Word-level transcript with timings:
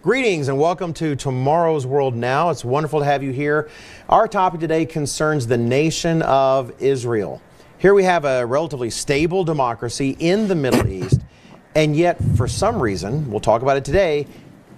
Greetings 0.00 0.46
and 0.46 0.60
welcome 0.60 0.94
to 0.94 1.16
Tomorrow's 1.16 1.84
World 1.84 2.14
Now. 2.14 2.50
It's 2.50 2.64
wonderful 2.64 3.00
to 3.00 3.04
have 3.04 3.24
you 3.24 3.32
here. 3.32 3.68
Our 4.08 4.28
topic 4.28 4.60
today 4.60 4.86
concerns 4.86 5.48
the 5.48 5.58
nation 5.58 6.22
of 6.22 6.72
Israel. 6.80 7.42
Here 7.78 7.92
we 7.92 8.04
have 8.04 8.24
a 8.24 8.46
relatively 8.46 8.90
stable 8.90 9.42
democracy 9.42 10.16
in 10.20 10.46
the 10.46 10.54
Middle 10.54 10.86
East, 10.86 11.22
and 11.74 11.96
yet, 11.96 12.16
for 12.36 12.46
some 12.46 12.80
reason, 12.80 13.28
we'll 13.28 13.40
talk 13.40 13.62
about 13.62 13.76
it 13.76 13.84
today, 13.84 14.28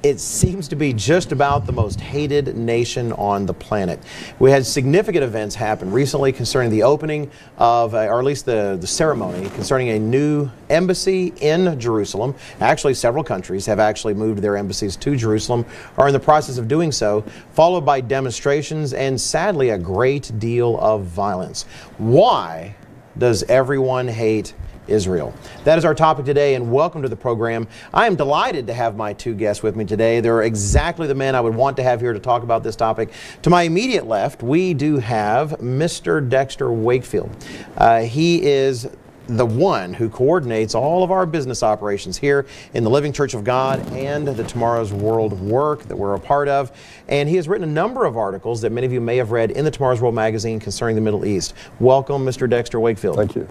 it 0.03 0.19
seems 0.19 0.67
to 0.69 0.77
be 0.77 0.95
just 0.95 1.31
about 1.31 1.67
the 1.67 1.72
most 1.72 2.01
hated 2.01 2.56
nation 2.56 3.13
on 3.13 3.45
the 3.45 3.53
planet. 3.53 4.01
We 4.38 4.51
had 4.51 4.65
significant 4.65 5.23
events 5.23 5.54
happen 5.54 5.92
recently 5.92 6.33
concerning 6.33 6.71
the 6.71 6.85
opening 6.85 7.31
of, 7.59 7.92
or 7.92 8.19
at 8.19 8.24
least 8.24 8.47
the, 8.47 8.78
the 8.81 8.87
ceremony, 8.87 9.51
concerning 9.51 9.91
a 9.91 9.99
new 9.99 10.51
embassy 10.71 11.35
in 11.41 11.78
Jerusalem. 11.78 12.35
Actually, 12.60 12.95
several 12.95 13.23
countries 13.23 13.67
have 13.67 13.78
actually 13.78 14.15
moved 14.15 14.41
their 14.41 14.56
embassies 14.56 14.97
to 14.97 15.17
Jerusalem, 15.17 15.67
or 15.99 16.06
in 16.06 16.14
the 16.14 16.20
process 16.20 16.56
of 16.56 16.66
doing 16.66 16.92
so, 16.92 17.23
followed 17.52 17.82
by 17.82 18.01
demonstrations 18.01 18.95
and 18.95 19.20
sadly 19.20 19.70
a 19.70 19.78
great 19.78 20.32
deal 20.38 20.78
of 20.80 21.05
violence. 21.05 21.64
Why 21.98 22.74
does 23.19 23.42
everyone 23.45 24.09
hate 24.09 24.55
Israel. 24.87 25.34
That 25.65 25.79
is 25.79 25.84
our 25.84 25.95
topic 25.95 26.25
today, 26.25 26.55
and 26.55 26.73
welcome 26.73 27.02
to 27.02 27.09
the 27.09 27.16
program. 27.16 27.69
I 27.93 28.07
am 28.07 28.16
delighted 28.16 28.66
to 28.69 28.75
have 28.75 28.97
my 28.97 29.12
two 29.12 29.34
guests 29.34 29.62
with 29.62 29.77
me 29.77 29.84
today. 29.84 30.20
They're 30.20 30.43
exactly 30.43 31.06
the 31.06 31.15
men 31.15 31.34
I 31.34 31.41
would 31.41 31.55
want 31.55 31.77
to 31.79 31.83
have 31.83 32.01
here 32.01 32.12
to 32.12 32.20
talk 32.20 32.43
about 32.43 32.62
this 32.62 32.77
topic. 32.77 33.11
To 33.43 33.51
my 33.51 33.62
immediate 33.62 34.06
left, 34.06 34.43
we 34.43 34.75
do 34.75 34.98
have 34.98 35.51
Mr. 35.61 36.27
Dexter 36.27 36.73
Wakefield. 36.73 37.30
Uh, 37.77 38.01
he 38.01 38.43
is 38.43 38.89
the 39.37 39.47
one 39.47 39.95
who 39.95 40.09
coordinates 40.09 40.75
all 40.75 41.05
of 41.05 41.11
our 41.11 41.25
business 41.25 41.62
operations 41.62 42.17
here 42.17 42.47
in 42.75 42.83
the 42.83 42.91
Living 42.91 43.12
Church 43.12 43.34
of 43.34 43.45
God 43.45 43.81
and 43.92 44.27
the 44.27 44.45
Tomorrow's 44.45 44.92
World 44.92 45.39
work 45.41 45.84
that 45.84 45.97
we're 45.97 46.15
a 46.15 46.20
part 46.20 46.48
of. 46.48 46.73
And 47.09 47.28
he 47.28 47.37
has 47.37 47.47
written 47.47 47.69
a 47.69 47.73
number 47.73 48.05
of 48.05 48.17
articles 48.17 48.61
that 48.62 48.70
many 48.73 48.87
of 48.87 48.92
you 48.92 49.01
may 49.01 49.17
have 49.19 49.31
read 49.31 49.53
in 49.53 49.65
the 49.65 49.70
Tomorrow's 49.70 50.00
World 50.00 50.15
magazine 50.15 50.59
concerning 50.59 50.97
the 50.97 51.03
Middle 51.03 51.25
East. 51.25 51.55
Welcome, 51.78 52.25
Mr. 52.25 52.48
Dexter 52.48 52.81
Wakefield. 52.81 53.17
Thank 53.17 53.37
you. 53.37 53.48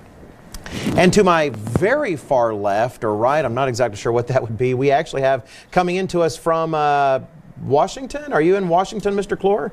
And 0.97 1.11
to 1.13 1.23
my 1.23 1.49
very 1.49 2.15
far 2.15 2.53
left 2.53 3.03
or 3.03 3.15
right, 3.15 3.43
I'm 3.43 3.53
not 3.53 3.67
exactly 3.67 3.97
sure 3.97 4.11
what 4.11 4.27
that 4.27 4.41
would 4.41 4.57
be, 4.57 4.73
we 4.73 4.91
actually 4.91 5.21
have 5.21 5.49
coming 5.71 5.95
into 5.95 6.21
us 6.21 6.37
from 6.37 6.73
uh, 6.73 7.21
Washington. 7.63 8.33
Are 8.33 8.41
you 8.41 8.55
in 8.55 8.67
Washington, 8.67 9.15
Mr. 9.15 9.37
Clore? 9.37 9.71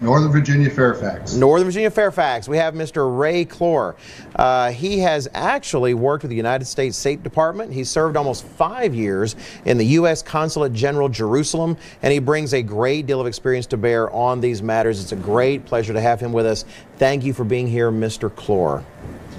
Northern 0.00 0.30
Virginia, 0.30 0.70
Fairfax. 0.70 1.34
Northern 1.34 1.66
Virginia, 1.66 1.90
Fairfax. 1.90 2.48
We 2.48 2.56
have 2.56 2.74
Mr. 2.74 3.18
Ray 3.18 3.44
Clore. 3.44 3.96
Uh, 4.36 4.70
he 4.70 5.00
has 5.00 5.28
actually 5.34 5.94
worked 5.94 6.22
with 6.22 6.30
the 6.30 6.36
United 6.36 6.66
States 6.66 6.96
State 6.96 7.24
Department. 7.24 7.72
He 7.72 7.82
served 7.82 8.16
almost 8.16 8.44
five 8.44 8.94
years 8.94 9.34
in 9.64 9.76
the 9.76 9.86
U.S. 9.86 10.22
Consulate 10.22 10.72
General 10.72 11.08
Jerusalem, 11.08 11.76
and 12.02 12.12
he 12.12 12.20
brings 12.20 12.54
a 12.54 12.62
great 12.62 13.06
deal 13.06 13.20
of 13.20 13.26
experience 13.26 13.66
to 13.66 13.76
bear 13.76 14.10
on 14.12 14.40
these 14.40 14.62
matters. 14.62 15.02
It's 15.02 15.12
a 15.12 15.16
great 15.16 15.66
pleasure 15.66 15.92
to 15.92 16.00
have 16.00 16.20
him 16.20 16.32
with 16.32 16.46
us. 16.46 16.64
Thank 16.98 17.24
you 17.24 17.32
for 17.32 17.44
being 17.44 17.66
here, 17.66 17.90
Mr. 17.90 18.30
Clore. 18.30 18.84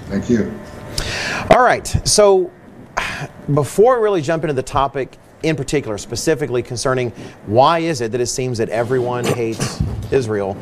Thank 0.08 0.28
you. 0.28 0.52
All 1.50 1.62
right. 1.62 1.86
So 2.06 2.50
before 3.52 3.98
we 3.98 4.04
really 4.04 4.22
jump 4.22 4.44
into 4.44 4.54
the 4.54 4.62
topic 4.62 5.16
in 5.42 5.56
particular, 5.56 5.96
specifically 5.96 6.62
concerning 6.62 7.10
why 7.46 7.78
is 7.78 8.00
it 8.00 8.12
that 8.12 8.20
it 8.20 8.26
seems 8.26 8.58
that 8.58 8.68
everyone 8.68 9.24
hates 9.24 9.82
Israel, 10.10 10.56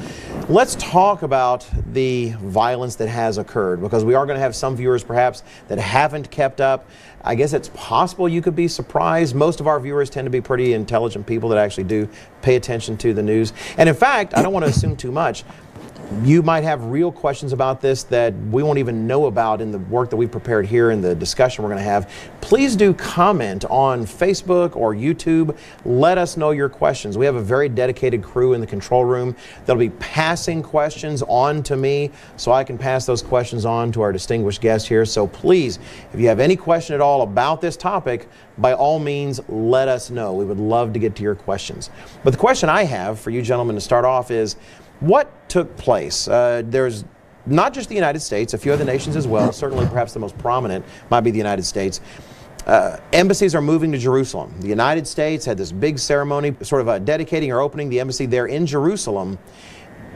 let's 0.48 0.76
talk 0.76 1.22
about 1.22 1.66
the 1.92 2.30
violence 2.40 2.94
that 2.96 3.08
has 3.08 3.38
occurred 3.38 3.80
because 3.80 4.04
we 4.04 4.14
are 4.14 4.24
going 4.24 4.36
to 4.36 4.40
have 4.40 4.54
some 4.54 4.76
viewers 4.76 5.02
perhaps 5.02 5.42
that 5.66 5.78
haven't 5.78 6.30
kept 6.30 6.60
up. 6.60 6.88
I 7.22 7.34
guess 7.34 7.52
it's 7.52 7.70
possible 7.74 8.28
you 8.28 8.40
could 8.40 8.54
be 8.54 8.68
surprised. 8.68 9.34
Most 9.34 9.58
of 9.60 9.66
our 9.66 9.80
viewers 9.80 10.08
tend 10.08 10.26
to 10.26 10.30
be 10.30 10.40
pretty 10.40 10.72
intelligent 10.74 11.26
people 11.26 11.48
that 11.48 11.58
actually 11.58 11.84
do 11.84 12.08
pay 12.40 12.54
attention 12.54 12.96
to 12.98 13.12
the 13.12 13.22
news. 13.22 13.52
And 13.76 13.88
in 13.88 13.94
fact, 13.94 14.36
I 14.36 14.42
don't 14.42 14.52
want 14.52 14.64
to 14.64 14.70
assume 14.70 14.96
too 14.96 15.10
much, 15.10 15.44
you 16.22 16.42
might 16.42 16.64
have 16.64 16.84
real 16.86 17.12
questions 17.12 17.52
about 17.52 17.80
this 17.80 18.02
that 18.04 18.34
we 18.50 18.62
won't 18.62 18.78
even 18.78 19.06
know 19.06 19.26
about 19.26 19.60
in 19.60 19.70
the 19.70 19.78
work 19.78 20.08
that 20.10 20.16
we've 20.16 20.30
prepared 20.30 20.66
here 20.66 20.90
in 20.90 21.00
the 21.02 21.14
discussion 21.14 21.62
we're 21.62 21.70
going 21.70 21.84
to 21.84 21.90
have. 21.90 22.10
Please 22.40 22.76
do 22.76 22.94
comment 22.94 23.66
on 23.66 24.06
Facebook 24.06 24.74
or 24.74 24.94
YouTube. 24.94 25.56
Let 25.84 26.16
us 26.16 26.36
know 26.36 26.50
your 26.50 26.70
questions. 26.70 27.18
We 27.18 27.26
have 27.26 27.34
a 27.34 27.42
very 27.42 27.68
dedicated 27.68 28.22
crew 28.22 28.54
in 28.54 28.60
the 28.60 28.66
control 28.66 29.04
room 29.04 29.36
that'll 29.66 29.78
be 29.78 29.90
passing 29.90 30.62
questions 30.62 31.22
on 31.24 31.62
to 31.64 31.76
me 31.76 32.10
so 32.36 32.52
I 32.52 32.64
can 32.64 32.78
pass 32.78 33.04
those 33.04 33.22
questions 33.22 33.66
on 33.66 33.92
to 33.92 34.00
our 34.00 34.12
distinguished 34.12 34.62
guests 34.62 34.88
here. 34.88 35.04
So 35.04 35.26
please, 35.26 35.78
if 36.14 36.20
you 36.20 36.28
have 36.28 36.40
any 36.40 36.56
question 36.56 36.94
at 36.94 37.02
all 37.02 37.20
about 37.20 37.60
this 37.60 37.76
topic, 37.76 38.28
by 38.56 38.72
all 38.72 38.98
means, 38.98 39.40
let 39.48 39.88
us 39.88 40.10
know. 40.10 40.32
We 40.32 40.44
would 40.44 40.58
love 40.58 40.92
to 40.94 40.98
get 40.98 41.14
to 41.16 41.22
your 41.22 41.34
questions. 41.34 41.90
But 42.24 42.30
the 42.30 42.38
question 42.38 42.68
I 42.68 42.84
have 42.84 43.20
for 43.20 43.30
you 43.30 43.42
gentlemen 43.42 43.76
to 43.76 43.80
start 43.80 44.04
off 44.04 44.30
is, 44.30 44.56
what 45.00 45.48
took 45.48 45.76
place? 45.76 46.28
Uh, 46.28 46.62
there's 46.64 47.04
not 47.46 47.72
just 47.72 47.88
the 47.88 47.94
United 47.94 48.20
States, 48.20 48.54
a 48.54 48.58
few 48.58 48.72
other 48.72 48.84
nations 48.84 49.16
as 49.16 49.26
well. 49.26 49.52
Certainly, 49.52 49.86
perhaps 49.86 50.12
the 50.12 50.20
most 50.20 50.36
prominent 50.38 50.84
might 51.10 51.22
be 51.22 51.30
the 51.30 51.38
United 51.38 51.64
States. 51.64 52.00
Uh, 52.66 52.98
embassies 53.14 53.54
are 53.54 53.62
moving 53.62 53.90
to 53.92 53.98
Jerusalem. 53.98 54.54
The 54.60 54.68
United 54.68 55.06
States 55.06 55.46
had 55.46 55.56
this 55.56 55.72
big 55.72 55.98
ceremony, 55.98 56.54
sort 56.60 56.82
of 56.82 56.88
uh, 56.88 56.98
dedicating 56.98 57.50
or 57.50 57.60
opening 57.60 57.88
the 57.88 57.98
embassy 57.98 58.26
there 58.26 58.46
in 58.46 58.66
Jerusalem. 58.66 59.38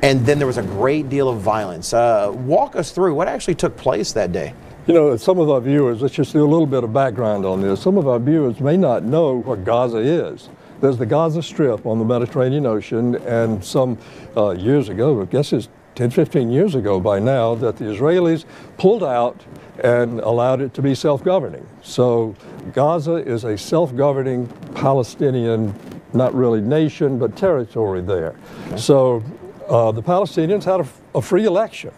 And 0.03 0.27
then 0.27 0.39
there 0.39 0.49
was 0.49 0.59
a 0.59 0.63
great 0.63 1.09
deal 1.09 1.29
of 1.29 1.41
violence. 1.41 1.95
Uh, 1.95 2.31
walk 2.35 2.77
us 2.77 2.91
through 2.91 3.15
what 3.15 3.29
actually 3.29 3.55
took 3.55 3.77
place 3.77 4.13
that 4.13 4.33
day. 4.33 4.53
You 4.87 4.95
know, 4.95 5.17
some 5.17 5.39
of 5.39 5.49
our 5.49 5.61
viewers, 5.61 6.03
let's 6.03 6.13
just 6.13 6.33
do 6.33 6.45
a 6.45 6.51
little 6.51 6.67
bit 6.67 6.83
of 6.83 6.93
background 6.93 7.47
on 7.47 7.63
this. 7.63 7.81
Some 7.81 7.97
of 7.97 8.09
our 8.09 8.19
viewers 8.19 8.61
may 8.61 8.77
not 8.77 9.05
know 9.05 9.41
what 9.41 9.65
Gaza 9.65 9.99
is. 9.99 10.51
There's 10.83 10.99
the 10.99 11.07
Gaza 11.07 11.45
Strip 11.45 11.87
on 11.87 12.01
the 12.01 12.05
Mediterranean 12.05 12.67
Ocean, 12.67 13.15
and 13.15 13.65
some 13.65 13.97
uh, 14.37 14.51
years 14.51 14.89
ago, 14.89 15.23
I 15.23 15.27
guess 15.27 15.53
it's 15.53 15.69
10, 15.95 16.11
15 16.11 16.51
years 16.51 16.75
ago 16.75 16.99
by 16.99 17.21
now, 17.21 17.55
that 17.55 17.77
the 17.77 17.85
Israelis 17.85 18.45
pulled 18.79 19.05
out 19.05 19.41
and 19.85 20.19
allowed 20.19 20.61
it 20.61 20.75
to 20.75 20.83
be 20.83 20.97
self-governing. 20.97 21.65
So 21.83 22.35
Gaza 22.73 23.15
is 23.15 23.45
a 23.45 23.57
self-governing 23.57 24.49
Palestinian, 24.75 25.73
not 26.15 26.35
really 26.35 26.61
nation, 26.61 27.17
but 27.17 27.37
territory 27.37 28.01
there. 28.01 28.35
Okay. 28.67 28.77
So 28.77 29.23
uh, 29.69 29.93
the 29.93 30.03
Palestinians 30.03 30.65
had 30.65 30.81
a, 30.81 30.89
a 31.17 31.23
free 31.23 31.45
election 31.45 31.93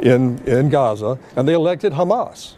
in, 0.00 0.38
in 0.48 0.70
Gaza, 0.70 1.18
and 1.36 1.46
they 1.46 1.52
elected 1.52 1.92
Hamas 1.92 2.54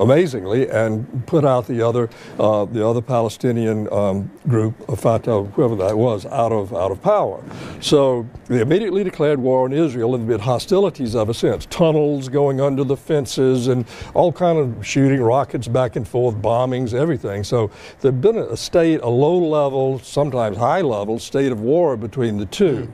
amazingly, 0.00 0.68
and 0.68 1.26
put 1.26 1.44
out 1.44 1.66
the 1.66 1.86
other 1.86 2.08
uh, 2.38 2.64
the 2.64 2.86
other 2.86 3.00
Palestinian 3.00 3.92
um, 3.92 4.30
group, 4.48 4.74
Fatah, 4.98 5.44
whoever 5.54 5.76
that 5.76 5.96
was, 5.96 6.26
out 6.26 6.52
of 6.52 6.74
out 6.74 6.90
of 6.90 7.00
power. 7.02 7.42
So 7.80 8.26
they 8.46 8.60
immediately 8.60 9.04
declared 9.04 9.38
war 9.38 9.64
on 9.64 9.72
Israel, 9.72 10.14
and 10.14 10.28
there 10.28 10.38
been 10.38 10.44
hostilities 10.44 11.14
ever 11.14 11.32
since. 11.32 11.66
Tunnels 11.66 12.28
going 12.28 12.60
under 12.60 12.82
the 12.82 12.96
fences, 12.96 13.68
and 13.68 13.84
all 14.14 14.32
kind 14.32 14.58
of 14.58 14.84
shooting 14.84 15.20
rockets 15.20 15.68
back 15.68 15.96
and 15.96 16.08
forth, 16.08 16.34
bombings, 16.36 16.94
everything. 16.94 17.44
So 17.44 17.70
there's 18.00 18.14
been 18.14 18.38
a 18.38 18.56
state, 18.56 19.00
a 19.02 19.08
low 19.08 19.38
level, 19.38 19.98
sometimes 20.00 20.56
high 20.56 20.80
level 20.80 21.18
state 21.18 21.52
of 21.52 21.60
war 21.60 21.96
between 21.96 22.38
the 22.38 22.46
two. 22.46 22.90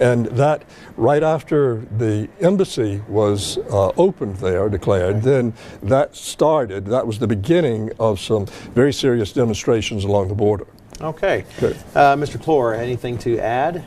And 0.00 0.26
that, 0.26 0.64
right 0.96 1.22
after 1.22 1.76
the 1.98 2.28
embassy 2.40 3.02
was 3.08 3.58
uh, 3.58 3.88
opened 3.96 4.36
there, 4.36 4.68
declared, 4.68 5.22
then 5.22 5.54
that 5.82 6.16
started, 6.16 6.86
that 6.86 7.06
was 7.06 7.18
the 7.18 7.26
beginning 7.26 7.90
of 7.98 8.20
some 8.20 8.46
very 8.74 8.92
serious 8.92 9.32
demonstrations 9.32 10.04
along 10.04 10.28
the 10.28 10.34
border. 10.34 10.66
Okay. 11.00 11.44
Uh, 11.60 12.16
Mr. 12.16 12.38
Clore, 12.38 12.78
anything 12.78 13.18
to 13.18 13.38
add? 13.38 13.84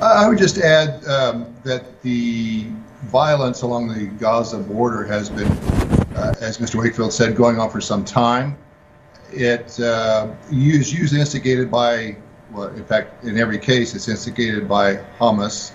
I 0.00 0.28
would 0.28 0.38
just 0.38 0.58
add 0.58 1.04
um, 1.06 1.54
that 1.64 2.02
the 2.02 2.66
violence 3.04 3.62
along 3.62 3.88
the 3.88 4.06
Gaza 4.18 4.58
border 4.58 5.04
has 5.04 5.30
been, 5.30 5.50
uh, 6.16 6.34
as 6.40 6.58
Mr. 6.58 6.76
Wakefield 6.76 7.12
said, 7.12 7.36
going 7.36 7.58
on 7.58 7.70
for 7.70 7.80
some 7.80 8.04
time. 8.04 8.56
It 9.32 9.78
uh, 9.80 10.28
is 10.50 10.92
usually 10.92 11.20
instigated 11.20 11.70
by 11.70 12.16
well, 12.56 12.68
in 12.68 12.84
fact, 12.84 13.24
in 13.24 13.36
every 13.36 13.58
case, 13.58 13.94
it's 13.94 14.08
instigated 14.08 14.66
by 14.66 14.96
Hamas. 15.18 15.72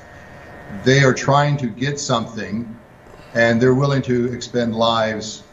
They 0.83 1.03
are 1.03 1.13
trying 1.13 1.57
to 1.57 1.67
get 1.67 1.99
something, 1.99 2.75
and 3.35 3.61
they're 3.61 3.75
willing 3.75 4.01
to 4.03 4.33
expend 4.33 4.75
lives 4.75 5.43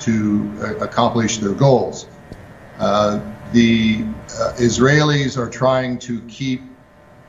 to 0.00 0.52
uh, 0.62 0.76
accomplish 0.76 1.38
their 1.38 1.54
goals. 1.54 2.06
Uh, 2.78 3.20
the 3.52 4.04
uh, 4.38 4.54
Israelis 4.58 5.36
are 5.36 5.50
trying 5.50 5.98
to 5.98 6.20
keep 6.22 6.62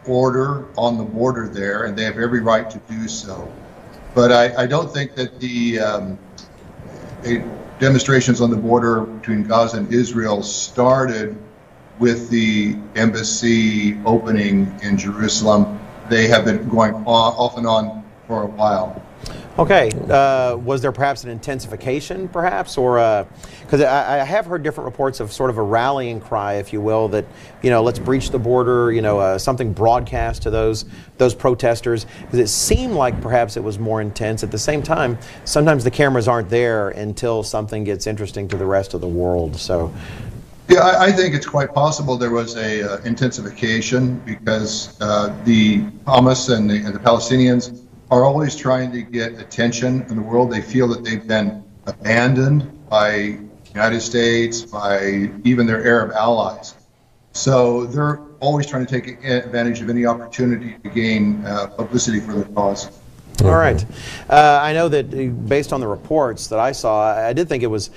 order 0.05 0.65
on 0.77 0.97
the 0.97 1.03
border 1.03 1.47
there, 1.47 1.85
and 1.85 1.97
they 1.97 2.03
have 2.03 2.19
every 2.19 2.41
right 2.41 2.69
to 2.69 2.77
do 2.89 3.07
so. 3.07 3.51
But 4.13 4.31
I, 4.31 4.63
I 4.63 4.67
don't 4.67 4.93
think 4.93 5.15
that 5.15 5.39
the 5.39 5.79
um, 5.79 6.19
demonstrations 7.79 8.39
on 8.39 8.51
the 8.51 8.57
border 8.57 9.01
between 9.01 9.43
Gaza 9.43 9.77
and 9.77 9.91
Israel 9.91 10.43
started 10.43 11.35
with 12.01 12.31
the 12.31 12.75
embassy 12.95 13.95
opening 14.05 14.75
in 14.81 14.97
Jerusalem. 14.97 15.79
They 16.09 16.27
have 16.27 16.45
been 16.45 16.67
going 16.67 16.95
off 17.05 17.57
and 17.57 17.67
on 17.67 18.03
for 18.27 18.43
a 18.43 18.47
while. 18.47 19.01
Okay. 19.59 19.91
Uh, 20.09 20.55
was 20.57 20.81
there 20.81 20.91
perhaps 20.91 21.23
an 21.23 21.29
intensification, 21.29 22.27
perhaps, 22.27 22.75
or 22.75 23.27
because 23.61 23.81
uh, 23.81 23.85
I, 23.85 24.21
I, 24.21 24.23
have 24.23 24.47
heard 24.47 24.63
different 24.63 24.85
reports 24.85 25.19
of 25.19 25.31
sort 25.31 25.51
of 25.51 25.57
a 25.57 25.61
rallying 25.61 26.19
cry, 26.19 26.55
if 26.55 26.73
you 26.73 26.81
will, 26.81 27.09
that 27.09 27.25
you 27.61 27.69
know, 27.69 27.83
let's 27.83 27.99
breach 27.99 28.31
the 28.31 28.39
border. 28.39 28.91
You 28.91 29.01
know, 29.01 29.19
uh, 29.19 29.37
something 29.37 29.71
broadcast 29.71 30.41
to 30.43 30.49
those 30.49 30.85
those 31.19 31.35
protesters 31.35 32.05
because 32.21 32.39
it 32.39 32.47
seemed 32.47 32.95
like 32.95 33.21
perhaps 33.21 33.57
it 33.57 33.63
was 33.63 33.77
more 33.77 34.01
intense. 34.01 34.41
At 34.41 34.49
the 34.49 34.57
same 34.57 34.81
time, 34.81 35.19
sometimes 35.43 35.83
the 35.83 35.91
cameras 35.91 36.27
aren't 36.27 36.49
there 36.49 36.89
until 36.89 37.43
something 37.43 37.83
gets 37.83 38.07
interesting 38.07 38.47
to 38.47 38.57
the 38.57 38.65
rest 38.65 38.95
of 38.95 39.01
the 39.01 39.07
world. 39.07 39.57
So. 39.57 39.93
Yeah, 40.71 40.83
I, 40.83 41.07
I 41.07 41.11
think 41.11 41.35
it's 41.35 41.45
quite 41.45 41.73
possible 41.73 42.15
there 42.15 42.31
was 42.31 42.55
a 42.55 42.93
uh, 42.93 43.01
intensification 43.01 44.19
because 44.19 44.97
uh, 45.01 45.37
the 45.43 45.81
Hamas 46.07 46.55
and 46.55 46.69
the, 46.69 46.77
and 46.77 46.95
the 46.95 46.99
Palestinians 46.99 47.85
are 48.09 48.23
always 48.23 48.55
trying 48.55 48.89
to 48.93 49.01
get 49.01 49.37
attention 49.37 50.03
in 50.03 50.15
the 50.15 50.21
world. 50.21 50.49
They 50.49 50.61
feel 50.61 50.87
that 50.87 51.03
they've 51.03 51.27
been 51.27 51.61
abandoned 51.87 52.87
by 52.87 53.11
the 53.11 53.71
United 53.73 53.99
States, 53.99 54.61
by 54.61 55.29
even 55.43 55.67
their 55.67 55.85
Arab 55.85 56.13
allies. 56.13 56.75
So 57.33 57.85
they're 57.87 58.21
always 58.39 58.65
trying 58.65 58.85
to 58.85 59.01
take 59.01 59.21
advantage 59.25 59.81
of 59.81 59.89
any 59.89 60.05
opportunity 60.05 60.77
to 60.81 60.89
gain 60.89 61.45
uh, 61.45 61.67
publicity 61.67 62.21
for 62.21 62.31
their 62.31 62.45
cause. 62.45 62.97
All 63.43 63.57
right. 63.57 63.83
Uh, 64.29 64.59
I 64.61 64.71
know 64.71 64.87
that 64.87 65.13
uh, 65.13 65.33
based 65.49 65.73
on 65.73 65.81
the 65.81 65.87
reports 65.87 66.47
that 66.47 66.59
I 66.59 66.71
saw, 66.71 67.13
I 67.13 67.33
did 67.33 67.49
think 67.49 67.61
it 67.61 67.67
was 67.67 67.89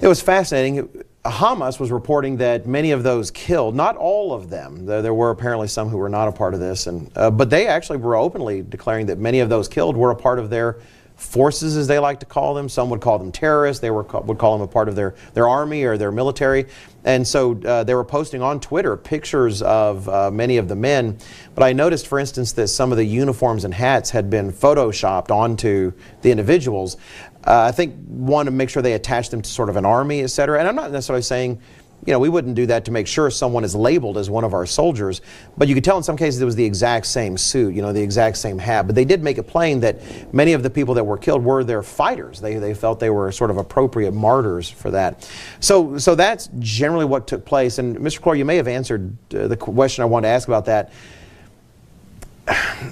it 0.00 0.08
was 0.08 0.22
fascinating. 0.22 0.88
Hamas 1.24 1.78
was 1.78 1.92
reporting 1.92 2.38
that 2.38 2.66
many 2.66 2.90
of 2.90 3.04
those 3.04 3.30
killed, 3.30 3.76
not 3.76 3.96
all 3.96 4.32
of 4.32 4.50
them, 4.50 4.86
there 4.86 5.14
were 5.14 5.30
apparently 5.30 5.68
some 5.68 5.88
who 5.88 5.96
were 5.96 6.08
not 6.08 6.26
a 6.26 6.32
part 6.32 6.52
of 6.52 6.58
this, 6.58 6.88
and, 6.88 7.10
uh, 7.16 7.30
but 7.30 7.48
they 7.48 7.68
actually 7.68 7.98
were 7.98 8.16
openly 8.16 8.62
declaring 8.62 9.06
that 9.06 9.18
many 9.18 9.38
of 9.38 9.48
those 9.48 9.68
killed 9.68 9.96
were 9.96 10.10
a 10.10 10.16
part 10.16 10.40
of 10.40 10.50
their 10.50 10.78
forces, 11.16 11.76
as 11.76 11.86
they 11.86 11.98
like 11.98 12.20
to 12.20 12.26
call 12.26 12.54
them. 12.54 12.68
Some 12.68 12.90
would 12.90 13.00
call 13.00 13.18
them 13.18 13.32
terrorists. 13.32 13.80
They 13.80 13.90
were, 13.90 14.02
would 14.02 14.38
call 14.38 14.58
them 14.58 14.62
a 14.62 14.70
part 14.70 14.88
of 14.88 14.96
their, 14.96 15.14
their 15.34 15.48
army 15.48 15.84
or 15.84 15.96
their 15.96 16.12
military. 16.12 16.66
And 17.04 17.26
so 17.26 17.60
uh, 17.62 17.84
they 17.84 17.94
were 17.94 18.04
posting 18.04 18.42
on 18.42 18.60
Twitter 18.60 18.96
pictures 18.96 19.62
of 19.62 20.08
uh, 20.08 20.30
many 20.30 20.56
of 20.56 20.68
the 20.68 20.76
men. 20.76 21.18
But 21.54 21.64
I 21.64 21.72
noticed, 21.72 22.06
for 22.06 22.18
instance, 22.18 22.52
that 22.52 22.68
some 22.68 22.92
of 22.92 22.98
the 22.98 23.04
uniforms 23.04 23.64
and 23.64 23.74
hats 23.74 24.10
had 24.10 24.30
been 24.30 24.52
photoshopped 24.52 25.30
onto 25.30 25.92
the 26.22 26.30
individuals. 26.30 26.96
Uh, 27.44 27.62
I 27.62 27.72
think 27.72 27.96
one 28.06 28.46
to 28.46 28.52
make 28.52 28.68
sure 28.68 28.82
they 28.82 28.94
attach 28.94 29.30
them 29.30 29.42
to 29.42 29.50
sort 29.50 29.68
of 29.68 29.76
an 29.76 29.84
army, 29.84 30.20
et 30.20 30.28
cetera. 30.28 30.58
And 30.58 30.68
I'm 30.68 30.76
not 30.76 30.92
necessarily 30.92 31.22
saying, 31.22 31.60
you 32.04 32.12
know, 32.12 32.18
we 32.18 32.28
wouldn't 32.28 32.56
do 32.56 32.66
that 32.66 32.84
to 32.86 32.90
make 32.90 33.06
sure 33.06 33.30
someone 33.30 33.62
is 33.62 33.76
labeled 33.76 34.18
as 34.18 34.28
one 34.28 34.42
of 34.42 34.54
our 34.54 34.66
soldiers, 34.66 35.20
but 35.56 35.68
you 35.68 35.74
could 35.74 35.84
tell 35.84 35.96
in 35.96 36.02
some 36.02 36.16
cases 36.16 36.40
it 36.40 36.44
was 36.44 36.56
the 36.56 36.64
exact 36.64 37.06
same 37.06 37.38
suit, 37.38 37.74
you 37.74 37.82
know, 37.82 37.92
the 37.92 38.02
exact 38.02 38.38
same 38.38 38.58
hat. 38.58 38.86
But 38.86 38.96
they 38.96 39.04
did 39.04 39.22
make 39.22 39.38
it 39.38 39.44
plain 39.44 39.78
that 39.80 40.34
many 40.34 40.52
of 40.52 40.64
the 40.64 40.70
people 40.70 40.94
that 40.94 41.04
were 41.04 41.16
killed 41.16 41.44
were 41.44 41.62
their 41.62 41.82
fighters. 41.82 42.40
They, 42.40 42.56
they 42.56 42.74
felt 42.74 42.98
they 42.98 43.10
were 43.10 43.30
sort 43.30 43.50
of 43.50 43.56
appropriate 43.56 44.12
martyrs 44.12 44.68
for 44.68 44.90
that. 44.90 45.28
So, 45.60 45.96
so 45.96 46.16
that's 46.16 46.48
generally 46.58 47.04
what 47.04 47.28
took 47.28 47.44
place. 47.44 47.78
And 47.78 47.96
Mr. 47.98 48.20
Clore, 48.20 48.36
you 48.36 48.44
may 48.44 48.56
have 48.56 48.68
answered 48.68 49.16
uh, 49.32 49.46
the 49.46 49.56
question 49.56 50.02
I 50.02 50.06
wanted 50.06 50.26
to 50.26 50.32
ask 50.32 50.48
about 50.48 50.64
that 50.64 50.92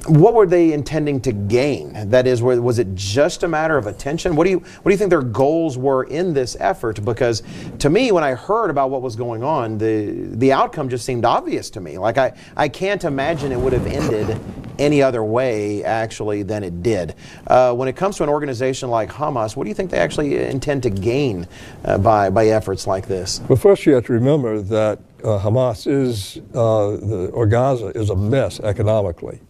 what 0.07 0.35
were 0.35 0.47
they 0.47 0.73
intending 0.73 1.21
to 1.23 1.33
gain? 1.33 2.11
That 2.11 2.27
is, 2.27 2.41
was 2.43 2.79
it 2.79 2.95
just 2.95 3.43
a 3.43 3.49
matter 3.49 3.77
of 3.77 3.87
attention? 3.87 4.37
What 4.37 4.45
do 4.45 4.51
you 4.51 4.59
what 4.59 4.85
do 4.85 4.91
you 4.91 4.97
think 4.97 5.11
their 5.11 5.23
goals 5.23 5.77
were 5.77 6.05
in 6.05 6.33
this 6.33 6.57
effort? 6.61 7.05
Because 7.05 7.43
to 7.81 7.91
me, 7.91 8.13
when 8.13 8.23
I 8.23 8.35
heard 8.35 8.71
about 8.71 8.91
what 8.91 9.03
was 9.03 9.17
going 9.17 9.43
on, 9.43 9.79
the 9.79 10.29
the 10.37 10.53
outcome 10.53 10.89
just 10.89 11.05
seemed 11.05 11.25
obvious 11.25 11.71
to 11.71 11.81
me. 11.81 11.99
Like 11.99 12.17
I 12.17 12.33
I 12.57 12.69
can't 12.69 13.03
imagine 13.05 13.51
it 13.51 13.59
would 13.59 13.73
have 13.73 13.87
ended 13.87 14.39
any 14.79 15.03
other 15.03 15.23
way 15.23 15.85
actually 15.85 16.43
than 16.43 16.65
it 16.65 16.83
did. 16.83 17.15
Uh, 17.47 17.75
when 17.75 17.89
it 17.89 17.97
comes 17.97 18.17
to 18.17 18.23
an 18.23 18.29
organization 18.29 18.89
like 18.89 19.11
Hamas, 19.11 19.55
what 19.55 19.65
do 19.65 19.69
you 19.69 19.75
think 19.75 19.91
they 19.91 19.99
actually 19.99 20.37
intend 20.37 20.83
to 20.85 20.91
gain 20.91 21.47
uh, 21.85 21.99
by 21.99 22.31
by 22.31 22.47
efforts 22.47 22.87
like 22.87 23.07
this? 23.07 23.41
Well, 23.49 23.57
first 23.57 23.85
you 23.85 23.95
have 23.95 24.07
to 24.07 24.13
remember 24.13 24.61
that 24.61 25.01
uh, 25.25 25.41
Hamas 25.41 25.87
is, 25.87 26.39
uh, 26.55 26.97
the, 26.97 27.31
or 27.33 27.47
Gaza 27.47 27.89
is 27.89 28.11
a 28.11 28.17
mess 28.17 28.61
economically 28.61 29.41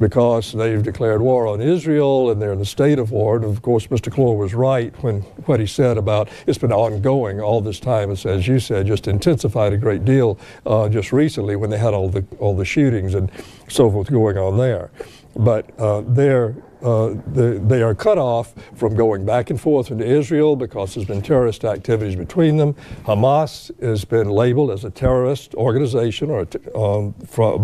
because 0.00 0.52
they've 0.52 0.82
declared 0.82 1.20
war 1.20 1.46
on 1.46 1.60
Israel 1.60 2.30
and 2.30 2.40
they're 2.40 2.52
in 2.52 2.60
a 2.60 2.64
state 2.64 2.98
of 2.98 3.10
war. 3.10 3.36
And 3.36 3.44
of 3.44 3.62
course, 3.62 3.88
Mr. 3.88 4.12
Clore 4.12 4.36
was 4.36 4.54
right 4.54 4.94
when 5.02 5.22
what 5.46 5.60
he 5.60 5.66
said 5.66 5.98
about 5.98 6.28
it's 6.46 6.58
been 6.58 6.72
ongoing 6.72 7.40
all 7.40 7.60
this 7.60 7.80
time. 7.80 8.10
It's, 8.10 8.24
as 8.24 8.46
you 8.46 8.60
said, 8.60 8.86
just 8.86 9.08
intensified 9.08 9.72
a 9.72 9.76
great 9.76 10.04
deal 10.04 10.38
uh, 10.66 10.88
just 10.88 11.12
recently 11.12 11.56
when 11.56 11.70
they 11.70 11.78
had 11.78 11.94
all 11.94 12.08
the 12.08 12.24
all 12.38 12.56
the 12.56 12.64
shootings 12.64 13.14
and 13.14 13.30
so 13.68 13.90
forth 13.90 14.10
going 14.10 14.38
on 14.38 14.56
there. 14.56 14.90
But 15.34 15.78
uh, 15.78 16.02
they're 16.06 16.54
uh, 16.82 17.14
the, 17.32 17.60
they 17.66 17.82
are 17.82 17.94
cut 17.94 18.18
off 18.18 18.54
from 18.74 18.94
going 18.94 19.24
back 19.24 19.50
and 19.50 19.60
forth 19.60 19.90
into 19.90 20.04
Israel 20.04 20.56
because 20.56 20.94
there's 20.94 21.06
been 21.06 21.22
terrorist 21.22 21.64
activities 21.64 22.16
between 22.16 22.56
them. 22.56 22.74
Hamas 23.04 23.70
has 23.82 24.04
been 24.04 24.28
labeled 24.28 24.70
as 24.70 24.84
a 24.84 24.90
terrorist 24.90 25.54
organization 25.54 26.30
or 26.30 26.46
um, 26.74 27.12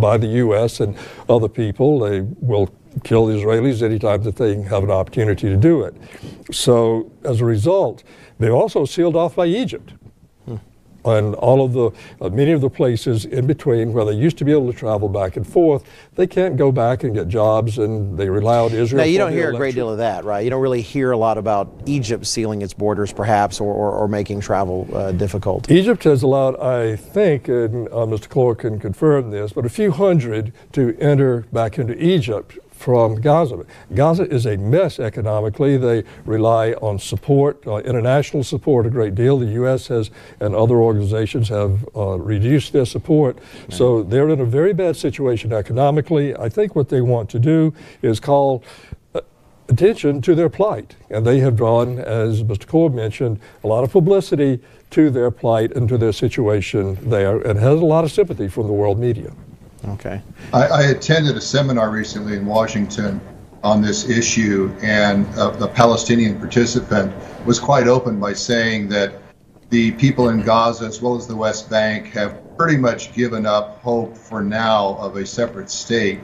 by 0.01 0.17
the 0.17 0.27
U.S. 0.27 0.81
and 0.81 0.97
other 1.29 1.49
people. 1.49 2.01
They 2.01 2.21
will 2.21 2.75
kill 3.03 3.27
the 3.27 3.35
Israelis 3.35 3.83
anytime 3.83 4.23
that 4.23 4.37
they 4.37 4.63
have 4.63 4.85
an 4.85 4.91
opportunity 4.91 5.49
to 5.49 5.57
do 5.57 5.83
it. 5.83 5.95
So 6.53 7.11
as 7.25 7.41
a 7.41 7.45
result, 7.45 8.05
they're 8.39 8.53
also 8.53 8.85
sealed 8.85 9.17
off 9.17 9.37
by 9.37 9.47
Egypt 9.47 9.93
and 11.05 11.35
all 11.37 11.65
of 11.65 11.73
the 11.73 11.91
uh, 12.21 12.29
many 12.31 12.53
of 12.53 12.61
the 12.61 12.71
places 12.71 13.25
in 13.25 13.47
between 13.47 13.93
where 13.93 14.05
they 14.05 14.13
used 14.13 14.39
to 14.39 14.45
be 14.45 14.53
able 14.53 14.71
to 14.73 14.79
travel 14.79 15.09
back 15.09 15.37
and 15.37 15.47
forth, 15.47 15.85
they 16.15 16.27
can't 16.27 16.57
go 16.57 16.73
back 16.73 17.05
and 17.05 17.15
get 17.15 17.29
jobs, 17.29 17.79
and 17.79 18.19
they 18.19 18.29
rely 18.29 18.59
on 18.59 18.73
Israel. 18.73 18.99
Now 19.03 19.05
you 19.05 19.19
don't 19.19 19.33
hear 19.33 19.51
election. 19.51 19.57
a 19.57 19.59
great 19.59 19.75
deal 19.75 19.91
of 19.91 19.99
that, 19.99 20.25
right? 20.25 20.41
You 20.41 20.51
don't 20.51 20.63
really 20.63 20.83
hear 20.83 21.13
a 21.13 21.17
lot 21.17 21.39
about 21.39 21.73
Egypt 21.87 22.27
sealing 22.27 22.63
its 22.63 22.73
borders, 22.73 23.13
perhaps, 23.13 23.61
or, 23.61 23.73
or, 23.73 23.93
or 23.93 24.09
making 24.09 24.41
travel 24.41 24.89
uh, 24.93 25.13
difficult. 25.13 25.71
Egypt 25.71 26.05
has 26.05 26.23
allowed, 26.23 26.59
I 26.61 26.97
think, 26.97 27.49
and 27.49 27.89
uh, 27.89 28.07
Mr. 28.07 28.29
Clore 28.29 28.57
can 28.57 28.79
confirm 28.79 29.31
this, 29.31 29.53
but 29.53 29.65
a 29.65 29.69
few 29.69 29.91
hundred 29.91 30.53
to 30.73 30.97
enter 30.99 31.41
back 31.53 31.79
into 31.79 31.95
Egypt 32.03 32.59
from 32.85 33.19
Gaza. 33.19 33.65
Gaza 33.95 34.25
is 34.25 34.45
a 34.45 34.59
mess 34.59 35.01
economically. 35.01 35.79
They 35.79 36.05
rely 36.27 36.73
on 36.83 36.99
support, 36.99 37.67
uh, 37.67 37.77
international 37.77 38.45
support, 38.45 38.85
a 38.85 38.91
great 38.91 39.15
deal. 39.15 39.39
The 39.39 39.53
U.S. 39.63 39.87
has 39.87 40.11
and 40.39 40.55
other 40.55 40.75
organizations 40.75 41.49
have 41.49 41.89
uh, 41.97 42.19
reduced 42.19 42.75
their 42.75 42.85
support. 42.85 43.39
So 43.71 44.03
they're 44.03 44.29
in 44.29 44.41
a 44.41 44.45
very 44.45 44.75
bad 44.75 44.97
situation 44.97 45.51
economically. 45.51 46.37
I 46.37 46.51
think 46.51 46.77
what 46.77 46.91
they 46.91 47.01
want 47.01 47.31
to 47.31 47.39
do 47.39 47.73
is 48.03 48.21
call 48.21 48.63
uh, 49.15 49.23
attention 49.71 50.21
to 50.21 50.35
their 50.35 50.51
plight. 50.51 50.95
And 51.09 51.27
they 51.27 51.41
have 51.41 51.57
drawn, 51.57 51.99
as 51.99 52.43
Mr. 52.43 52.67
Clore 52.67 52.93
mentioned, 52.93 53.41
a 53.63 53.67
lot 53.67 53.85
of 53.85 53.93
publicity 53.93 54.61
to 54.91 55.09
their 55.09 55.31
plight 55.31 55.73
and 55.73 55.89
to 55.89 55.97
their 55.97 56.13
situation 56.13 56.99
there 57.09 57.39
and 57.39 57.59
has 57.59 57.81
a 57.81 57.87
lot 57.87 58.05
of 58.05 58.13
sympathy 58.13 58.47
from 58.47 58.67
the 58.67 58.75
world 58.75 58.99
media. 58.99 59.33
Okay. 59.89 60.23
I, 60.53 60.67
I, 60.67 60.83
attended 60.85 61.37
a 61.37 61.41
seminar 61.41 61.91
recently 61.91 62.37
in 62.37 62.47
Washington 62.47 63.21
on 63.63 63.83
this 63.83 64.09
issue, 64.09 64.75
and 64.83 65.27
uh, 65.37 65.51
the 65.51 65.69
Palestinian 65.69 66.39
participant 66.39 67.13
was 67.45 67.59
quite 67.59 67.87
open 67.87 68.19
by 68.19 68.33
saying 68.33 68.89
that 68.89 69.21
the 69.71 69.93
people 69.93 70.29
in 70.29 70.43
Gaza, 70.43 70.85
as 70.85 71.03
well 71.03 71.17
as 71.17 71.27
the 71.27 71.37
West 71.37 71.69
Bank, 71.69 72.07
have 72.09 72.57
pretty 72.57 72.77
much 72.77 73.13
given 73.15 73.47
up 73.47 73.81
hope 73.81 74.17
for 74.17 74.43
now 74.43 74.97
of 74.97 75.17
a 75.17 75.27
separate 75.27 75.71
state. 75.71 76.21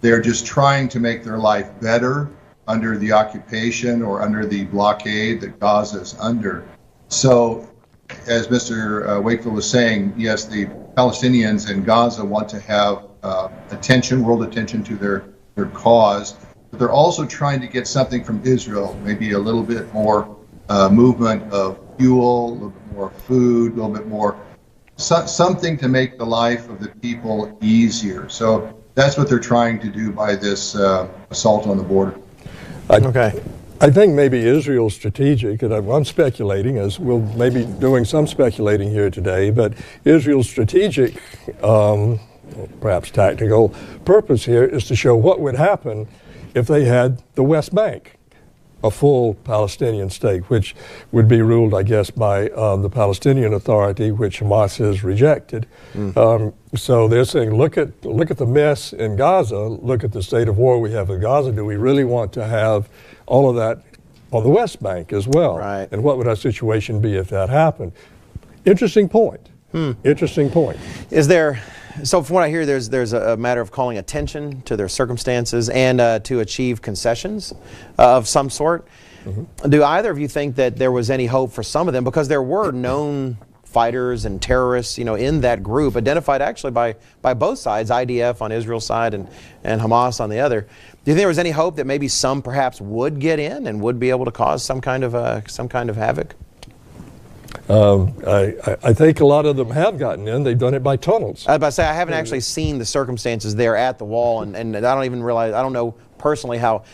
They're 0.00 0.20
just 0.20 0.46
trying 0.46 0.88
to 0.90 1.00
make 1.00 1.24
their 1.24 1.38
life 1.38 1.68
better 1.80 2.30
under 2.66 2.98
the 2.98 3.12
occupation 3.12 4.02
or 4.02 4.22
under 4.22 4.44
the 4.44 4.64
blockade 4.66 5.40
that 5.40 5.58
Gaza 5.60 6.00
is 6.00 6.16
under. 6.20 6.66
So, 7.08 7.68
as 8.26 8.48
Mr. 8.48 9.18
Uh, 9.18 9.20
Wakefield 9.20 9.54
was 9.54 9.68
saying, 9.68 10.14
yes, 10.16 10.44
the 10.44 10.66
Palestinians 10.98 11.70
in 11.70 11.84
Gaza 11.84 12.24
want 12.24 12.48
to 12.48 12.58
have 12.58 13.04
uh, 13.22 13.48
attention, 13.70 14.24
world 14.24 14.42
attention 14.42 14.82
to 14.82 14.96
their, 14.96 15.26
their 15.54 15.66
cause, 15.66 16.34
but 16.72 16.80
they're 16.80 16.90
also 16.90 17.24
trying 17.24 17.60
to 17.60 17.68
get 17.68 17.86
something 17.86 18.24
from 18.24 18.42
Israel, 18.44 18.98
maybe 19.04 19.30
a 19.30 19.38
little 19.38 19.62
bit 19.62 19.94
more 19.94 20.36
uh, 20.68 20.88
movement 20.88 21.52
of 21.52 21.78
fuel, 21.98 22.48
a 22.48 22.52
little 22.52 22.70
bit 22.70 22.92
more 22.92 23.10
food, 23.10 23.74
a 23.74 23.76
little 23.76 23.94
bit 23.94 24.08
more 24.08 24.36
so, 24.96 25.24
something 25.26 25.76
to 25.78 25.86
make 25.86 26.18
the 26.18 26.26
life 26.26 26.68
of 26.68 26.80
the 26.80 26.88
people 26.88 27.56
easier. 27.62 28.28
So 28.28 28.76
that's 28.96 29.16
what 29.16 29.28
they're 29.28 29.38
trying 29.38 29.78
to 29.82 29.88
do 29.88 30.10
by 30.10 30.34
this 30.34 30.74
uh, 30.74 31.06
assault 31.30 31.68
on 31.68 31.76
the 31.76 31.84
border. 31.84 32.18
Okay. 32.90 33.40
I 33.80 33.90
think 33.90 34.12
maybe 34.14 34.38
Israel's 34.38 34.94
strategic, 34.94 35.62
and 35.62 35.72
I'm, 35.72 35.88
I'm 35.88 36.04
speculating, 36.04 36.78
as 36.78 36.98
we'll 36.98 37.20
maybe 37.36 37.64
doing 37.64 38.04
some 38.04 38.26
speculating 38.26 38.90
here 38.90 39.08
today, 39.08 39.50
but 39.50 39.72
Israel's 40.04 40.50
strategic, 40.50 41.14
um, 41.62 42.18
perhaps 42.80 43.12
tactical 43.12 43.68
purpose 44.04 44.44
here 44.44 44.64
is 44.64 44.84
to 44.86 44.96
show 44.96 45.14
what 45.14 45.38
would 45.38 45.54
happen 45.54 46.08
if 46.56 46.66
they 46.66 46.86
had 46.86 47.22
the 47.36 47.44
West 47.44 47.72
Bank. 47.72 48.18
a 48.84 48.90
full 48.90 49.34
Palestinian 49.34 50.08
state, 50.08 50.48
which 50.50 50.74
would 51.10 51.26
be 51.26 51.42
ruled, 51.42 51.74
I 51.74 51.82
guess, 51.82 52.10
by 52.10 52.48
um, 52.50 52.82
the 52.82 52.90
Palestinian 52.90 53.52
Authority, 53.52 54.12
which 54.12 54.40
Hamas 54.40 54.78
has 54.78 55.02
rejected. 55.02 55.66
Mm. 55.94 56.16
Um, 56.16 56.54
so 56.76 57.08
they're 57.08 57.24
saying, 57.24 57.56
look 57.56 57.76
at 57.76 58.04
look 58.04 58.30
at 58.30 58.36
the 58.36 58.46
mess 58.46 58.92
in 58.92 59.16
Gaza, 59.16 59.58
look 59.58 60.04
at 60.04 60.12
the 60.12 60.22
state 60.22 60.48
of 60.48 60.58
war 60.58 60.80
we 60.80 60.92
have 60.92 61.10
in 61.10 61.20
Gaza. 61.20 61.50
Do 61.50 61.64
we 61.64 61.76
really 61.76 62.04
want 62.04 62.32
to 62.34 62.46
have 62.46 62.88
all 63.28 63.48
of 63.48 63.56
that 63.56 63.82
on 64.32 64.42
the 64.42 64.48
West 64.50 64.82
Bank 64.82 65.12
as 65.12 65.28
well? 65.28 65.58
Right. 65.58 65.88
And 65.92 66.02
what 66.02 66.18
would 66.18 66.26
our 66.26 66.36
situation 66.36 67.00
be 67.00 67.16
if 67.16 67.28
that 67.28 67.48
happened? 67.48 67.92
Interesting 68.64 69.08
point. 69.08 69.48
Hmm. 69.72 69.92
Interesting 70.04 70.50
point. 70.50 70.78
Is 71.10 71.28
there 71.28 71.62
so 72.04 72.22
from 72.22 72.34
what 72.34 72.44
I 72.44 72.48
hear, 72.48 72.66
there's 72.66 72.88
there's 72.88 73.12
a, 73.12 73.36
matter 73.36 73.60
of 73.60 73.70
calling 73.70 73.98
attention 73.98 74.62
to 74.62 74.76
their 74.76 74.88
circumstances 74.88 75.68
and 75.68 76.00
uh, 76.00 76.18
to 76.20 76.40
achieve 76.40 76.82
concessions 76.82 77.52
uh, 77.98 78.16
of 78.16 78.28
some 78.28 78.50
sort. 78.50 78.86
Mm-hmm. 79.24 79.70
Do 79.70 79.84
either 79.84 80.10
of 80.10 80.18
you 80.18 80.28
think 80.28 80.56
that 80.56 80.76
there 80.76 80.92
was 80.92 81.10
any 81.10 81.26
hope 81.26 81.52
for 81.52 81.62
some 81.62 81.88
of 81.88 81.94
them 81.94 82.04
because 82.04 82.28
there 82.28 82.42
were 82.42 82.72
known 82.72 83.36
fighters 83.64 84.24
and 84.24 84.40
terrorists, 84.40 84.96
you 84.96 85.04
know, 85.04 85.14
in 85.14 85.42
that 85.42 85.62
group, 85.62 85.96
identified 85.96 86.40
actually 86.40 86.72
by 86.72 86.96
by 87.20 87.34
both 87.34 87.58
sides, 87.58 87.90
IDF 87.90 88.40
on 88.40 88.52
Israel's 88.52 88.86
side 88.86 89.14
and 89.14 89.28
and 89.64 89.80
Hamas 89.80 90.20
on 90.20 90.30
the 90.30 90.40
other. 90.40 90.66
Do 91.08 91.12
you 91.12 91.14
think 91.14 91.22
there 91.22 91.28
was 91.28 91.38
any 91.38 91.52
hope 91.52 91.76
that 91.76 91.86
maybe 91.86 92.06
some 92.06 92.42
perhaps 92.42 92.82
would 92.82 93.18
get 93.18 93.38
in 93.38 93.66
and 93.66 93.80
would 93.80 93.98
be 93.98 94.10
able 94.10 94.26
to 94.26 94.30
cause 94.30 94.62
some 94.62 94.82
kind 94.82 95.02
of 95.02 95.14
uh, 95.14 95.40
some 95.46 95.66
kind 95.66 95.88
of 95.88 95.96
havoc? 95.96 96.34
Um, 97.70 98.12
I, 98.26 98.76
I, 98.82 98.92
think 98.92 99.20
a 99.20 99.24
lot 99.24 99.46
of 99.46 99.56
them 99.56 99.70
have 99.70 99.98
gotten 99.98 100.28
in. 100.28 100.42
They've 100.42 100.58
done 100.58 100.74
it 100.74 100.82
by 100.82 100.96
tunnels. 100.96 101.46
I 101.46 101.52
was 101.52 101.56
about 101.56 101.66
to 101.68 101.72
say, 101.72 101.86
I 101.86 101.94
haven't 101.94 102.12
actually 102.12 102.40
seen 102.40 102.76
the 102.76 102.84
circumstances 102.84 103.56
there 103.56 103.74
at 103.74 103.96
the 103.96 104.04
wall, 104.04 104.42
and, 104.42 104.54
and 104.54 104.76
I 104.76 104.80
don't 104.94 105.06
even 105.06 105.22
realize, 105.22 105.54
I 105.54 105.62
don't 105.62 105.72
know 105.72 105.92
personally 106.18 106.58
how 106.58 106.84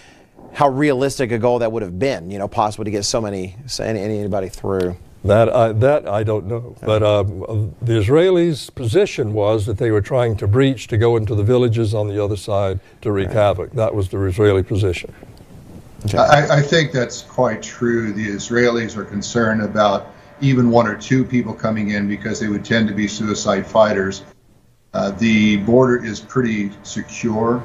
how 0.53 0.69
realistic 0.69 1.33
a 1.33 1.39
goal 1.39 1.59
that 1.59 1.73
would 1.73 1.83
have 1.83 1.99
been, 1.99 2.31
you 2.31 2.39
know, 2.39 2.47
possibly 2.47 2.85
to 2.85 2.93
get 2.93 3.05
so 3.05 3.21
many, 3.21 3.57
anybody 3.81 4.49
through. 4.49 4.97
That 5.25 5.49
I, 5.49 5.73
that 5.73 6.07
I 6.07 6.23
don't 6.23 6.47
know. 6.47 6.77
But 6.83 7.03
um, 7.03 7.75
the 7.81 7.95
Israelis' 7.95 8.73
position 8.75 9.33
was 9.33 9.65
that 9.65 9.79
they 9.79 9.91
were 9.91 10.03
trying 10.03 10.37
to 10.37 10.47
breach 10.47 10.87
to 10.89 10.99
go 10.99 11.17
into 11.17 11.35
the 11.35 11.43
villages 11.43 11.95
on 11.95 12.09
the 12.09 12.23
other 12.23 12.37
side 12.37 12.79
to 13.01 13.11
wreak 13.11 13.29
right. 13.29 13.37
havoc. 13.37 13.73
That 13.73 13.95
was 13.95 14.11
the 14.11 14.23
Israeli 14.23 14.63
position. 14.63 15.15
I, 16.13 16.59
I, 16.59 16.61
think 16.61 16.93
that's 16.93 17.23
quite 17.23 17.63
true. 17.63 18.13
The 18.13 18.29
Israelis 18.29 18.95
are 18.99 19.07
concerned 19.07 19.63
about 19.63 20.13
even 20.43 20.71
one 20.71 20.87
or 20.87 20.95
two 20.95 21.25
people 21.25 21.55
coming 21.55 21.93
in 21.93 22.07
because 22.07 22.39
they 22.39 22.49
would 22.49 22.63
tend 22.63 22.89
to 22.89 22.95
be 22.95 23.09
suicide 23.09 23.67
fighters. 23.67 24.23
Uh, 24.93 25.13
the 25.13 25.57
border 25.59 26.05
is 26.05 26.21
pretty 26.21 26.71
secure, 26.83 27.65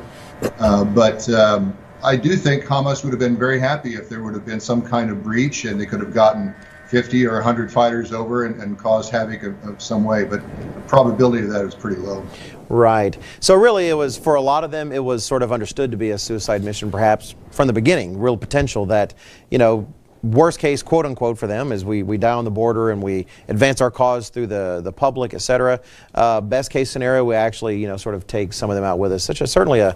uh, 0.60 0.86
but 0.86 1.30
um, 1.32 1.78
I 2.02 2.16
do 2.16 2.38
think 2.38 2.64
Hamas 2.64 3.04
would 3.04 3.12
have 3.12 3.20
been 3.20 3.38
very 3.38 3.60
happy 3.60 3.96
if 3.96 4.08
there 4.08 4.24
would 4.24 4.34
have 4.34 4.46
been 4.46 4.62
some 4.62 4.82
kind 4.82 5.12
of 5.12 5.22
breach 5.22 5.66
and 5.66 5.80
they 5.80 5.86
could 5.86 6.00
have 6.00 6.14
gotten 6.14 6.56
50 6.90 7.28
or 7.28 7.36
100 7.36 7.72
fighters 7.72 8.12
over 8.12 8.46
and, 8.46 8.62
and 8.62 8.78
caused 8.78 9.12
havoc 9.12 9.44
of, 9.44 9.64
of, 9.68 9.82
some 9.82 10.04
way, 10.04 10.24
but 10.24 10.42
the 10.42 10.82
probability 10.88 11.44
of 11.44 11.52
that 11.52 11.64
is 11.64 11.76
pretty 11.76 12.02
low. 12.02 12.26
Right. 12.68 13.18
So 13.40 13.54
really, 13.56 13.90
it 13.90 13.94
was 13.94 14.18
for 14.18 14.36
a 14.36 14.42
lot 14.42 14.64
of 14.64 14.72
them, 14.72 14.92
it 14.92 15.04
was 15.04 15.24
sort 15.24 15.44
of 15.44 15.52
understood 15.52 15.92
to 15.92 15.98
be 15.98 16.10
a 16.12 16.18
suicide 16.18 16.64
mission, 16.64 16.90
perhaps 16.90 17.36
from 17.52 17.68
the 17.68 17.74
beginning. 17.74 18.20
Real 18.20 18.38
potential 18.38 18.88
that 18.88 19.14
you 19.52 19.60
know 19.60 19.92
worst 20.24 20.60
case, 20.60 20.84
quote 20.84 21.06
unquote, 21.06 21.38
for 21.38 21.48
them 21.48 21.72
is 21.72 21.86
we, 21.86 22.04
we 22.04 22.18
die 22.18 22.34
on 22.34 22.46
the 22.46 22.52
border 22.52 22.92
and 22.92 23.02
we 23.02 23.26
advance 23.48 23.82
our 23.82 23.92
cause 23.92 24.30
through 24.30 24.48
the, 24.48 24.82
the 24.84 24.92
public, 24.92 25.34
et 25.34 25.42
cetera. 25.42 25.80
Uh, 26.14 26.42
best 26.42 26.72
case 26.72 26.90
scenario, 26.90 27.24
we 27.24 27.36
actually, 27.36 27.80
you 27.80 27.88
know, 27.88 27.98
sort 27.98 28.16
of 28.16 28.28
take 28.28 28.54
some 28.54 28.70
of 28.70 28.76
them 28.76 28.84
out 28.84 29.00
with 29.00 29.12
us. 29.12 29.24
Such 29.24 29.42
a 29.42 29.48
certainly 29.48 29.80
a, 29.80 29.96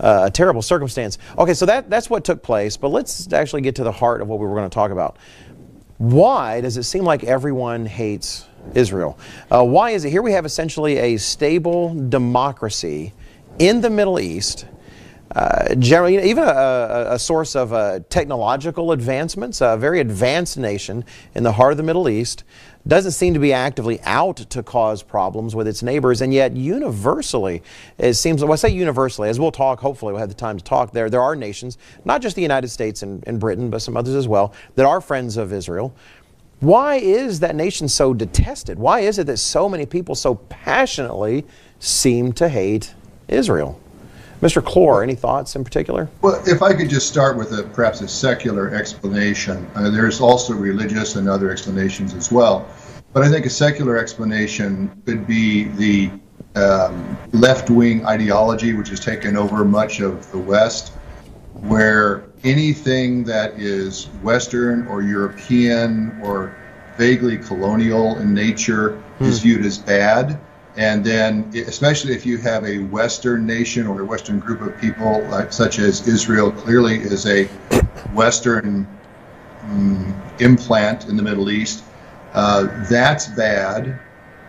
uh, 0.00 0.24
a 0.26 0.30
terrible 0.30 0.62
circumstance. 0.62 1.18
Okay, 1.38 1.54
so 1.54 1.66
that, 1.66 1.88
that's 1.88 2.10
what 2.10 2.24
took 2.24 2.42
place, 2.42 2.76
but 2.76 2.88
let's 2.88 3.32
actually 3.32 3.62
get 3.62 3.76
to 3.76 3.84
the 3.84 3.92
heart 3.92 4.20
of 4.20 4.28
what 4.28 4.38
we 4.38 4.46
were 4.46 4.54
going 4.54 4.68
to 4.68 4.74
talk 4.74 4.90
about. 4.90 5.16
Why 5.98 6.60
does 6.60 6.76
it 6.76 6.82
seem 6.82 7.04
like 7.04 7.22
everyone 7.22 7.86
hates 7.86 8.46
Israel? 8.74 9.18
Uh, 9.50 9.64
why 9.64 9.90
is 9.90 10.04
it 10.04 10.10
here 10.10 10.22
we 10.22 10.32
have 10.32 10.44
essentially 10.44 10.98
a 10.98 11.16
stable 11.18 11.94
democracy 12.08 13.12
in 13.60 13.80
the 13.80 13.90
Middle 13.90 14.18
East? 14.18 14.66
Uh, 15.34 15.74
generally, 15.76 16.22
even 16.28 16.44
a, 16.44 17.06
a 17.10 17.18
source 17.18 17.56
of 17.56 17.72
uh, 17.72 18.00
technological 18.08 18.92
advancements, 18.92 19.60
a 19.60 19.76
very 19.76 20.00
advanced 20.00 20.58
nation 20.58 21.04
in 21.34 21.42
the 21.42 21.52
heart 21.52 21.72
of 21.72 21.76
the 21.76 21.82
Middle 21.82 22.08
East, 22.08 22.44
doesn't 22.86 23.12
seem 23.12 23.32
to 23.34 23.40
be 23.40 23.52
actively 23.52 24.00
out 24.02 24.36
to 24.36 24.62
cause 24.62 25.02
problems 25.02 25.54
with 25.54 25.66
its 25.66 25.82
neighbors, 25.82 26.20
and 26.20 26.34
yet 26.34 26.54
universally, 26.54 27.62
it 27.98 28.14
seems, 28.14 28.42
well, 28.42 28.52
I 28.52 28.56
say 28.56 28.68
universally, 28.68 29.28
as 29.28 29.40
we'll 29.40 29.52
talk, 29.52 29.80
hopefully 29.80 30.12
we'll 30.12 30.20
have 30.20 30.28
the 30.28 30.34
time 30.34 30.58
to 30.58 30.64
talk, 30.64 30.92
there, 30.92 31.08
there 31.08 31.22
are 31.22 31.34
nations, 31.34 31.78
not 32.04 32.20
just 32.20 32.36
the 32.36 32.42
United 32.42 32.68
States 32.68 33.02
and, 33.02 33.24
and 33.26 33.40
Britain, 33.40 33.70
but 33.70 33.80
some 33.80 33.96
others 33.96 34.14
as 34.14 34.28
well, 34.28 34.52
that 34.74 34.84
are 34.84 35.00
friends 35.00 35.36
of 35.36 35.52
Israel. 35.52 35.94
Why 36.60 36.96
is 36.96 37.40
that 37.40 37.56
nation 37.56 37.88
so 37.88 38.14
detested? 38.14 38.78
Why 38.78 39.00
is 39.00 39.18
it 39.18 39.26
that 39.26 39.38
so 39.38 39.68
many 39.68 39.86
people 39.86 40.14
so 40.14 40.36
passionately 40.36 41.44
seem 41.78 42.32
to 42.34 42.48
hate 42.48 42.94
Israel? 43.28 43.80
Mr. 44.44 44.62
Clore, 44.62 45.02
any 45.02 45.14
thoughts 45.14 45.56
in 45.56 45.64
particular? 45.64 46.06
Well, 46.20 46.42
if 46.46 46.60
I 46.60 46.74
could 46.74 46.90
just 46.90 47.08
start 47.08 47.38
with 47.38 47.58
a, 47.58 47.62
perhaps 47.62 48.02
a 48.02 48.08
secular 48.08 48.74
explanation. 48.74 49.66
Uh, 49.74 49.88
there's 49.88 50.20
also 50.20 50.52
religious 50.52 51.16
and 51.16 51.30
other 51.30 51.50
explanations 51.50 52.12
as 52.12 52.30
well. 52.30 52.68
But 53.14 53.22
I 53.22 53.30
think 53.30 53.46
a 53.46 53.50
secular 53.50 53.96
explanation 53.96 55.02
could 55.06 55.26
be 55.26 55.64
the 55.64 56.10
um, 56.56 57.16
left 57.32 57.70
wing 57.70 58.04
ideology, 58.04 58.74
which 58.74 58.90
has 58.90 59.00
taken 59.00 59.34
over 59.34 59.64
much 59.64 60.00
of 60.00 60.30
the 60.30 60.38
West, 60.38 60.90
where 61.54 62.26
anything 62.42 63.24
that 63.24 63.58
is 63.58 64.08
Western 64.22 64.86
or 64.88 65.00
European 65.00 66.20
or 66.22 66.54
vaguely 66.98 67.38
colonial 67.38 68.18
in 68.18 68.34
nature 68.34 68.90
hmm. 69.16 69.24
is 69.24 69.40
viewed 69.40 69.64
as 69.64 69.78
bad 69.78 70.38
and 70.76 71.04
then, 71.04 71.52
especially 71.54 72.14
if 72.14 72.26
you 72.26 72.38
have 72.38 72.64
a 72.64 72.78
Western 72.78 73.46
nation 73.46 73.86
or 73.86 74.00
a 74.00 74.04
Western 74.04 74.40
group 74.40 74.60
of 74.60 74.76
people, 74.80 75.22
like, 75.28 75.52
such 75.52 75.78
as 75.78 76.06
Israel, 76.08 76.50
clearly 76.50 76.96
is 76.96 77.26
a 77.26 77.44
Western 78.12 78.86
um, 79.62 80.20
implant 80.40 81.08
in 81.08 81.16
the 81.16 81.22
Middle 81.22 81.50
East, 81.50 81.84
uh, 82.32 82.66
that's 82.88 83.28
bad. 83.28 84.00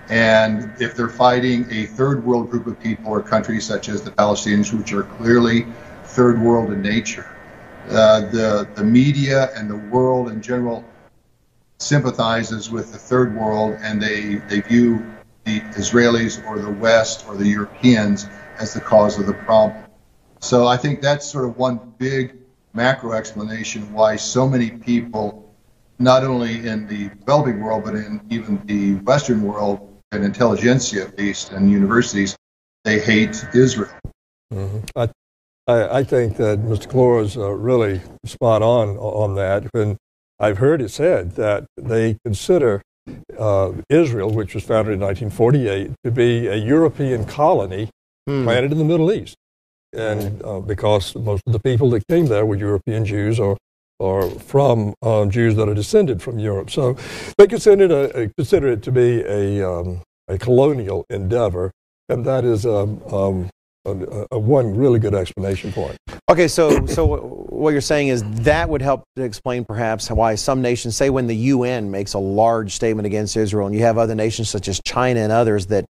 And 0.09 0.71
if 0.79 0.95
they're 0.95 1.09
fighting 1.09 1.65
a 1.71 1.85
third 1.85 2.23
world 2.23 2.49
group 2.49 2.67
of 2.67 2.79
people 2.79 3.11
or 3.11 3.21
countries 3.21 3.65
such 3.65 3.89
as 3.89 4.01
the 4.01 4.11
Palestinians, 4.11 4.73
which 4.73 4.93
are 4.93 5.03
clearly 5.03 5.65
third 6.03 6.39
world 6.39 6.71
in 6.71 6.81
nature, 6.81 7.27
uh, 7.89 8.21
the 8.31 8.67
the 8.75 8.83
media 8.83 9.51
and 9.55 9.69
the 9.69 9.77
world 9.77 10.29
in 10.29 10.41
general 10.41 10.83
sympathizes 11.79 12.69
with 12.69 12.91
the 12.91 12.97
third 12.97 13.35
world, 13.35 13.77
and 13.81 14.01
they 14.01 14.35
they 14.47 14.61
view 14.61 15.03
the 15.45 15.61
Israelis 15.77 16.45
or 16.47 16.59
the 16.59 16.71
West 16.71 17.25
or 17.27 17.35
the 17.35 17.47
Europeans 17.47 18.27
as 18.59 18.73
the 18.73 18.81
cause 18.81 19.19
of 19.19 19.27
the 19.27 19.33
problem. 19.33 19.83
So 20.39 20.67
I 20.67 20.77
think 20.77 21.01
that's 21.01 21.25
sort 21.25 21.45
of 21.45 21.57
one 21.57 21.93
big 21.97 22.35
macro 22.73 23.13
explanation 23.13 23.91
why 23.93 24.15
so 24.15 24.47
many 24.47 24.71
people, 24.71 25.55
not 25.97 26.23
only 26.23 26.67
in 26.67 26.87
the 26.87 27.09
developing 27.09 27.61
world, 27.61 27.85
but 27.85 27.95
in 27.95 28.21
even 28.29 28.61
the 28.65 28.95
Western 29.05 29.41
world, 29.43 29.91
and 30.11 30.23
intelligentsia 30.23 31.03
at 31.03 31.17
least, 31.17 31.51
and 31.51 31.69
universities, 31.69 32.35
they 32.83 32.99
hate 32.99 33.43
Israel. 33.53 33.91
Mm-hmm. 34.53 34.79
I, 35.67 35.99
I, 35.99 36.03
think 36.03 36.37
that 36.37 36.59
Mr. 36.59 36.87
Clore 36.87 37.23
is 37.23 37.35
uh, 37.37 37.49
really 37.49 38.01
spot 38.25 38.61
on 38.61 38.97
on 38.97 39.35
that. 39.35 39.67
And 39.73 39.97
I've 40.39 40.59
heard 40.59 40.81
it 40.81 40.89
said 40.89 41.31
that 41.31 41.65
they 41.75 42.17
consider 42.23 42.83
uh, 43.37 43.71
Israel, 43.89 44.31
which 44.31 44.53
was 44.53 44.63
founded 44.63 44.93
in 44.93 44.99
1948, 44.99 45.91
to 46.03 46.11
be 46.11 46.47
a 46.47 46.55
European 46.55 47.25
colony 47.25 47.89
hmm. 48.27 48.43
planted 48.43 48.71
in 48.71 48.77
the 48.77 48.85
Middle 48.85 49.11
East. 49.11 49.35
And 49.93 50.41
uh, 50.43 50.59
because 50.59 51.15
most 51.15 51.43
of 51.47 51.53
the 51.53 51.59
people 51.59 51.89
that 51.91 52.07
came 52.07 52.25
there 52.25 52.45
were 52.45 52.55
European 52.55 53.05
Jews 53.05 53.39
or, 53.39 53.57
or 53.99 54.29
from 54.29 54.93
um, 55.01 55.29
Jews 55.29 55.55
that 55.55 55.69
are 55.69 55.73
descended 55.73 56.21
from 56.21 56.37
Europe. 56.37 56.69
So 56.69 56.97
they 57.37 57.47
consider 57.47 58.05
it, 58.05 58.35
consider 58.35 58.67
it 58.69 58.83
to 58.83 58.91
be 58.91 59.21
a, 59.21 59.69
um, 59.69 60.01
a 60.27 60.37
colonial 60.37 61.05
endeavor, 61.09 61.71
and 62.09 62.25
that 62.25 62.43
is 62.43 62.65
um, 62.65 63.01
um 63.11 63.49
a, 63.85 64.27
a, 64.31 64.39
one 64.39 64.75
really 64.75 64.99
good 64.99 65.13
explanation 65.13 65.71
for 65.71 65.91
it. 65.91 65.97
Okay, 66.29 66.47
so 66.47 66.85
so 66.85 67.05
what 67.49 67.71
you're 67.71 67.81
saying 67.81 68.07
is 68.09 68.23
that 68.41 68.67
would 68.67 68.81
help 68.81 69.03
to 69.15 69.23
explain 69.23 69.63
perhaps 69.63 70.09
why 70.09 70.35
some 70.35 70.61
nations 70.61 70.95
say 70.95 71.09
when 71.09 71.27
the 71.27 71.35
UN 71.35 71.91
makes 71.91 72.13
a 72.13 72.19
large 72.19 72.73
statement 72.73 73.05
against 73.05 73.37
Israel, 73.37 73.67
and 73.67 73.75
you 73.75 73.81
have 73.81 73.97
other 73.97 74.15
nations 74.15 74.49
such 74.49 74.67
as 74.67 74.81
China 74.85 75.19
and 75.19 75.31
others 75.31 75.67
that 75.67 75.85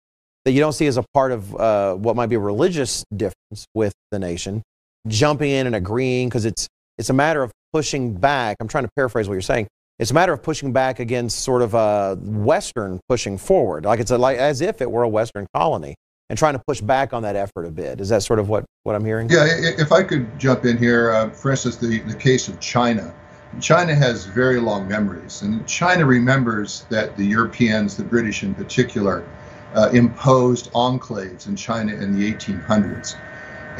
that 0.44 0.52
you 0.52 0.60
don't 0.60 0.72
see 0.72 0.86
as 0.86 0.96
a 0.96 1.04
part 1.12 1.32
of 1.32 1.54
uh, 1.56 1.94
what 1.94 2.16
might 2.16 2.28
be 2.28 2.36
a 2.36 2.40
religious 2.40 3.04
difference 3.14 3.66
with 3.74 3.92
the 4.10 4.18
nation, 4.18 4.62
jumping 5.06 5.50
in 5.50 5.66
and 5.66 5.76
agreeing 5.76 6.28
because 6.28 6.44
it's 6.44 6.68
it's 6.96 7.10
a 7.10 7.14
matter 7.14 7.42
of 7.42 7.50
pushing 7.72 8.14
back. 8.14 8.56
I'm 8.60 8.68
trying 8.68 8.84
to 8.84 8.90
paraphrase 8.96 9.28
what 9.28 9.34
you're 9.34 9.42
saying. 9.42 9.66
It's 9.98 10.10
a 10.10 10.14
matter 10.14 10.32
of 10.32 10.42
pushing 10.42 10.72
back 10.72 10.98
against 10.98 11.40
sort 11.40 11.60
of 11.60 11.74
a 11.74 12.16
Western 12.22 13.00
pushing 13.08 13.36
forward, 13.36 13.84
like 13.84 14.00
it's 14.00 14.10
a, 14.10 14.16
like 14.16 14.38
as 14.38 14.62
if 14.62 14.80
it 14.80 14.90
were 14.90 15.02
a 15.02 15.08
Western 15.08 15.46
colony 15.54 15.94
and 16.30 16.38
trying 16.38 16.54
to 16.54 16.62
push 16.66 16.80
back 16.80 17.12
on 17.12 17.24
that 17.24 17.34
effort 17.34 17.64
a 17.66 17.70
bit. 17.70 18.00
Is 18.00 18.08
that 18.08 18.22
sort 18.22 18.38
of 18.38 18.48
what, 18.48 18.64
what 18.84 18.94
I'm 18.94 19.04
hearing? 19.04 19.28
Yeah, 19.28 19.46
if 19.48 19.90
I 19.90 20.04
could 20.04 20.38
jump 20.38 20.64
in 20.64 20.78
here, 20.78 21.10
uh, 21.10 21.30
for 21.30 21.50
instance, 21.50 21.76
the, 21.76 21.98
the 21.98 22.14
case 22.14 22.48
of 22.48 22.58
China. 22.60 23.12
China 23.60 23.96
has 23.96 24.26
very 24.26 24.60
long 24.60 24.86
memories, 24.86 25.42
and 25.42 25.66
China 25.66 26.06
remembers 26.06 26.86
that 26.88 27.16
the 27.16 27.26
Europeans, 27.26 27.96
the 27.96 28.04
British 28.04 28.44
in 28.44 28.54
particular, 28.54 29.28
uh, 29.74 29.90
imposed 29.92 30.72
enclaves 30.72 31.48
in 31.48 31.56
China 31.56 31.92
in 31.92 32.16
the 32.16 32.32
1800s. 32.32 33.16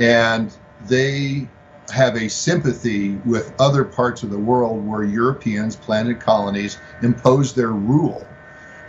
And 0.01 0.53
they 0.87 1.49
have 1.93 2.17
a 2.17 2.29
sympathy 2.29 3.13
with 3.25 3.55
other 3.61 3.85
parts 3.85 4.25
of 4.25 4.31
the 4.31 4.39
world 4.39 4.85
where 4.85 5.05
Europeans 5.05 5.77
planted 5.77 6.19
colonies 6.19 6.79
imposed 7.03 7.55
their 7.55 7.71
rule. 7.71 8.27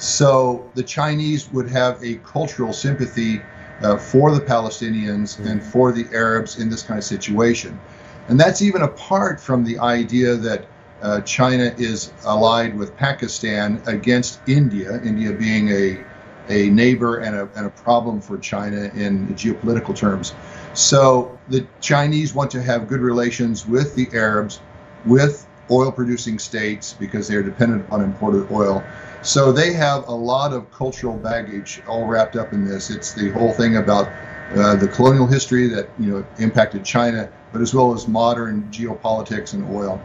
So 0.02 0.68
the 0.74 0.82
Chinese 0.82 1.52
would 1.54 1.70
have 1.70 2.04
a 2.04 2.16
cultural 2.18 2.74
sympathy 2.74 3.40
uh, 3.84 3.98
for 3.98 4.34
the 4.34 4.42
Palestinians 4.42 5.38
and 5.46 5.62
for 5.62 5.92
the 5.92 6.08
Arabs 6.12 6.58
in 6.58 6.70
this 6.70 6.82
kind 6.82 6.98
of 6.98 7.04
situation. 7.04 7.80
And 8.28 8.40
that's 8.40 8.64
even 8.64 8.82
apart 8.82 9.40
from 9.40 9.64
the 9.64 9.78
idea 9.78 10.36
that 10.38 10.66
uh, 11.04 11.22
China 11.22 11.74
is 11.78 12.12
allied 12.26 12.76
with 12.76 12.96
Pakistan 12.98 13.80
against 13.86 14.40
India, 14.48 15.00
India 15.04 15.34
being 15.34 15.70
a, 15.70 16.04
a 16.50 16.72
neighbor 16.72 17.20
and 17.20 17.36
a, 17.36 17.50
and 17.56 17.68
a 17.68 17.70
problem 17.70 18.22
for 18.22 18.40
China 18.40 18.90
in 18.96 19.28
geopolitical 19.36 19.96
terms. 19.96 20.34
So 20.74 21.38
the 21.48 21.68
Chinese 21.80 22.34
want 22.34 22.50
to 22.52 22.62
have 22.64 22.88
good 22.88 23.02
relations 23.02 23.68
with 23.68 23.94
the 23.94 24.08
Arabs, 24.14 24.62
with 25.06 25.48
oil 25.70 25.92
producing 25.92 26.40
states, 26.40 26.94
because 26.94 27.28
they're 27.28 27.44
dependent 27.44 27.88
on 27.92 28.02
imported 28.02 28.52
oil. 28.52 28.84
So 29.24 29.52
they 29.52 29.72
have 29.74 30.08
a 30.08 30.14
lot 30.14 30.52
of 30.52 30.72
cultural 30.72 31.16
baggage 31.16 31.82
all 31.88 32.08
wrapped 32.08 32.36
up 32.36 32.54
in 32.54 32.66
this. 32.66 32.90
It's 32.90 33.14
the 33.14 33.30
whole 33.32 33.54
thing 33.54 33.78
about 33.78 34.08
uh, 34.56 34.76
the 34.76 34.88
colonial 34.88 35.28
history 35.28 35.68
that 35.68 35.90
you 36.00 36.12
know 36.12 36.26
impacted 36.40 36.84
China, 36.84 37.32
but 37.54 37.62
as 37.62 37.74
well 37.74 37.94
as 37.94 38.08
modern 38.08 38.64
geopolitics 38.72 39.54
and 39.54 39.64
oil. 39.76 40.02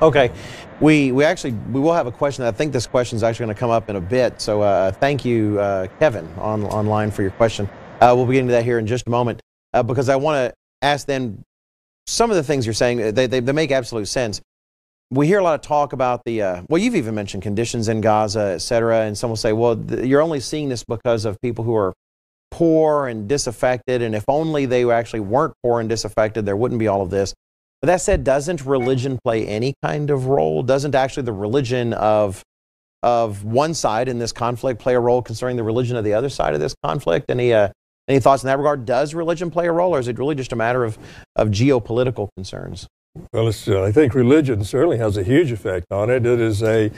Okay, 0.00 0.30
we 0.80 1.12
we 1.12 1.24
actually 1.24 1.52
we 1.72 1.80
will 1.80 1.92
have 1.92 2.06
a 2.06 2.12
question. 2.12 2.44
I 2.44 2.52
think 2.52 2.72
this 2.72 2.86
question 2.86 3.16
is 3.16 3.22
actually 3.22 3.46
going 3.46 3.56
to 3.56 3.60
come 3.60 3.70
up 3.70 3.90
in 3.90 3.96
a 3.96 4.00
bit. 4.00 4.40
So 4.40 4.62
uh, 4.62 4.92
thank 4.92 5.24
you, 5.24 5.58
uh, 5.58 5.88
Kevin, 5.98 6.28
on 6.38 6.64
online 6.64 7.10
for 7.10 7.22
your 7.22 7.32
question. 7.32 7.68
Uh, 8.00 8.12
we'll 8.14 8.26
be 8.26 8.34
getting 8.34 8.48
to 8.48 8.52
that 8.52 8.64
here 8.64 8.78
in 8.78 8.86
just 8.86 9.06
a 9.06 9.10
moment 9.10 9.40
uh, 9.72 9.82
because 9.82 10.08
I 10.08 10.16
want 10.16 10.36
to 10.36 10.54
ask 10.82 11.06
then 11.06 11.42
some 12.06 12.30
of 12.30 12.36
the 12.36 12.42
things 12.42 12.66
you're 12.66 12.72
saying. 12.72 12.98
They, 13.14 13.26
they, 13.26 13.40
they 13.40 13.52
make 13.52 13.70
absolute 13.70 14.06
sense. 14.06 14.40
We 15.14 15.28
hear 15.28 15.38
a 15.38 15.44
lot 15.44 15.54
of 15.54 15.60
talk 15.60 15.92
about 15.92 16.24
the 16.24 16.42
uh, 16.42 16.62
well, 16.68 16.82
you've 16.82 16.96
even 16.96 17.14
mentioned 17.14 17.44
conditions 17.44 17.88
in 17.88 18.00
Gaza, 18.00 18.54
et 18.56 18.58
cetera, 18.58 19.02
and 19.02 19.16
some 19.16 19.30
will 19.30 19.36
say, 19.36 19.52
well, 19.52 19.76
th- 19.76 20.04
you're 20.04 20.20
only 20.20 20.40
seeing 20.40 20.68
this 20.68 20.82
because 20.82 21.24
of 21.24 21.40
people 21.40 21.64
who 21.64 21.76
are 21.76 21.94
poor 22.50 23.06
and 23.06 23.28
disaffected, 23.28 24.02
and 24.02 24.16
if 24.16 24.24
only 24.26 24.66
they 24.66 24.90
actually 24.90 25.20
weren't 25.20 25.54
poor 25.62 25.78
and 25.78 25.88
disaffected, 25.88 26.44
there 26.44 26.56
wouldn't 26.56 26.80
be 26.80 26.88
all 26.88 27.00
of 27.00 27.10
this. 27.10 27.32
But 27.80 27.86
that 27.86 28.00
said, 28.00 28.24
doesn't 28.24 28.66
religion 28.66 29.20
play 29.22 29.46
any 29.46 29.74
kind 29.84 30.10
of 30.10 30.26
role? 30.26 30.64
Doesn't 30.64 30.96
actually 30.96 31.22
the 31.22 31.32
religion 31.32 31.92
of 31.92 32.42
of 33.04 33.44
one 33.44 33.74
side 33.74 34.08
in 34.08 34.18
this 34.18 34.32
conflict 34.32 34.80
play 34.80 34.96
a 34.96 35.00
role 35.00 35.22
concerning 35.22 35.56
the 35.56 35.62
religion 35.62 35.96
of 35.96 36.02
the 36.02 36.14
other 36.14 36.28
side 36.28 36.54
of 36.54 36.60
this 36.60 36.74
conflict? 36.82 37.30
Any 37.30 37.52
uh, 37.52 37.68
any 38.08 38.18
thoughts 38.18 38.42
in 38.42 38.48
that 38.48 38.58
regard? 38.58 38.84
Does 38.84 39.14
religion 39.14 39.52
play 39.52 39.68
a 39.68 39.72
role, 39.72 39.94
or 39.94 40.00
is 40.00 40.08
it 40.08 40.18
really 40.18 40.34
just 40.34 40.52
a 40.52 40.56
matter 40.56 40.82
of, 40.82 40.98
of 41.36 41.50
geopolitical 41.50 42.30
concerns? 42.36 42.88
Well, 43.32 43.48
uh, 43.48 43.82
I 43.82 43.92
think 43.92 44.14
religion 44.14 44.64
certainly 44.64 44.98
has 44.98 45.16
a 45.16 45.22
huge 45.22 45.52
effect 45.52 45.86
on 45.90 46.10
it. 46.10 46.26
It 46.26 46.40
is 46.40 46.62
a 46.62 46.90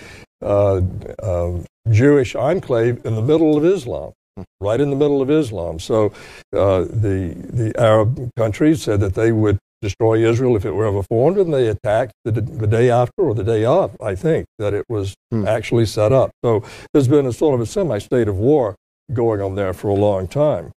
uh, 0.42 0.80
uh, 1.22 1.58
Jewish 1.90 2.34
enclave 2.34 3.04
in 3.04 3.14
the 3.14 3.22
middle 3.22 3.56
of 3.56 3.64
Islam, 3.64 4.12
right 4.60 4.80
in 4.80 4.90
the 4.90 4.96
middle 4.96 5.20
of 5.20 5.30
Islam. 5.30 5.78
So 5.78 6.12
uh, 6.54 6.80
the 6.80 7.34
the 7.34 7.72
Arab 7.78 8.30
countries 8.36 8.82
said 8.82 9.00
that 9.00 9.14
they 9.14 9.32
would 9.32 9.58
destroy 9.82 10.26
Israel 10.28 10.56
if 10.56 10.64
it 10.64 10.72
were 10.72 10.86
ever 10.86 11.02
formed, 11.02 11.38
and 11.38 11.52
they 11.52 11.68
attacked 11.68 12.12
the, 12.24 12.32
the 12.32 12.66
day 12.66 12.90
after 12.90 13.22
or 13.22 13.34
the 13.34 13.44
day 13.44 13.64
of. 13.64 13.96
I 14.00 14.14
think 14.14 14.46
that 14.58 14.72
it 14.72 14.86
was 14.88 15.14
hmm. 15.30 15.46
actually 15.46 15.86
set 15.86 16.12
up. 16.12 16.30
So 16.42 16.64
there's 16.92 17.08
been 17.08 17.26
a 17.26 17.32
sort 17.32 17.54
of 17.54 17.60
a 17.60 17.66
semi-state 17.66 18.28
of 18.28 18.36
war 18.36 18.74
going 19.12 19.40
on 19.40 19.54
there 19.54 19.72
for 19.72 19.88
a 19.88 19.94
long 19.94 20.28
time. 20.28 20.72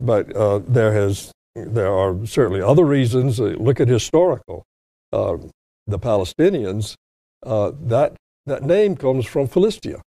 But 0.00 0.34
uh, 0.34 0.58
there 0.66 0.92
has 0.92 1.32
there 1.54 1.92
are 1.92 2.26
certainly 2.26 2.60
other 2.60 2.84
reasons. 2.84 3.40
Uh, 3.40 3.54
look 3.58 3.80
at 3.80 3.88
historical. 3.88 4.64
Uh, 5.12 5.36
the 5.86 5.98
Palestinians, 5.98 6.94
uh, 7.44 7.72
that 7.82 8.14
that 8.46 8.62
name 8.62 8.96
comes 8.96 9.26
from 9.26 9.48
Philistia, 9.48 10.00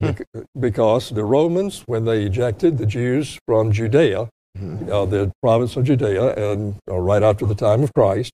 hmm. 0.00 0.10
because 0.58 1.10
the 1.10 1.24
Romans, 1.24 1.82
when 1.86 2.04
they 2.04 2.24
ejected 2.24 2.78
the 2.78 2.86
Jews 2.86 3.38
from 3.46 3.72
Judea, 3.72 4.28
hmm. 4.56 4.90
uh, 4.90 5.04
the 5.04 5.30
province 5.42 5.76
of 5.76 5.84
Judea, 5.84 6.34
and 6.34 6.76
uh, 6.90 6.96
right 6.96 7.22
after 7.22 7.46
the 7.46 7.54
time 7.54 7.82
of 7.82 7.92
Christ, 7.94 8.32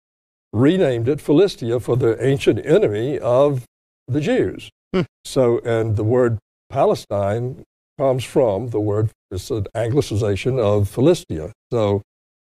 renamed 0.52 1.08
it 1.08 1.20
Philistia 1.20 1.80
for 1.80 1.96
the 1.96 2.22
ancient 2.24 2.64
enemy 2.64 3.18
of 3.18 3.64
the 4.06 4.20
Jews. 4.20 4.70
Hmm. 4.92 5.02
So, 5.24 5.58
and 5.60 5.96
the 5.96 6.04
word 6.04 6.38
Palestine 6.70 7.64
comes 7.98 8.24
from 8.24 8.70
the 8.70 8.80
word, 8.80 9.10
it's 9.30 9.50
an 9.50 9.66
anglicization 9.74 10.58
of 10.58 10.88
Philistia. 10.88 11.52
So 11.72 12.02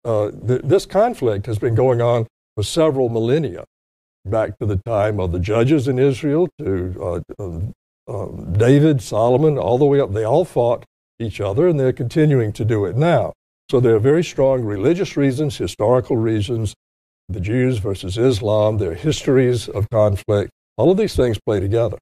uh, 0.04 0.30
th- 0.30 0.62
this 0.62 0.86
conflict 0.86 1.46
has 1.46 1.58
been 1.58 1.74
going 1.74 2.00
on 2.00 2.26
for 2.56 2.62
several 2.62 3.08
millennia, 3.08 3.64
back 4.24 4.58
to 4.58 4.66
the 4.66 4.76
time 4.86 5.20
of 5.20 5.32
the 5.32 5.38
judges 5.38 5.88
in 5.88 5.98
Israel, 5.98 6.48
to 6.58 7.22
uh, 7.38 7.60
um, 8.08 8.52
David, 8.52 9.02
Solomon, 9.02 9.58
all 9.58 9.78
the 9.78 9.84
way 9.84 10.00
up. 10.00 10.12
They 10.12 10.24
all 10.24 10.44
fought 10.44 10.84
each 11.18 11.40
other, 11.40 11.68
and 11.68 11.78
they're 11.78 11.92
continuing 11.92 12.52
to 12.52 12.64
do 12.64 12.84
it 12.84 12.96
now. 12.96 13.32
So 13.70 13.80
there 13.80 13.94
are 13.94 14.00
very 14.00 14.22
strong 14.22 14.62
religious 14.62 15.16
reasons, 15.16 15.56
historical 15.56 16.16
reasons, 16.16 16.74
the 17.28 17.40
Jews 17.40 17.78
versus 17.78 18.18
Islam, 18.18 18.78
their 18.78 18.94
histories 18.94 19.68
of 19.68 19.88
conflict. 19.90 20.50
All 20.76 20.90
of 20.90 20.98
these 20.98 21.16
things 21.16 21.38
play 21.44 21.60
together. 21.60 21.98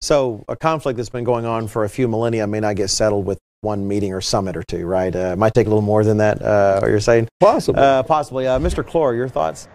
So 0.00 0.44
a 0.48 0.56
conflict 0.56 0.96
that's 0.96 1.10
been 1.10 1.24
going 1.24 1.44
on 1.44 1.68
for 1.68 1.84
a 1.84 1.88
few 1.88 2.08
millennia 2.08 2.46
may 2.46 2.60
not 2.60 2.76
get 2.76 2.88
settled 2.88 3.26
with 3.26 3.38
one 3.62 3.86
meeting 3.86 4.14
or 4.14 4.20
summit 4.20 4.56
or 4.56 4.62
two, 4.62 4.86
right? 4.86 5.14
Uh, 5.14 5.32
it 5.32 5.38
might 5.38 5.52
take 5.52 5.66
a 5.66 5.70
little 5.70 5.82
more 5.82 6.04
than 6.04 6.18
that. 6.18 6.40
Uh, 6.40 6.80
what 6.80 6.90
you're 6.90 7.00
saying? 7.00 7.28
Possibly. 7.40 7.82
Uh, 7.82 8.02
possibly. 8.04 8.46
Uh, 8.46 8.58
Mr. 8.58 8.82
Clore, 8.82 9.14
your 9.14 9.28
thoughts? 9.28 9.68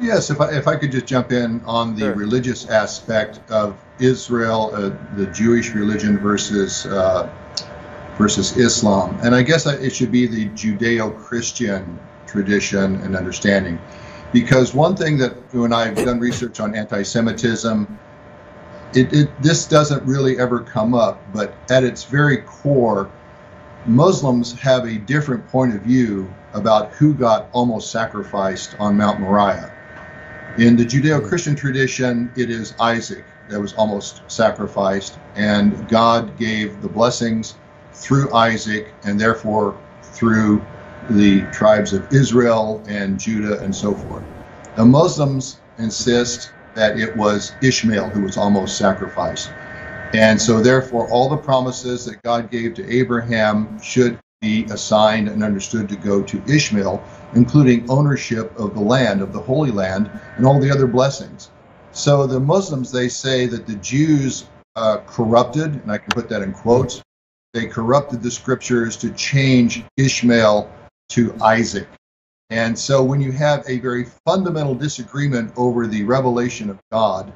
Yes, 0.00 0.30
if 0.30 0.40
I, 0.40 0.50
if 0.52 0.66
I 0.66 0.76
could 0.76 0.92
just 0.92 1.06
jump 1.06 1.30
in 1.30 1.60
on 1.66 1.94
the 1.94 2.06
sure. 2.06 2.14
religious 2.14 2.68
aspect 2.68 3.38
of 3.50 3.76
Israel, 3.98 4.70
uh, 4.72 4.90
the 5.16 5.26
Jewish 5.26 5.70
religion 5.74 6.18
versus 6.18 6.86
uh, 6.86 7.30
versus 8.16 8.56
Islam, 8.56 9.18
and 9.22 9.34
I 9.34 9.42
guess 9.42 9.66
it 9.66 9.90
should 9.90 10.10
be 10.10 10.26
the 10.26 10.48
Judeo-Christian 10.50 11.98
tradition 12.26 12.96
and 13.02 13.14
understanding, 13.14 13.78
because 14.32 14.74
one 14.74 14.96
thing 14.96 15.18
that 15.18 15.32
when 15.52 15.72
I've 15.72 15.96
done 15.96 16.18
research 16.18 16.60
on 16.60 16.74
anti-Semitism 16.74 17.98
it, 18.94 19.12
it, 19.12 19.42
this 19.42 19.66
doesn't 19.66 20.02
really 20.04 20.38
ever 20.38 20.60
come 20.60 20.94
up, 20.94 21.22
but 21.32 21.54
at 21.70 21.84
its 21.84 22.04
very 22.04 22.38
core, 22.38 23.10
Muslims 23.86 24.58
have 24.58 24.84
a 24.84 24.96
different 24.96 25.46
point 25.48 25.74
of 25.74 25.82
view 25.82 26.32
about 26.54 26.92
who 26.92 27.14
got 27.14 27.48
almost 27.52 27.90
sacrificed 27.90 28.74
on 28.78 28.96
Mount 28.96 29.20
Moriah. 29.20 29.72
In 30.60 30.76
the 30.76 30.84
Judeo 30.84 31.26
Christian 31.26 31.56
tradition, 31.56 32.30
it 32.36 32.50
is 32.50 32.74
Isaac 32.78 33.24
that 33.48 33.58
was 33.58 33.72
almost 33.72 34.20
sacrificed, 34.30 35.16
and 35.34 35.88
God 35.88 36.36
gave 36.36 36.82
the 36.82 36.88
blessings 36.88 37.54
through 37.94 38.30
Isaac 38.34 38.92
and 39.04 39.18
therefore 39.18 39.78
through 40.02 40.62
the 41.08 41.40
tribes 41.46 41.94
of 41.94 42.12
Israel 42.12 42.84
and 42.86 43.18
Judah 43.18 43.58
and 43.60 43.74
so 43.74 43.94
forth. 43.94 44.22
The 44.74 44.84
Muslims 44.84 45.56
insist 45.78 46.50
that 46.74 47.00
it 47.00 47.16
was 47.16 47.54
Ishmael 47.62 48.10
who 48.10 48.20
was 48.20 48.36
almost 48.36 48.76
sacrificed. 48.76 49.48
And 50.12 50.38
so, 50.38 50.60
therefore, 50.60 51.08
all 51.08 51.30
the 51.30 51.38
promises 51.38 52.04
that 52.04 52.22
God 52.22 52.50
gave 52.50 52.74
to 52.74 52.94
Abraham 52.94 53.80
should 53.80 54.18
be 54.42 54.66
assigned 54.66 55.28
and 55.28 55.42
understood 55.42 55.88
to 55.88 55.96
go 55.96 56.22
to 56.22 56.42
Ishmael, 56.46 57.02
including 57.34 57.88
ownership 57.90 58.56
of 58.58 58.74
the 58.74 58.80
land, 58.80 59.22
of 59.22 59.32
the 59.32 59.40
Holy 59.40 59.70
Land, 59.70 60.10
and 60.36 60.46
all 60.46 60.60
the 60.60 60.70
other 60.70 60.86
blessings. 60.86 61.50
So, 61.92 62.26
the 62.26 62.40
Muslims, 62.40 62.92
they 62.92 63.08
say 63.08 63.46
that 63.46 63.66
the 63.66 63.76
Jews 63.76 64.46
uh, 64.76 64.98
corrupted, 65.06 65.74
and 65.74 65.90
I 65.90 65.98
can 65.98 66.08
put 66.10 66.28
that 66.28 66.42
in 66.42 66.52
quotes, 66.52 67.02
they 67.52 67.66
corrupted 67.66 68.22
the 68.22 68.30
scriptures 68.30 68.96
to 68.98 69.10
change 69.10 69.82
Ishmael 69.96 70.70
to 71.10 71.34
Isaac. 71.42 71.88
And 72.50 72.76
so 72.78 73.02
when 73.02 73.20
you 73.20 73.32
have 73.32 73.64
a 73.68 73.78
very 73.78 74.06
fundamental 74.26 74.74
disagreement 74.74 75.52
over 75.56 75.86
the 75.86 76.02
revelation 76.04 76.70
of 76.70 76.80
God, 76.90 77.32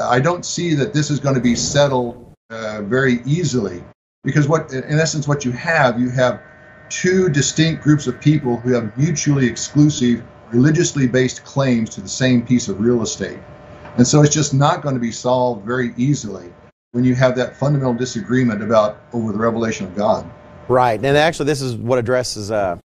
I 0.00 0.20
don't 0.20 0.44
see 0.44 0.74
that 0.74 0.94
this 0.94 1.10
is 1.10 1.20
going 1.20 1.34
to 1.34 1.40
be 1.40 1.54
settled 1.54 2.34
uh, 2.50 2.82
very 2.82 3.20
easily. 3.24 3.82
Because 4.24 4.48
what, 4.48 4.72
in 4.72 4.98
essence, 4.98 5.26
what 5.26 5.44
you 5.44 5.52
have, 5.52 5.98
you 5.98 6.10
have 6.10 6.42
two 6.90 7.28
distinct 7.28 7.82
groups 7.82 8.06
of 8.06 8.20
people 8.20 8.56
who 8.56 8.72
have 8.74 8.96
mutually 8.98 9.46
exclusive, 9.46 10.22
religiously 10.50 11.06
based 11.06 11.44
claims 11.44 11.88
to 11.90 12.00
the 12.00 12.08
same 12.08 12.44
piece 12.44 12.68
of 12.68 12.80
real 12.80 13.02
estate. 13.02 13.38
And 13.96 14.06
so 14.06 14.22
it's 14.22 14.34
just 14.34 14.52
not 14.52 14.82
going 14.82 14.94
to 14.94 15.00
be 15.00 15.12
solved 15.12 15.64
very 15.64 15.94
easily 15.96 16.52
when 16.92 17.04
you 17.04 17.14
have 17.14 17.36
that 17.36 17.56
fundamental 17.56 17.94
disagreement 17.94 18.62
about 18.62 19.00
over 19.12 19.32
the 19.32 19.38
revelation 19.38 19.86
of 19.86 19.96
God. 19.96 20.28
Right, 20.68 20.98
and 21.02 21.16
actually, 21.16 21.46
this 21.46 21.60
is 21.60 21.76
what 21.76 21.98
addresses 21.98 22.50
uh, 22.50 22.78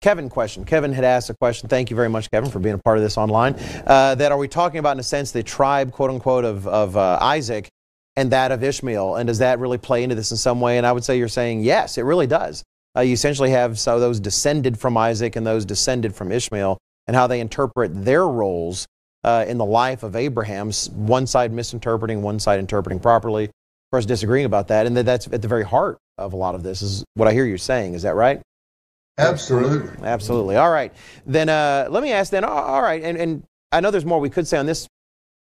Kevin 0.00 0.28
question. 0.28 0.64
Kevin 0.64 0.92
had 0.92 1.04
asked 1.04 1.28
a 1.28 1.34
question. 1.34 1.68
Thank 1.68 1.90
you 1.90 1.96
very 1.96 2.08
much, 2.08 2.30
Kevin, 2.30 2.50
for 2.50 2.58
being 2.58 2.76
a 2.76 2.78
part 2.78 2.98
of 2.98 3.02
this 3.02 3.18
online. 3.18 3.54
Uh, 3.86 4.14
that 4.14 4.30
are 4.30 4.38
we 4.38 4.48
talking 4.48 4.78
about, 4.78 4.92
in 4.92 5.00
a 5.00 5.04
sense, 5.04 5.32
the 5.32 5.42
tribe, 5.42 5.92
quote 5.92 6.10
unquote, 6.10 6.44
of, 6.44 6.66
of 6.68 6.96
uh, 6.96 7.18
Isaac 7.20 7.68
and 8.16 8.30
that 8.30 8.52
of 8.52 8.62
Ishmael? 8.62 9.16
And 9.16 9.26
does 9.26 9.38
that 9.38 9.58
really 9.58 9.78
play 9.78 10.04
into 10.04 10.14
this 10.14 10.30
in 10.30 10.36
some 10.36 10.60
way? 10.60 10.78
And 10.78 10.86
I 10.86 10.92
would 10.92 11.04
say 11.04 11.18
you're 11.18 11.28
saying 11.28 11.62
yes, 11.62 11.98
it 11.98 12.02
really 12.02 12.26
does. 12.26 12.62
Uh, 12.98 13.02
you 13.02 13.12
essentially 13.12 13.50
have 13.50 13.78
so 13.78 14.00
those 14.00 14.18
descended 14.18 14.76
from 14.76 14.96
Isaac 14.96 15.36
and 15.36 15.46
those 15.46 15.64
descended 15.64 16.16
from 16.16 16.32
Ishmael, 16.32 16.78
and 17.06 17.14
how 17.14 17.28
they 17.28 17.40
interpret 17.40 18.04
their 18.04 18.26
roles 18.26 18.86
uh, 19.22 19.44
in 19.46 19.56
the 19.56 19.64
life 19.64 20.02
of 20.02 20.16
Abraham. 20.16 20.72
One 20.92 21.26
side 21.26 21.52
misinterpreting, 21.52 22.22
one 22.22 22.40
side 22.40 22.58
interpreting 22.58 22.98
properly. 22.98 23.44
Of 23.44 23.90
course, 23.92 24.04
disagreeing 24.04 24.46
about 24.46 24.68
that, 24.68 24.86
and 24.86 24.96
that's 24.96 25.28
at 25.28 25.42
the 25.42 25.48
very 25.48 25.64
heart 25.64 25.98
of 26.18 26.32
a 26.32 26.36
lot 26.36 26.56
of 26.56 26.64
this. 26.64 26.82
Is 26.82 27.04
what 27.14 27.28
I 27.28 27.32
hear 27.32 27.46
you 27.46 27.56
saying. 27.56 27.94
Is 27.94 28.02
that 28.02 28.16
right? 28.16 28.42
Absolutely. 29.16 30.04
Absolutely. 30.04 30.56
All 30.56 30.70
right. 30.70 30.92
Then 31.24 31.48
uh, 31.48 31.86
let 31.90 32.02
me 32.02 32.12
ask 32.12 32.30
then, 32.30 32.44
all 32.44 32.82
right, 32.82 33.02
and, 33.02 33.16
and 33.16 33.44
I 33.70 33.80
know 33.80 33.90
there's 33.90 34.04
more 34.04 34.18
we 34.18 34.30
could 34.30 34.46
say 34.46 34.58
on 34.58 34.66
this 34.66 34.88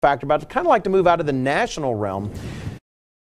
factor, 0.02 0.26
but 0.26 0.42
I'd 0.42 0.50
kind 0.50 0.66
of 0.66 0.70
like 0.70 0.84
to 0.86 0.90
move 0.90 1.08
out 1.08 1.20
of 1.20 1.26
the 1.26 1.34
national 1.34 1.96
realm 1.96 2.32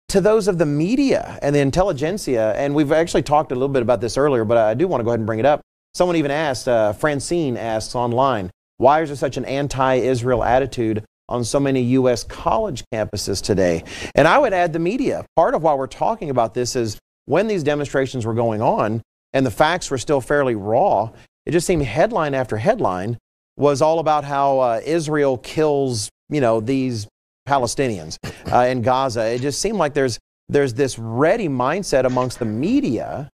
to 0.09 0.21
those 0.21 0.47
of 0.47 0.57
the 0.57 0.65
media 0.65 1.39
and 1.41 1.55
the 1.55 1.59
intelligentsia. 1.59 2.53
And 2.55 2.75
we've 2.75 2.91
actually 2.91 3.23
talked 3.23 3.51
a 3.51 3.55
little 3.55 3.69
bit 3.69 3.81
about 3.81 4.01
this 4.01 4.17
earlier, 4.17 4.45
but 4.45 4.57
I 4.57 4.73
do 4.73 4.87
want 4.87 5.01
to 5.01 5.03
go 5.03 5.11
ahead 5.11 5.19
and 5.19 5.27
bring 5.27 5.39
it 5.39 5.45
up. 5.45 5.61
Someone 5.93 6.15
even 6.17 6.31
asked, 6.31 6.67
uh, 6.67 6.93
Francine 6.93 7.57
asks 7.57 7.95
online, 7.95 8.51
why 8.77 9.01
is 9.01 9.09
there 9.09 9.15
such 9.15 9.37
an 9.37 9.45
anti 9.45 9.95
Israel 9.95 10.43
attitude 10.43 11.03
on 11.29 11.43
so 11.43 11.59
many 11.59 11.81
U.S. 11.81 12.23
college 12.23 12.83
campuses 12.93 13.41
today? 13.41 13.83
And 14.13 14.27
I 14.27 14.37
would 14.37 14.53
add 14.53 14.73
the 14.73 14.79
media. 14.79 15.25
Part 15.35 15.55
of 15.55 15.63
why 15.63 15.73
we're 15.73 15.87
talking 15.87 16.29
about 16.29 16.53
this 16.53 16.75
is 16.75 16.99
when 17.25 17.47
these 17.47 17.63
demonstrations 17.63 18.25
were 18.25 18.33
going 18.33 18.61
on, 18.61 19.01
and 19.33 19.45
the 19.45 19.51
facts 19.51 19.91
were 19.91 19.97
still 19.97 20.21
fairly 20.21 20.55
raw, 20.55 21.09
it 21.45 21.51
just 21.51 21.67
seemed 21.67 21.83
headline 21.83 22.33
after 22.33 22.57
headline 22.57 23.17
was 23.57 23.81
all 23.81 23.99
about 23.99 24.23
how 24.23 24.59
uh, 24.59 24.81
Israel 24.83 25.37
kills, 25.37 26.09
you 26.29 26.41
know, 26.41 26.59
these 26.59 27.07
Palestinians 27.47 28.17
uh, 28.51 28.65
in 28.67 28.81
Gaza. 28.81 29.25
It 29.34 29.41
just 29.41 29.62
seemed 29.62 29.77
like 29.77 29.93
there's 29.93 30.19
there's 30.49 30.73
this 30.73 30.99
ready 30.99 31.47
mindset 31.47 32.05
amongst 32.05 32.39
the 32.39 32.45
media 32.45 33.29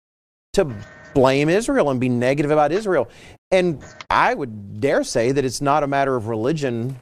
to 0.53 0.75
blame 1.15 1.49
Israel 1.49 1.91
and 1.91 1.99
be 1.99 2.09
negative 2.09 2.51
about 2.51 2.71
Israel. 2.71 3.09
And 3.51 3.83
I 4.11 4.35
would 4.35 4.81
dare 4.81 5.05
say 5.05 5.33
that 5.33 5.45
it's 5.45 5.61
not 5.61 5.83
a 5.83 5.87
matter 5.87 6.17
of 6.17 6.29
religion 6.29 6.97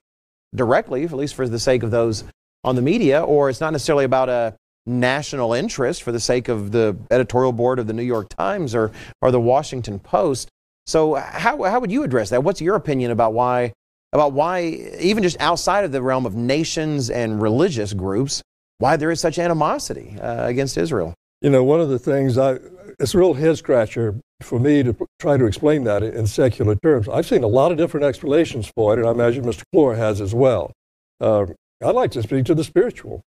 directly, 0.54 1.04
at 1.04 1.12
least 1.12 1.34
for 1.34 1.48
the 1.48 1.58
sake 1.58 1.82
of 1.82 1.90
those 1.90 2.24
on 2.62 2.76
the 2.76 2.82
media, 2.82 3.22
or 3.22 3.50
it's 3.50 3.60
not 3.60 3.72
necessarily 3.72 4.04
about 4.04 4.28
a 4.28 4.54
national 4.86 5.52
interest 5.52 6.02
for 6.02 6.12
the 6.12 6.20
sake 6.20 6.48
of 6.48 6.70
the 6.70 6.96
editorial 7.10 7.52
board 7.52 7.78
of 7.78 7.86
the 7.86 7.92
New 7.92 8.02
York 8.02 8.28
Times 8.28 8.74
or, 8.74 8.92
or 9.20 9.30
the 9.30 9.40
Washington 9.40 9.98
Post. 9.98 10.48
So 10.86 11.14
how, 11.14 11.62
how 11.64 11.80
would 11.80 11.90
you 11.90 12.04
address 12.04 12.30
that? 12.30 12.44
What's 12.44 12.60
your 12.60 12.76
opinion 12.76 13.10
about 13.10 13.34
why, 13.34 13.72
about 14.12 14.32
why, 14.32 14.62
even 15.00 15.22
just 15.22 15.38
outside 15.40 15.84
of 15.84 15.92
the 15.92 16.02
realm 16.02 16.26
of 16.26 16.34
nations 16.34 17.10
and 17.10 17.40
religious 17.40 17.92
groups, 17.92 18.42
why 18.78 18.96
there 18.96 19.10
is 19.10 19.20
such 19.20 19.38
animosity 19.38 20.18
uh, 20.20 20.46
against 20.46 20.76
Israel? 20.76 21.14
You 21.40 21.50
know, 21.50 21.64
one 21.64 21.80
of 21.80 21.88
the 21.88 21.98
things 21.98 22.38
I, 22.38 22.58
it's 22.98 23.14
a 23.14 23.18
real 23.18 23.34
head 23.34 23.58
scratcher 23.58 24.14
for 24.42 24.58
me 24.58 24.82
to 24.82 24.96
try 25.18 25.36
to 25.36 25.44
explain 25.46 25.84
that 25.84 26.02
in 26.02 26.26
secular 26.26 26.76
terms. 26.76 27.08
I've 27.08 27.26
seen 27.26 27.42
a 27.42 27.48
lot 27.48 27.72
of 27.72 27.78
different 27.78 28.04
explanations 28.04 28.70
for 28.74 28.94
it, 28.94 28.98
and 28.98 29.08
I 29.08 29.10
imagine 29.10 29.44
Mr. 29.44 29.62
Clore 29.74 29.96
has 29.96 30.20
as 30.20 30.34
well. 30.34 30.72
Uh, 31.20 31.46
I'd 31.84 31.94
like 31.94 32.10
to 32.12 32.22
speak 32.22 32.44
to 32.46 32.54
the 32.54 32.64
spiritual 32.64 33.22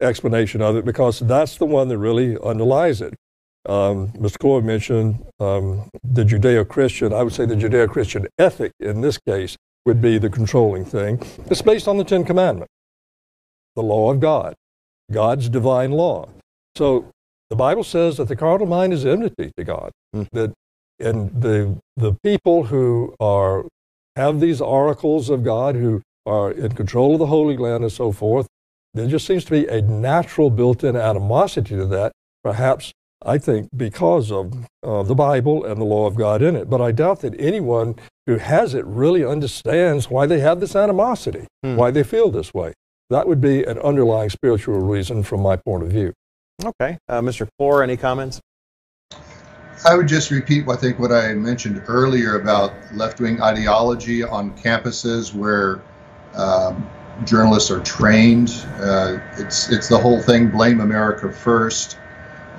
explanation 0.00 0.60
of 0.60 0.76
it 0.76 0.84
because 0.84 1.20
that's 1.20 1.56
the 1.56 1.64
one 1.64 1.88
that 1.88 1.98
really 1.98 2.36
underlies 2.42 3.00
it. 3.00 3.14
Um, 3.66 4.08
Mr. 4.08 4.36
Clore 4.38 4.62
mentioned 4.62 5.24
um, 5.40 5.88
the 6.02 6.24
Judeo 6.24 6.68
Christian, 6.68 7.12
I 7.12 7.22
would 7.22 7.32
say 7.32 7.46
the 7.46 7.54
Judeo 7.54 7.88
Christian 7.88 8.26
ethic 8.38 8.72
in 8.78 9.00
this 9.00 9.18
case 9.18 9.56
would 9.84 10.00
be 10.00 10.18
the 10.18 10.30
controlling 10.30 10.84
thing. 10.84 11.20
It's 11.50 11.62
based 11.62 11.88
on 11.88 11.98
the 11.98 12.04
Ten 12.04 12.24
Commandments, 12.24 12.72
the 13.76 13.82
law 13.82 14.10
of 14.10 14.20
God, 14.20 14.54
God's 15.12 15.48
divine 15.48 15.92
law. 15.92 16.28
So 16.76 17.10
the 17.50 17.56
Bible 17.56 17.84
says 17.84 18.16
that 18.16 18.28
the 18.28 18.36
carnal 18.36 18.66
mind 18.66 18.92
is 18.92 19.04
enmity 19.04 19.52
to 19.56 19.64
God. 19.64 19.92
Mm. 20.14 20.28
That 20.32 20.52
and 21.00 21.30
the 21.40 21.76
the 21.96 22.14
people 22.22 22.64
who 22.64 23.14
are 23.20 23.66
have 24.16 24.40
these 24.40 24.60
oracles 24.60 25.28
of 25.28 25.42
God, 25.44 25.74
who 25.74 26.02
are 26.24 26.50
in 26.50 26.72
control 26.72 27.14
of 27.14 27.18
the 27.18 27.26
Holy 27.26 27.56
Land 27.56 27.82
and 27.82 27.92
so 27.92 28.12
forth, 28.12 28.46
there 28.94 29.08
just 29.08 29.26
seems 29.26 29.44
to 29.44 29.50
be 29.50 29.66
a 29.66 29.82
natural 29.82 30.50
built-in 30.50 30.96
animosity 30.96 31.76
to 31.76 31.86
that. 31.86 32.12
Perhaps 32.42 32.92
I 33.24 33.38
think 33.38 33.70
because 33.74 34.30
of 34.30 34.66
uh, 34.82 35.02
the 35.02 35.14
Bible 35.14 35.64
and 35.64 35.80
the 35.80 35.84
law 35.84 36.06
of 36.06 36.14
God 36.14 36.42
in 36.42 36.56
it. 36.56 36.68
But 36.68 36.80
I 36.80 36.92
doubt 36.92 37.20
that 37.20 37.38
anyone 37.40 37.96
who 38.26 38.36
has 38.36 38.74
it 38.74 38.84
really 38.84 39.24
understands 39.24 40.10
why 40.10 40.26
they 40.26 40.40
have 40.40 40.60
this 40.60 40.76
animosity, 40.76 41.46
mm. 41.64 41.76
why 41.76 41.90
they 41.90 42.02
feel 42.02 42.30
this 42.30 42.52
way. 42.52 42.72
That 43.10 43.26
would 43.28 43.40
be 43.40 43.64
an 43.64 43.78
underlying 43.78 44.30
spiritual 44.30 44.80
reason 44.80 45.22
from 45.22 45.40
my 45.40 45.56
point 45.56 45.82
of 45.82 45.90
view. 45.90 46.12
Okay. 46.64 46.98
Uh, 47.08 47.20
Mr. 47.20 47.48
Clore, 47.58 47.82
any 47.82 47.96
comments? 47.96 48.40
I 49.86 49.96
would 49.96 50.08
just 50.08 50.30
repeat, 50.30 50.66
I 50.68 50.76
think, 50.76 50.98
what 50.98 51.12
I 51.12 51.34
mentioned 51.34 51.82
earlier 51.88 52.40
about 52.40 52.72
left 52.94 53.20
wing 53.20 53.42
ideology 53.42 54.22
on 54.22 54.56
campuses 54.56 55.34
where 55.34 55.82
um, 56.34 56.88
journalists 57.24 57.70
are 57.70 57.80
trained. 57.80 58.66
Uh, 58.78 59.18
it's, 59.36 59.70
it's 59.70 59.88
the 59.88 59.98
whole 59.98 60.22
thing 60.22 60.48
blame 60.48 60.80
America 60.80 61.30
first. 61.30 61.98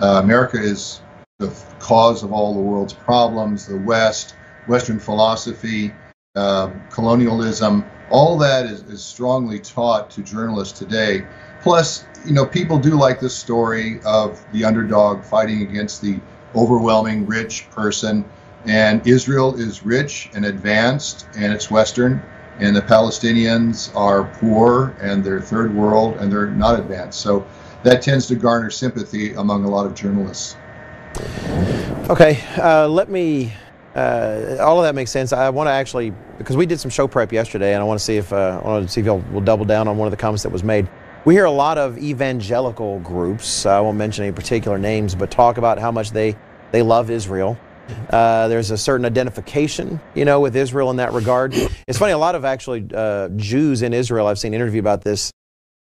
Uh, 0.01 0.21
America 0.23 0.57
is 0.61 1.01
the 1.39 1.53
cause 1.79 2.23
of 2.23 2.31
all 2.31 2.53
the 2.53 2.59
world's 2.59 2.93
problems, 2.93 3.67
the 3.67 3.77
West, 3.77 4.35
Western 4.67 4.99
philosophy, 4.99 5.93
uh, 6.35 6.71
colonialism, 6.89 7.85
all 8.09 8.37
that 8.37 8.65
is, 8.65 8.81
is 8.83 9.03
strongly 9.03 9.59
taught 9.59 10.09
to 10.11 10.21
journalists 10.21 10.77
today. 10.77 11.25
Plus, 11.61 12.05
you 12.25 12.33
know, 12.33 12.45
people 12.45 12.77
do 12.77 12.91
like 12.91 13.19
the 13.19 13.29
story 13.29 13.99
of 14.05 14.43
the 14.51 14.63
underdog 14.63 15.23
fighting 15.23 15.61
against 15.61 16.01
the 16.01 16.19
overwhelming 16.55 17.25
rich 17.25 17.69
person. 17.69 18.25
And 18.65 19.05
Israel 19.07 19.55
is 19.55 19.85
rich 19.85 20.29
and 20.33 20.45
advanced, 20.45 21.27
and 21.37 21.53
it's 21.53 21.69
Western, 21.69 22.21
and 22.59 22.75
the 22.75 22.81
Palestinians 22.81 23.95
are 23.95 24.23
poor 24.39 24.95
and 25.01 25.23
they're 25.23 25.41
third 25.41 25.75
world 25.75 26.17
and 26.17 26.31
they're 26.31 26.49
not 26.49 26.79
advanced. 26.79 27.19
So 27.19 27.45
that 27.85 28.01
tends 28.01 28.27
to 28.27 28.35
garner 28.35 28.69
sympathy 28.69 29.33
among 29.33 29.63
a 29.63 29.69
lot 29.69 29.85
of 29.85 29.93
journalists. 29.93 30.57
Okay, 32.09 32.43
uh, 32.57 32.87
let 32.87 33.09
me. 33.09 33.53
Uh, 33.95 34.57
all 34.59 34.77
of 34.77 34.83
that 34.83 34.93
makes 34.93 35.09
sense. 35.09 35.31
I 35.31 35.49
want 35.49 35.67
to 35.67 35.71
actually 35.71 36.11
because 36.37 36.57
we 36.57 36.65
did 36.65 36.81
some 36.81 36.91
show 36.91 37.07
prep 37.07 37.31
yesterday, 37.31 37.73
and 37.73 37.81
I 37.81 37.85
want 37.85 37.97
to 37.97 38.03
see 38.03 38.17
if 38.17 38.33
uh, 38.33 38.59
I 38.61 38.67
want 38.67 38.85
to 38.85 38.91
see 38.91 38.99
if 38.99 39.05
y'all 39.05 39.23
will 39.31 39.39
double 39.39 39.63
down 39.63 39.87
on 39.87 39.97
one 39.97 40.05
of 40.05 40.11
the 40.11 40.17
comments 40.17 40.43
that 40.43 40.51
was 40.51 40.63
made. 40.63 40.89
We 41.25 41.33
hear 41.33 41.45
a 41.45 41.51
lot 41.51 41.79
of 41.79 41.97
evangelical 41.97 42.99
groups, 42.99 43.65
I 43.65 43.79
won't 43.79 43.97
mention 43.97 44.25
any 44.25 44.31
particular 44.31 44.77
names, 44.77 45.15
but 45.15 45.31
talk 45.31 45.57
about 45.57 45.79
how 45.79 45.91
much 45.91 46.11
they, 46.11 46.35
they 46.71 46.83
love 46.83 47.09
Israel. 47.09 47.57
Uh, 48.11 48.47
there's 48.47 48.69
a 48.69 48.77
certain 48.77 49.07
identification, 49.07 49.99
you 50.13 50.23
know, 50.23 50.39
with 50.39 50.55
Israel 50.55 50.91
in 50.91 50.97
that 50.97 51.13
regard. 51.13 51.55
It's 51.87 51.97
funny, 51.97 52.11
a 52.11 52.17
lot 52.19 52.35
of 52.35 52.45
actually 52.45 52.85
uh, 52.93 53.29
Jews 53.29 53.81
in 53.81 53.91
Israel, 53.91 54.27
I've 54.27 54.37
seen 54.37 54.53
an 54.53 54.61
interview 54.61 54.79
about 54.79 55.01
this, 55.01 55.31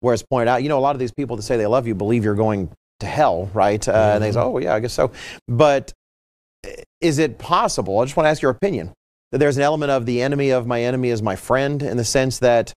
where 0.02 0.14
it's 0.14 0.24
pointed 0.24 0.50
out, 0.50 0.62
you 0.62 0.70
know, 0.70 0.78
a 0.78 0.82
lot 0.82 0.96
of 0.96 1.00
these 1.00 1.12
people 1.12 1.36
that 1.38 1.44
say 1.44 1.58
they 1.58 1.68
love 1.68 1.88
you 1.88 1.96
believe 1.96 2.24
you're 2.24 2.36
going 2.36 2.70
to 3.00 3.06
hell, 3.08 3.50
right? 3.54 3.88
Uh, 3.88 3.92
mm-hmm. 3.92 4.16
And 4.16 4.24
they 4.24 4.32
say, 4.32 4.40
oh, 4.40 4.58
yeah, 4.58 4.76
I 4.76 4.80
guess 4.80 4.94
so. 4.94 5.12
But 5.48 5.94
is 7.00 7.18
it 7.18 7.40
possible, 7.40 8.00
I 8.00 8.06
just 8.06 8.18
want 8.18 8.26
to 8.26 8.30
ask 8.30 8.42
your 8.42 8.52
opinion, 8.52 8.94
that 9.32 9.38
there's 9.38 9.58
an 9.58 9.64
element 9.64 9.92
of 9.92 10.06
the 10.06 10.22
enemy 10.22 10.50
of 10.52 10.68
my 10.68 10.84
enemy 10.84 11.10
is 11.10 11.22
my 11.22 11.36
friend 11.36 11.82
in 11.82 11.98
the 11.98 12.04
sense 12.04 12.40
that 12.40 12.74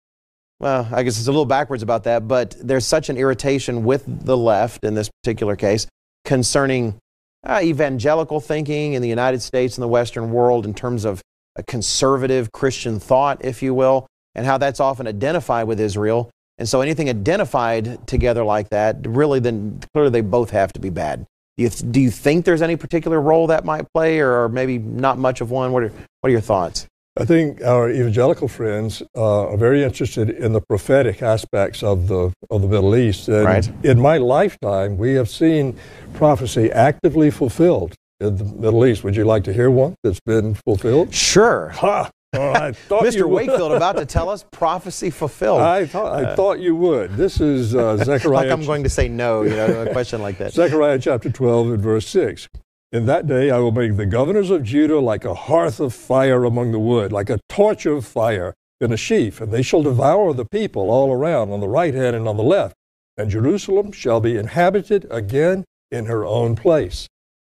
well, 0.59 0.87
I 0.93 1.03
guess 1.03 1.17
it's 1.17 1.27
a 1.27 1.31
little 1.31 1.45
backwards 1.45 1.83
about 1.83 2.05
that, 2.05 2.25
but 2.25 2.55
there's 2.57 2.85
such 2.85 3.09
an 3.09 3.17
irritation 3.17 3.83
with 3.83 4.05
the 4.07 4.37
left 4.37 4.85
in 4.85 4.93
this 4.93 5.09
particular 5.09 5.57
case 5.57 5.87
concerning 6.23 6.97
uh, 7.45 7.59
evangelical 7.61 8.39
thinking 8.39 8.93
in 8.93 9.01
the 9.01 9.09
United 9.09 9.41
States 9.41 9.75
and 9.75 9.83
the 9.83 9.89
Western 9.89 10.31
world 10.31 10.65
in 10.65 10.73
terms 10.73 11.03
of 11.03 11.21
a 11.57 11.63
conservative 11.63 12.51
Christian 12.53 12.97
thought, 12.99 13.43
if 13.43 13.61
you 13.61 13.73
will, 13.73 14.07
and 14.35 14.45
how 14.45 14.57
that's 14.57 14.79
often 14.79 15.05
identified 15.05 15.67
with 15.67 15.81
Israel. 15.81 16.31
And 16.57 16.69
so 16.69 16.81
anything 16.81 17.09
identified 17.09 18.05
together 18.07 18.43
like 18.43 18.69
that, 18.69 18.97
really, 19.07 19.39
then 19.39 19.81
clearly 19.93 20.11
they 20.11 20.21
both 20.21 20.51
have 20.51 20.71
to 20.73 20.79
be 20.79 20.89
bad. 20.89 21.25
Do 21.57 21.63
you, 21.63 21.69
do 21.69 21.99
you 21.99 22.11
think 22.11 22.45
there's 22.45 22.61
any 22.61 22.75
particular 22.75 23.21
role 23.21 23.47
that 23.47 23.65
might 23.65 23.85
play, 23.93 24.19
or 24.19 24.49
maybe 24.49 24.77
not 24.77 25.17
much 25.17 25.41
of 25.41 25.51
one? 25.51 25.71
What 25.71 25.83
are, 25.83 25.89
what 26.21 26.29
are 26.29 26.31
your 26.31 26.41
thoughts? 26.41 26.87
I 27.15 27.25
think 27.25 27.63
our 27.63 27.91
evangelical 27.91 28.47
friends 28.47 29.03
uh, 29.15 29.49
are 29.49 29.57
very 29.57 29.83
interested 29.83 30.31
in 30.31 30.53
the 30.53 30.61
prophetic 30.61 31.21
aspects 31.21 31.83
of 31.83 32.07
the 32.07 32.33
of 32.49 32.63
the 32.63 32.67
Middle 32.67 32.95
East. 32.95 33.27
And 33.27 33.45
right. 33.45 33.85
In 33.85 33.99
my 33.99 34.17
lifetime, 34.17 34.97
we 34.97 35.13
have 35.13 35.29
seen 35.29 35.77
prophecy 36.15 36.71
actively 36.71 37.29
fulfilled 37.29 37.93
in 38.19 38.37
the 38.37 38.45
Middle 38.45 38.83
East. 38.83 39.03
Would 39.03 39.15
you 39.15 39.25
like 39.25 39.43
to 39.43 39.53
hear 39.53 39.69
one 39.69 39.93
that's 40.03 40.21
been 40.21 40.55
fulfilled? 40.55 41.13
Sure. 41.13 41.69
Ha! 41.69 42.09
Mr. 42.33 43.29
Wakefield 43.29 43.73
about 43.73 43.97
to 43.97 44.05
tell 44.05 44.27
us 44.27 44.43
prophecy 44.49 45.11
fulfilled. 45.11 45.61
I 45.61 45.85
thought, 45.85 46.13
I 46.13 46.23
uh, 46.23 46.35
thought 46.35 46.59
you 46.59 46.75
would. 46.75 47.15
This 47.15 47.39
is 47.39 47.75
uh, 47.75 47.97
Zechariah. 47.97 48.33
like 48.49 48.51
I'm 48.51 48.65
going 48.65 48.83
to 48.83 48.89
say 48.89 49.07
no, 49.07 49.43
you 49.43 49.51
know, 49.51 49.83
a 49.83 49.91
question 49.91 50.21
like 50.21 50.39
that. 50.39 50.51
Zechariah 50.51 50.97
chapter 50.97 51.29
12 51.29 51.73
and 51.73 51.83
verse 51.83 52.07
6. 52.07 52.49
In 52.91 53.05
that 53.05 53.27
day 53.27 53.51
I 53.51 53.59
will 53.59 53.71
make 53.71 53.97
the 53.97 54.07
governors 54.07 54.49
of 54.49 54.63
Judah 54.63 54.99
like 54.99 55.25
a 55.25 55.35
hearth 55.35 55.79
of 55.79 55.93
fire 55.93 56.43
among 56.43 56.71
the 56.71 56.79
wood, 56.79 57.11
like 57.11 57.29
a 57.29 57.39
torch 57.49 57.85
of 57.85 58.05
fire 58.05 58.55
in 58.81 58.91
a 58.91 58.97
sheaf, 58.97 59.39
and 59.39 59.51
they 59.51 59.61
shall 59.61 59.83
devour 59.83 60.33
the 60.33 60.45
people 60.45 60.89
all 60.89 61.11
around 61.11 61.51
on 61.51 61.59
the 61.59 61.67
right 61.67 61.93
hand 61.93 62.15
and 62.15 62.27
on 62.27 62.37
the 62.37 62.43
left. 62.43 62.75
And 63.15 63.29
Jerusalem 63.29 63.91
shall 63.91 64.19
be 64.19 64.37
inhabited 64.37 65.05
again 65.11 65.65
in 65.91 66.07
her 66.07 66.25
own 66.25 66.55
place. 66.55 67.07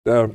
Now, 0.04 0.32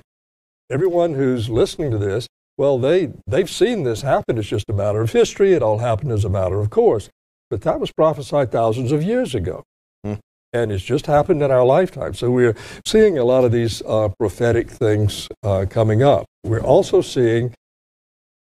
everyone 0.70 1.14
who's 1.14 1.48
listening 1.48 1.92
to 1.92 1.98
this, 2.00 2.28
well, 2.62 2.78
they, 2.78 3.12
they've 3.26 3.50
seen 3.50 3.82
this 3.82 4.04
happen. 4.04 4.38
It's 4.38 4.48
just 4.48 4.70
a 4.70 4.74
matter 4.74 5.02
of 5.02 5.12
history. 5.12 5.54
It 5.54 5.64
all 5.64 5.80
happened 5.80 6.12
as 6.12 6.24
a 6.24 6.30
matter 6.30 6.60
of 6.60 6.70
course. 6.70 7.10
But 7.50 7.62
that 7.62 7.80
was 7.80 7.92
prophesied 7.92 8.52
thousands 8.52 8.92
of 8.92 9.02
years 9.02 9.34
ago. 9.34 9.64
Hmm. 10.04 10.14
And 10.54 10.72
it's 10.72 10.84
just 10.84 11.08
happened 11.08 11.42
in 11.42 11.50
our 11.50 11.66
lifetime. 11.66 12.14
So 12.14 12.30
we're 12.30 12.56
seeing 12.86 13.18
a 13.18 13.24
lot 13.24 13.46
of 13.46 13.52
these 13.52 13.82
uh, 13.82 14.10
prophetic 14.20 14.70
things 14.70 15.28
uh, 15.42 15.66
coming 15.72 16.04
up. 16.04 16.28
We're 16.44 16.62
also 16.62 17.02
seeing 17.02 17.56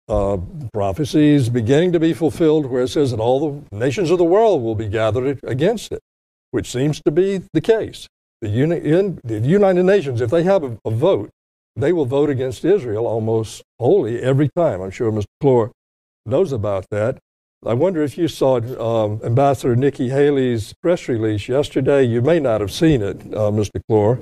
uh, 0.09 0.35
prophecies 0.73 1.47
beginning 1.47 1.93
to 1.93 1.99
be 2.01 2.11
fulfilled 2.11 2.65
where 2.65 2.83
it 2.83 2.89
says 2.89 3.11
that 3.11 3.21
all 3.21 3.63
the 3.71 3.77
nations 3.77 4.11
of 4.11 4.17
the 4.17 4.25
world 4.25 4.61
will 4.61 4.75
be 4.75 4.89
gathered 4.89 5.39
against 5.45 5.93
it, 5.93 6.01
which 6.51 6.69
seems 6.69 7.01
to 7.05 7.11
be 7.11 7.43
the 7.53 7.61
case. 7.61 8.09
The, 8.41 8.49
uni- 8.49 8.83
in, 8.83 9.21
the 9.23 9.39
United 9.39 9.83
Nations, 9.83 10.19
if 10.19 10.29
they 10.29 10.43
have 10.43 10.65
a, 10.65 10.77
a, 10.83 10.91
vote, 10.91 11.29
they 11.75 11.91
will 11.91 12.05
vote 12.05 12.29
against 12.29 12.63
Israel 12.63 13.07
almost 13.07 13.63
wholly 13.79 14.21
every 14.21 14.49
time. 14.55 14.81
I'm 14.81 14.91
sure 14.91 15.11
Mr. 15.11 15.25
Clore 15.41 15.71
knows 16.25 16.51
about 16.51 16.85
that. 16.91 17.17
I 17.65 17.73
wonder 17.73 18.03
if 18.03 18.17
you 18.17 18.27
saw 18.27 18.57
um, 18.57 19.21
Ambassador 19.23 19.75
Nikki 19.75 20.09
Haley's 20.09 20.73
press 20.81 21.07
release 21.07 21.47
yesterday. 21.47 22.03
You 22.03 22.21
may 22.21 22.39
not 22.39 22.59
have 22.59 22.71
seen 22.71 23.01
it, 23.01 23.21
uh, 23.33 23.51
Mr. 23.51 23.81
Clore, 23.89 24.19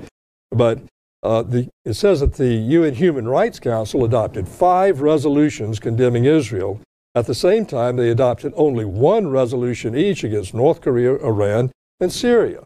but 0.50 0.78
uh, 1.24 1.42
the, 1.42 1.68
it 1.84 1.94
says 1.94 2.20
that 2.20 2.34
the 2.34 2.54
UN 2.54 2.94
Human 2.94 3.28
Rights 3.28 3.58
Council 3.58 4.04
adopted 4.04 4.48
five 4.48 5.00
resolutions 5.00 5.80
condemning 5.80 6.24
Israel. 6.24 6.80
At 7.14 7.26
the 7.26 7.34
same 7.34 7.66
time, 7.66 7.96
they 7.96 8.10
adopted 8.10 8.52
only 8.56 8.84
one 8.84 9.28
resolution 9.28 9.96
each 9.96 10.24
against 10.24 10.54
North 10.54 10.80
Korea, 10.80 11.16
Iran, 11.16 11.70
and 12.00 12.12
Syria. 12.12 12.62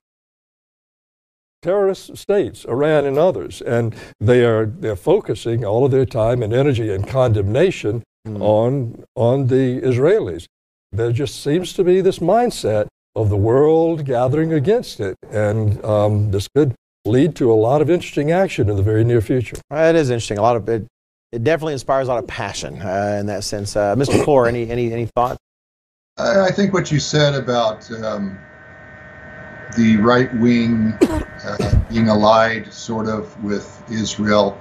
Terrorist 1.67 2.17
states, 2.17 2.65
Iran 2.65 3.05
and 3.07 3.19
others, 3.19 3.61
and 3.61 3.93
they 4.21 4.45
are 4.45 4.67
they're 4.67 4.95
focusing 4.95 5.65
all 5.65 5.85
of 5.85 5.91
their 5.91 6.07
time 6.07 6.41
and 6.45 6.53
energy 6.53 6.95
and 6.95 7.05
condemnation 7.09 8.05
mm. 8.25 8.41
on 8.41 9.05
on 9.17 9.49
the 9.49 9.81
Israelis. 9.81 10.47
There 10.93 11.11
just 11.11 11.43
seems 11.43 11.73
to 11.73 11.83
be 11.83 12.01
this 12.01 12.21
mindset 12.21 12.87
of 13.17 13.31
the 13.31 13.37
world 13.37 14.05
gathering 14.05 14.53
against 14.53 15.01
it, 15.01 15.17
and 15.33 15.85
um, 15.85 16.31
this 16.31 16.47
could 16.55 16.77
lead 17.05 17.35
to 17.37 17.51
a 17.51 17.59
lot 17.69 17.83
of 17.83 17.91
interesting 17.91 18.31
action 18.31 18.71
in 18.71 18.77
the 18.77 18.83
very 18.85 19.03
near 19.03 19.21
future. 19.21 19.57
It 19.73 19.97
is 19.97 20.11
interesting. 20.11 20.39
A 20.39 20.43
lot 20.43 20.55
of 20.55 20.69
it, 20.69 20.87
it 21.33 21.43
definitely 21.43 21.73
inspires 21.73 22.07
a 22.07 22.13
lot 22.13 22.23
of 22.23 22.29
passion 22.29 22.81
uh, 22.81 23.17
in 23.19 23.27
that 23.27 23.43
sense. 23.43 23.75
Uh, 23.75 23.97
Mr. 23.97 24.23
Clore, 24.23 24.47
any 24.47 24.71
any 24.71 24.93
any 24.93 25.07
thoughts? 25.17 25.39
I 26.17 26.53
think 26.53 26.73
what 26.73 26.93
you 26.93 27.01
said 27.01 27.35
about 27.35 27.91
um, 28.05 28.39
the 29.75 29.97
right 29.97 30.33
wing 30.35 30.99
uh, 31.45 31.81
being 31.89 32.09
allied, 32.09 32.73
sort 32.73 33.09
of, 33.09 33.43
with 33.45 33.83
Israel. 33.91 34.59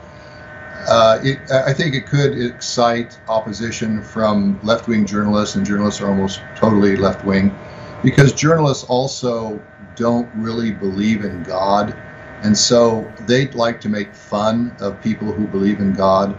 Uh, 0.87 1.19
it, 1.23 1.51
I 1.51 1.73
think 1.73 1.95
it 1.95 2.05
could 2.05 2.39
excite 2.39 3.17
opposition 3.27 4.01
from 4.01 4.59
left 4.63 4.87
wing 4.87 5.05
journalists, 5.05 5.55
and 5.55 5.65
journalists 5.65 6.01
are 6.01 6.07
almost 6.07 6.41
totally 6.55 6.95
left 6.95 7.23
wing, 7.25 7.55
because 8.03 8.33
journalists 8.33 8.83
also 8.85 9.59
don't 9.95 10.29
really 10.35 10.71
believe 10.71 11.23
in 11.23 11.43
God. 11.43 11.95
And 12.43 12.55
so 12.55 13.09
they'd 13.21 13.55
like 13.55 13.79
to 13.81 13.89
make 13.89 14.13
fun 14.13 14.75
of 14.79 15.01
people 15.01 15.31
who 15.31 15.47
believe 15.47 15.79
in 15.79 15.93
God. 15.93 16.37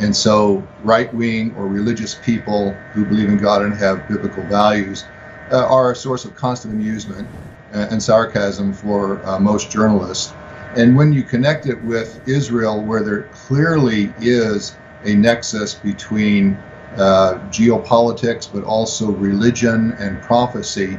And 0.00 0.14
so 0.14 0.62
right 0.84 1.12
wing 1.12 1.54
or 1.56 1.66
religious 1.66 2.14
people 2.14 2.72
who 2.92 3.04
believe 3.04 3.28
in 3.28 3.38
God 3.38 3.62
and 3.62 3.74
have 3.74 4.06
biblical 4.06 4.44
values 4.44 5.04
uh, 5.50 5.66
are 5.66 5.90
a 5.90 5.96
source 5.96 6.24
of 6.24 6.36
constant 6.36 6.74
amusement 6.74 7.26
and 7.72 8.02
sarcasm 8.02 8.72
for 8.72 9.24
uh, 9.26 9.38
most 9.38 9.70
journalists. 9.70 10.32
And 10.76 10.96
when 10.96 11.12
you 11.12 11.22
connect 11.22 11.66
it 11.66 11.82
with 11.82 12.26
Israel, 12.28 12.82
where 12.82 13.02
there 13.02 13.22
clearly 13.32 14.12
is 14.20 14.76
a 15.04 15.14
nexus 15.14 15.74
between 15.74 16.54
uh, 16.96 17.38
geopolitics, 17.50 18.50
but 18.52 18.64
also 18.64 19.10
religion 19.10 19.92
and 19.98 20.20
prophecy, 20.22 20.98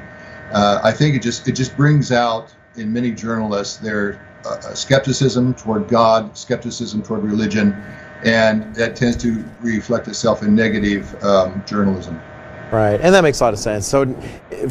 uh, 0.51 0.79
I 0.83 0.91
think 0.91 1.15
it 1.15 1.21
just 1.21 1.47
it 1.47 1.53
just 1.53 1.77
brings 1.77 2.11
out 2.11 2.53
in 2.75 2.91
many 2.91 3.11
journalists 3.11 3.77
their 3.77 4.19
uh, 4.45 4.73
skepticism 4.73 5.53
toward 5.53 5.87
God, 5.87 6.35
skepticism 6.37 7.03
toward 7.03 7.23
religion, 7.23 7.73
and 8.23 8.73
that 8.75 8.95
tends 8.95 9.17
to 9.17 9.43
reflect 9.61 10.07
itself 10.07 10.41
in 10.41 10.55
negative 10.55 11.21
um, 11.23 11.63
journalism. 11.65 12.19
Right, 12.71 12.99
and 13.01 13.13
that 13.13 13.21
makes 13.21 13.39
a 13.39 13.43
lot 13.43 13.53
of 13.53 13.59
sense. 13.59 13.87
So, 13.87 14.05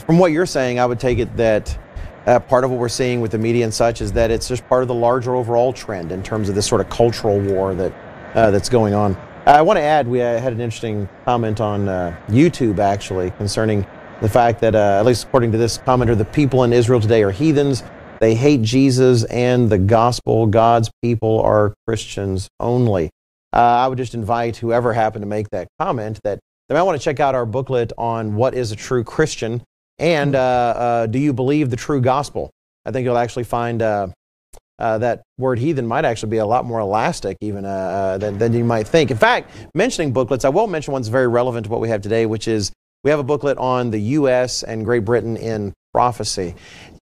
from 0.07 0.19
what 0.19 0.33
you're 0.33 0.47
saying, 0.47 0.79
I 0.79 0.87
would 0.87 1.01
take 1.01 1.19
it 1.19 1.37
that 1.37 1.77
uh, 2.29 2.39
part 2.39 2.63
of 2.63 2.71
what 2.71 2.79
we're 2.79 2.91
seeing 2.91 3.23
with 3.23 3.31
the 3.31 3.39
media 3.39 3.65
and 3.65 3.73
such 3.73 4.03
is 4.03 4.13
that 4.13 4.31
it's 4.31 4.49
just 4.49 4.67
part 4.69 4.83
of 4.83 4.89
the 4.89 4.95
larger 4.95 5.35
overall 5.35 5.73
trend 5.73 6.13
in 6.13 6.23
terms 6.23 6.51
of 6.51 6.55
this 6.55 6.67
sort 6.67 6.81
of 6.81 6.89
cultural 6.91 7.41
war 7.41 7.75
that 7.75 7.93
uh, 8.35 8.51
that's 8.51 8.69
going 8.69 8.93
on. 8.93 9.17
I 9.47 9.63
want 9.63 9.79
to 9.79 9.83
add, 9.83 10.07
we 10.07 10.21
uh, 10.21 10.39
had 10.39 10.53
an 10.53 10.61
interesting 10.61 11.09
comment 11.25 11.59
on 11.59 11.89
uh, 11.89 12.15
YouTube 12.29 12.81
actually 12.81 13.31
concerning 13.33 13.87
the 14.21 14.29
fact 14.29 14.61
that, 14.61 14.75
uh, 14.75 14.99
at 15.01 15.07
least 15.07 15.25
according 15.25 15.53
to 15.53 15.59
this 15.59 15.79
commenter, 15.79 16.17
the 16.17 16.27
people 16.27 16.65
in 16.65 16.73
Israel 16.75 17.01
today 17.01 17.23
are 17.23 17.31
heathens. 17.31 17.83
They 18.21 18.35
hate 18.35 18.61
Jesus 18.61 19.25
and 19.25 19.71
the 19.71 19.79
gospel. 19.79 20.47
God's 20.47 20.91
people 21.01 21.41
are 21.41 21.73
Christians 21.87 22.47
only. 22.61 23.11
Uh, 23.55 23.61
I 23.61 23.89
would 23.89 23.97
just 23.97 24.13
invite 24.13 24.59
whoever 24.59 24.93
happened 24.93 25.23
to 25.23 25.27
make 25.27 25.49
that 25.51 25.69
comment 25.81 26.21
that 26.25 26.41
they 26.69 26.75
might 26.75 26.83
want 26.83 27.01
to 27.01 27.03
check 27.03 27.21
out 27.21 27.35
our 27.35 27.47
booklet 27.47 27.95
on 27.97 28.35
what 28.35 28.55
is 28.55 28.71
a 28.71 28.77
true 28.77 29.03
Christian 29.03 29.63
and 29.99 30.35
uh, 30.35 30.39
uh, 30.39 31.07
do 31.07 31.19
you 31.19 31.33
believe 31.33 31.71
the 31.71 31.77
true 31.77 32.01
gospel. 32.01 32.51
I 32.85 32.91
think 32.91 33.05
you'll 33.05 33.19
actually 33.19 33.45
find 33.45 33.83
uh, 33.83 34.09
uh, 34.79 34.99
that 34.99 35.23
word 35.39 35.59
heathen 35.59 35.87
might 35.87 36.05
actually 36.05 36.31
be 36.31 36.39
a 36.39 36.47
lot 36.47 36.65
more 36.65 36.81
elastic 36.81 37.37
even 37.41 37.65
than, 37.65 38.39
than 38.39 38.53
you 38.53 38.65
might 38.65 38.87
think. 38.87 39.11
In 39.11 39.17
fact, 39.17 39.51
mentioning 39.75 40.13
booklets, 40.13 40.45
I 40.45 40.49
will 40.49 40.67
mention 40.67 40.93
one 40.93 41.03
that's 41.03 41.09
very 41.09 41.29
relevant 41.29 41.67
to 41.67 41.71
what 41.71 41.81
we 41.81 41.89
have 41.89 42.01
today, 42.01 42.27
which 42.27 42.49
is 42.49 42.73
we 43.05 43.11
have 43.11 43.21
a 43.21 43.25
booklet 43.25 43.59
on 43.59 43.91
the 43.91 43.99
U.S. 43.99 44.63
and 44.63 44.85
Great 44.85 45.05
Britain 45.05 45.37
in 45.37 45.73
prophecy. 45.93 46.55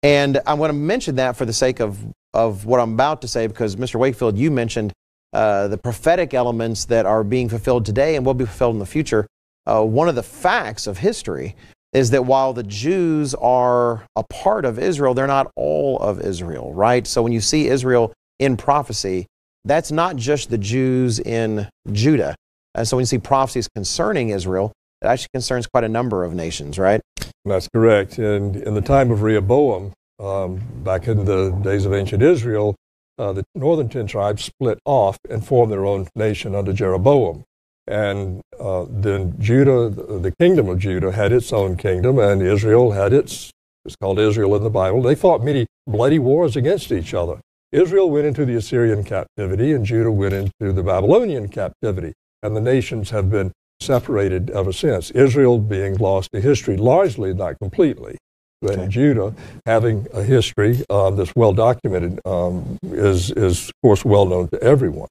And 0.03 0.41
I 0.47 0.55
want 0.55 0.71
to 0.71 0.75
mention 0.75 1.17
that 1.17 1.37
for 1.37 1.45
the 1.45 1.53
sake 1.53 1.81
of, 1.81 1.99
of 2.35 2.65
what 2.67 2.81
I'm 2.81 2.95
about 2.95 3.23
to 3.23 3.29
say, 3.29 3.47
because 3.47 3.77
Mr. 3.77 3.97
Wakefield, 3.97 4.37
you 4.37 4.51
mentioned 4.51 4.93
uh, 5.33 5.69
the 5.69 5.79
prophetic 5.79 6.35
elements 6.35 6.85
that 6.87 7.07
are 7.07 7.25
being 7.25 7.49
fulfilled 7.49 7.87
today 7.87 8.17
and 8.17 8.27
will 8.27 8.35
be 8.35 8.45
fulfilled 8.45 8.75
in 8.75 8.79
the 8.79 8.87
future. 8.87 9.27
Uh, 9.67 9.83
one 9.83 10.09
of 10.09 10.15
the 10.15 10.23
facts 10.23 10.87
of 10.87 10.99
history 10.99 11.55
is 11.93 12.11
that 12.11 12.25
while 12.25 12.53
the 12.53 12.63
Jews 12.63 13.35
are 13.35 14.05
a 14.17 14.23
part 14.23 14.65
of 14.65 14.79
Israel, 14.79 15.15
they're 15.15 15.27
not 15.27 15.51
all 15.57 15.99
of 15.99 16.21
Israel, 16.21 16.73
right? 16.73 17.07
So 17.07 17.23
when 17.23 17.33
you 17.33 17.41
see 17.41 17.69
Israel 17.69 18.13
in 18.39 18.57
prophecy, 18.57 19.27
that's 19.65 19.93
not 19.93 20.17
just 20.17 20.51
the 20.51 20.59
Jews 20.59 21.21
in 21.21 21.69
Judah. 21.93 22.35
And 22.75 22.89
so 22.89 22.97
when 22.97 23.03
you 23.03 23.07
see 23.07 23.19
prophecies 23.19 23.69
concerning 23.75 24.31
Israel, 24.31 24.73
it 25.03 25.07
actually 25.07 25.29
concerns 25.35 25.67
quite 25.67 25.85
a 25.85 25.89
number 25.89 26.25
of 26.25 26.35
nations, 26.35 26.79
right? 26.79 27.01
That's 27.45 27.69
correct. 27.69 28.19
And 28.19 28.57
in 28.57 28.75
the 28.75 28.81
time 28.81 29.11
of 29.11 29.23
Rehoboam, 29.23 29.93
um, 30.19 30.63
back 30.85 31.09
in 31.09 31.25
the 31.25 31.51
days 31.51 31.85
of 31.85 31.93
ancient 31.93 32.23
Israel, 32.23 32.75
uh, 33.19 33.33
the 33.33 33.45
northern 33.55 33.89
ten 33.89 34.07
tribes 34.07 34.45
split 34.45 34.79
off 34.85 35.19
and 35.29 35.45
formed 35.45 35.71
their 35.71 35.85
own 35.85 36.09
nation 36.15 36.55
under 36.55 36.73
Jeroboam. 36.73 37.45
And 37.87 38.41
uh, 38.61 38.87
then 38.89 39.35
Judah, 39.41 39.89
the 39.89 40.33
kingdom 40.39 40.69
of 40.69 40.79
Judah, 40.79 41.13
had 41.13 41.33
its 41.33 41.53
own 41.53 41.77
kingdom, 41.77 42.19
and 42.19 42.41
Israel 42.41 42.93
had 42.93 43.13
its, 43.13 43.51
it's 43.85 43.97
called 43.97 44.19
Israel 44.19 44.55
in 44.55 44.63
the 44.63 44.71
Bible. 44.71 45.03
They 45.03 45.15
fought 45.17 45.43
many 45.43 45.67
bloody 45.87 46.19
wars 46.19 46.55
against 46.57 46.93
each 46.93 47.13
other. 47.13 47.41
Israel 47.73 48.11
went 48.11 48.27
into 48.27 48.45
the 48.45 48.55
Assyrian 48.55 49.03
captivity, 49.03 49.73
and 49.73 49.85
Judah 49.85 50.13
went 50.13 50.35
into 50.35 50.73
the 50.73 50.83
Babylonian 50.83 51.49
captivity. 51.49 52.13
And 52.43 52.55
the 52.55 52.61
nations 52.61 53.11
have 53.11 53.31
been 53.31 53.53
separated 53.81 54.51
ever 54.51 54.73
since. 54.73 55.11
Israel 55.11 55.59
being 55.59 55.97
lost 55.97 56.31
to 56.33 56.41
history, 56.41 56.77
largely, 56.77 57.35
not 57.35 57.59
completely. 57.59 58.19
But 58.61 58.79
okay. 58.79 58.89
Judah, 58.89 59.35
having 59.67 60.07
a 60.13 60.23
history 60.23 60.85
um, 60.89 61.17
that's 61.17 61.35
well 61.35 61.53
documented, 61.53 62.21
um, 62.25 62.79
is, 62.85 63.33
is, 63.33 63.69
of 63.69 63.75
course, 63.83 64.05
well 64.05 64.27
known 64.27 64.49
to 64.49 64.63
everyone. 64.63 65.09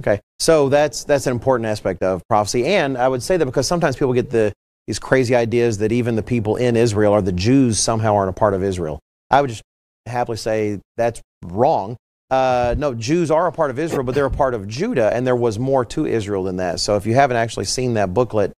Okay, 0.00 0.20
so 0.38 0.68
that's 0.68 1.04
that's 1.04 1.26
an 1.26 1.32
important 1.32 1.66
aspect 1.66 2.02
of 2.02 2.22
prophecy, 2.28 2.66
and 2.66 2.96
I 2.96 3.08
would 3.08 3.22
say 3.22 3.36
that 3.36 3.44
because 3.44 3.66
sometimes 3.66 3.96
people 3.96 4.12
get 4.12 4.30
the 4.30 4.52
these 4.86 4.98
crazy 4.98 5.34
ideas 5.34 5.78
that 5.78 5.92
even 5.92 6.16
the 6.16 6.22
people 6.22 6.56
in 6.56 6.76
Israel 6.76 7.12
or 7.12 7.20
the 7.20 7.32
Jews 7.32 7.78
somehow 7.78 8.14
aren't 8.14 8.30
a 8.30 8.32
part 8.32 8.54
of 8.54 8.62
Israel. 8.62 9.00
I 9.30 9.40
would 9.40 9.50
just 9.50 9.62
happily 10.06 10.38
say 10.38 10.80
that's 10.96 11.20
wrong. 11.44 11.96
Uh, 12.30 12.74
no, 12.78 12.94
Jews 12.94 13.30
are 13.30 13.46
a 13.46 13.52
part 13.52 13.70
of 13.70 13.78
Israel, 13.78 14.02
but 14.04 14.14
they're 14.14 14.26
a 14.26 14.30
part 14.30 14.54
of 14.54 14.68
Judah, 14.68 15.12
and 15.12 15.26
there 15.26 15.36
was 15.36 15.58
more 15.58 15.84
to 15.86 16.06
Israel 16.06 16.44
than 16.44 16.56
that. 16.56 16.80
So 16.80 16.96
if 16.96 17.06
you 17.06 17.14
haven't 17.14 17.36
actually 17.36 17.64
seen 17.64 17.94
that 17.94 18.14
booklet, 18.14 18.52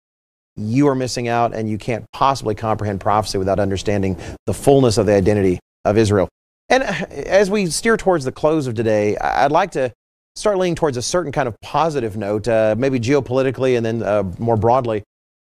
you 0.57 0.89
are 0.89 0.95
missing 0.95 1.27
out, 1.27 1.55
and 1.55 1.69
you 1.69 1.79
can't 1.79 2.05
possibly 2.13 2.55
comprehend 2.55 3.01
prophecy 3.01 3.39
without 3.39 3.59
understanding 3.59 4.17
the 4.47 4.55
fullness 4.55 4.99
of 4.99 5.07
the 5.07 5.15
identity 5.15 5.59
of 5.85 5.97
Israel. 5.97 6.29
And 6.69 6.83
as 6.83 7.51
we 7.51 7.67
steer 7.67 7.97
towards 7.97 8.25
the 8.25 8.33
close 8.33 8.67
of 8.67 8.75
today, 8.75 9.17
I'd 9.17 9.53
like 9.53 9.73
to 9.73 9.93
start 10.37 10.59
leaning 10.59 10.75
towards 10.75 10.97
a 10.97 11.03
certain 11.03 11.33
kind 11.33 11.49
of 11.49 11.61
positive 11.61 12.17
note, 12.17 12.49
uh, 12.49 12.75
maybe 12.79 13.01
geopolitically 13.01 13.77
and 13.77 13.85
then 13.85 14.03
uh, 14.03 14.23
more 14.39 14.57
broadly. 14.57 15.03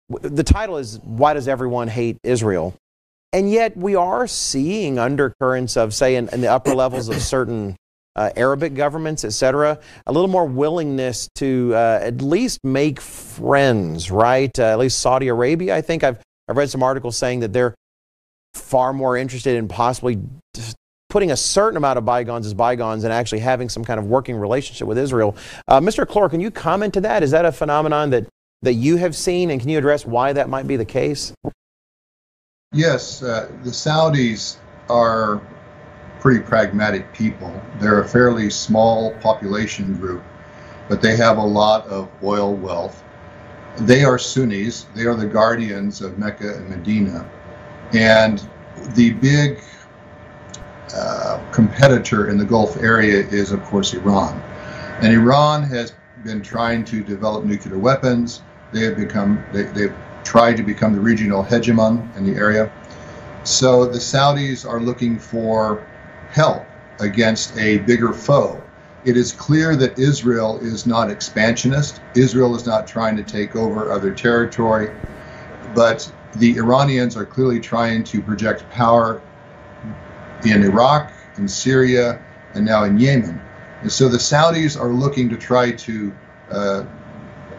The 0.09 0.42
title 0.42 0.77
is 0.77 0.99
Why 1.01 1.35
Does 1.35 1.49
Everyone 1.49 1.88
Hate 1.88 2.18
Israel? 2.23 2.75
And 3.33 3.51
yet 3.51 3.77
we 3.77 3.95
are 3.95 4.27
seeing 4.27 4.99
undercurrents 4.99 5.77
of, 5.77 5.95
say, 5.95 6.16
in, 6.16 6.29
in 6.29 6.42
the 6.42 6.49
upper 6.49 6.75
levels 6.75 7.09
of 7.09 7.23
certain 7.23 7.77
uh, 8.14 8.31
Arabic 8.37 8.75
governments, 8.75 9.25
etc., 9.25 9.79
a 10.07 10.12
little 10.12 10.29
more 10.29 10.45
willingness 10.45 11.29
to 11.37 11.73
uh, 11.75 12.01
at 12.03 12.21
least 12.21 12.59
make 12.62 13.01
friends, 13.01 14.11
right? 14.11 14.57
Uh, 14.59 14.64
at 14.64 14.79
least 14.79 15.01
Saudi 15.01 15.29
Arabia, 15.29 15.75
I 15.75 15.81
think. 15.81 16.05
I've, 16.05 16.21
I've 16.47 16.59
read 16.59 16.68
some 16.68 16.83
articles 16.83 17.16
saying 17.16 17.40
that 17.40 17.55
they're 17.55 17.75
far 18.53 18.92
more 18.92 19.16
interested 19.16 19.57
in 19.57 19.66
possibly 19.66 20.21
putting 21.12 21.31
a 21.31 21.37
certain 21.37 21.77
amount 21.77 21.98
of 21.98 22.07
bygones 22.07 22.46
as 22.46 22.55
bygones 22.55 23.05
and 23.05 23.12
actually 23.12 23.38
having 23.38 23.68
some 23.68 23.85
kind 23.85 24.01
of 24.01 24.07
working 24.07 24.35
relationship 24.35 24.88
with 24.88 24.96
Israel. 24.96 25.37
Uh, 25.68 25.79
Mr. 25.79 26.07
Clore, 26.07 26.31
can 26.31 26.40
you 26.40 26.51
comment 26.51 26.94
to 26.94 27.03
that? 27.03 27.22
Is 27.22 27.33
that 27.33 27.44
a 27.44 27.53
phenomenon 27.53 28.09
that, 28.11 28.27
that 28.62 28.72
you 28.72 28.96
have 28.96 29.14
seen, 29.14 29.51
and 29.51 29.61
can 29.61 29.68
you 29.68 29.77
address 29.77 30.07
why 30.07 30.33
that 30.33 30.48
might 30.48 30.66
be 30.66 30.77
the 30.77 30.87
case? 30.87 31.35
Yes, 32.72 33.22
uh, 33.22 33.53
the 33.62 33.68
Saudis 33.68 34.57
are 34.88 35.46
pretty 36.18 36.40
pragmatic 36.40 37.12
people. 37.12 37.53
They're 37.79 38.01
a 38.01 38.09
fairly 38.09 38.48
small 38.48 39.12
population 39.16 39.98
group, 39.98 40.25
but 40.88 41.03
they 41.03 41.14
have 41.16 41.37
a 41.37 41.44
lot 41.44 41.87
of 41.88 42.09
oil 42.25 42.55
wealth. 42.55 43.05
They 43.81 44.03
are 44.03 44.18
Sunnis, 44.18 44.87
they 44.94 45.05
are 45.05 45.14
the 45.14 45.27
guardians 45.27 46.01
of 46.01 46.16
Mecca 46.18 46.55
and 46.57 46.70
Medina. 46.70 47.31
And 47.92 48.48
the 48.94 49.11
big 49.12 49.61
uh, 50.95 51.43
competitor 51.53 52.29
in 52.29 52.37
the 52.37 52.45
Gulf 52.45 52.77
area 52.77 53.27
is, 53.29 53.53
of 53.53 53.63
course, 53.65 53.95
Iran. 53.95 54.41
And 55.01 55.13
Iran 55.13 55.63
has 55.65 55.95
been 56.25 56.43
trying 56.43 56.85
to 56.87 57.03
develop 57.03 57.45
nuclear 57.45 57.79
weapons. 57.79 58.43
They 58.73 58.85
have 58.85 58.97
become, 58.97 59.45
they, 59.53 59.65
they've 59.65 59.95
tried 60.25 60.57
to 60.57 60.63
become 60.63 60.93
the 60.93 61.01
regional 61.01 61.43
hegemon 61.43 62.15
in 62.17 62.25
the 62.25 62.39
area. 62.39 62.71
So 63.45 63.87
the 63.87 63.99
Saudis 63.99 64.69
are 64.69 64.81
looking 64.81 65.19
for 65.19 65.87
help 66.31 66.65
against 67.01 67.57
a 67.59 67.79
bigger 67.79 68.13
foe. 68.13 68.63
It 69.05 69.17
is 69.17 69.33
clear 69.33 69.75
that 69.77 69.99
Israel 69.99 70.59
is 70.61 70.87
not 70.87 71.11
expansionist. 71.11 72.01
Israel 72.15 72.55
is 72.55 72.67
not 72.67 72.87
trying 72.87 73.17
to 73.17 73.25
take 73.25 73.57
over 73.57 73.91
other 73.91 74.13
territory, 74.13 74.91
but 75.75 76.11
the 76.37 76.57
Iranians 76.57 77.17
are 77.17 77.25
clearly 77.25 77.59
trying 77.59 78.05
to 78.05 78.23
project 78.23 78.69
power 78.71 79.21
in 80.45 80.63
Iraq, 80.65 81.13
in 81.37 81.49
Syria, 81.49 82.21
and 82.55 82.65
now 82.65 82.85
in 82.85 82.99
Yemen. 82.99 83.41
And 83.81 83.91
so 83.91 84.09
the 84.09 84.19
Saudis 84.19 84.81
are 84.81 84.89
looking 84.89 85.29
to 85.31 85.37
try 85.37 85.73
to 85.73 86.13
uh, 86.51 86.85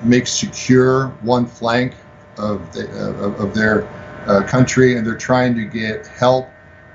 make 0.04 0.28
secure 0.28 1.08
one 1.22 1.46
flank 1.46 1.96
of, 2.38 2.74
the, 2.74 2.90
uh, 2.90 3.44
of 3.44 3.54
their 3.54 3.88
uh, 4.28 4.44
country, 4.44 4.98
and 4.98 5.06
they're 5.06 5.16
trying 5.16 5.56
to 5.56 5.66
get 5.66 6.08
help 6.08 6.50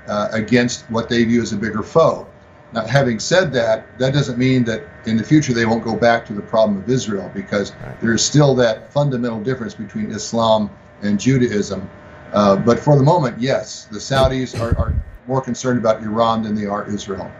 uh, 0.07 0.29
against 0.31 0.89
what 0.89 1.09
they 1.09 1.23
view 1.23 1.41
as 1.41 1.53
a 1.53 1.57
bigger 1.57 1.83
foe. 1.83 2.27
Now, 2.71 2.85
having 2.85 3.19
said 3.19 3.51
that, 3.53 3.97
that 3.97 4.13
doesn't 4.13 4.37
mean 4.37 4.63
that 4.65 4.83
in 5.05 5.17
the 5.17 5.23
future 5.23 5.53
they 5.53 5.65
won't 5.65 5.83
go 5.83 5.95
back 5.95 6.25
to 6.27 6.33
the 6.33 6.41
problem 6.41 6.77
of 6.77 6.89
Israel 6.89 7.31
because 7.33 7.71
right. 7.71 7.99
there's 7.99 8.23
still 8.23 8.53
that 8.55 8.91
fundamental 8.93 9.41
difference 9.41 9.73
between 9.73 10.11
Islam 10.11 10.69
and 11.01 11.19
Judaism. 11.19 11.89
Uh, 12.31 12.55
but 12.57 12.79
for 12.79 12.95
the 12.95 13.03
moment, 13.03 13.39
yes, 13.39 13.85
the 13.85 13.97
Saudis 13.97 14.59
are, 14.59 14.77
are 14.77 14.93
more 15.29 15.41
concerned 15.41 15.79
about 15.79 16.03
Iran 16.03 16.43
than 16.43 16.55
they 16.55 16.65
are 16.65 16.85
Israel. 16.89 17.31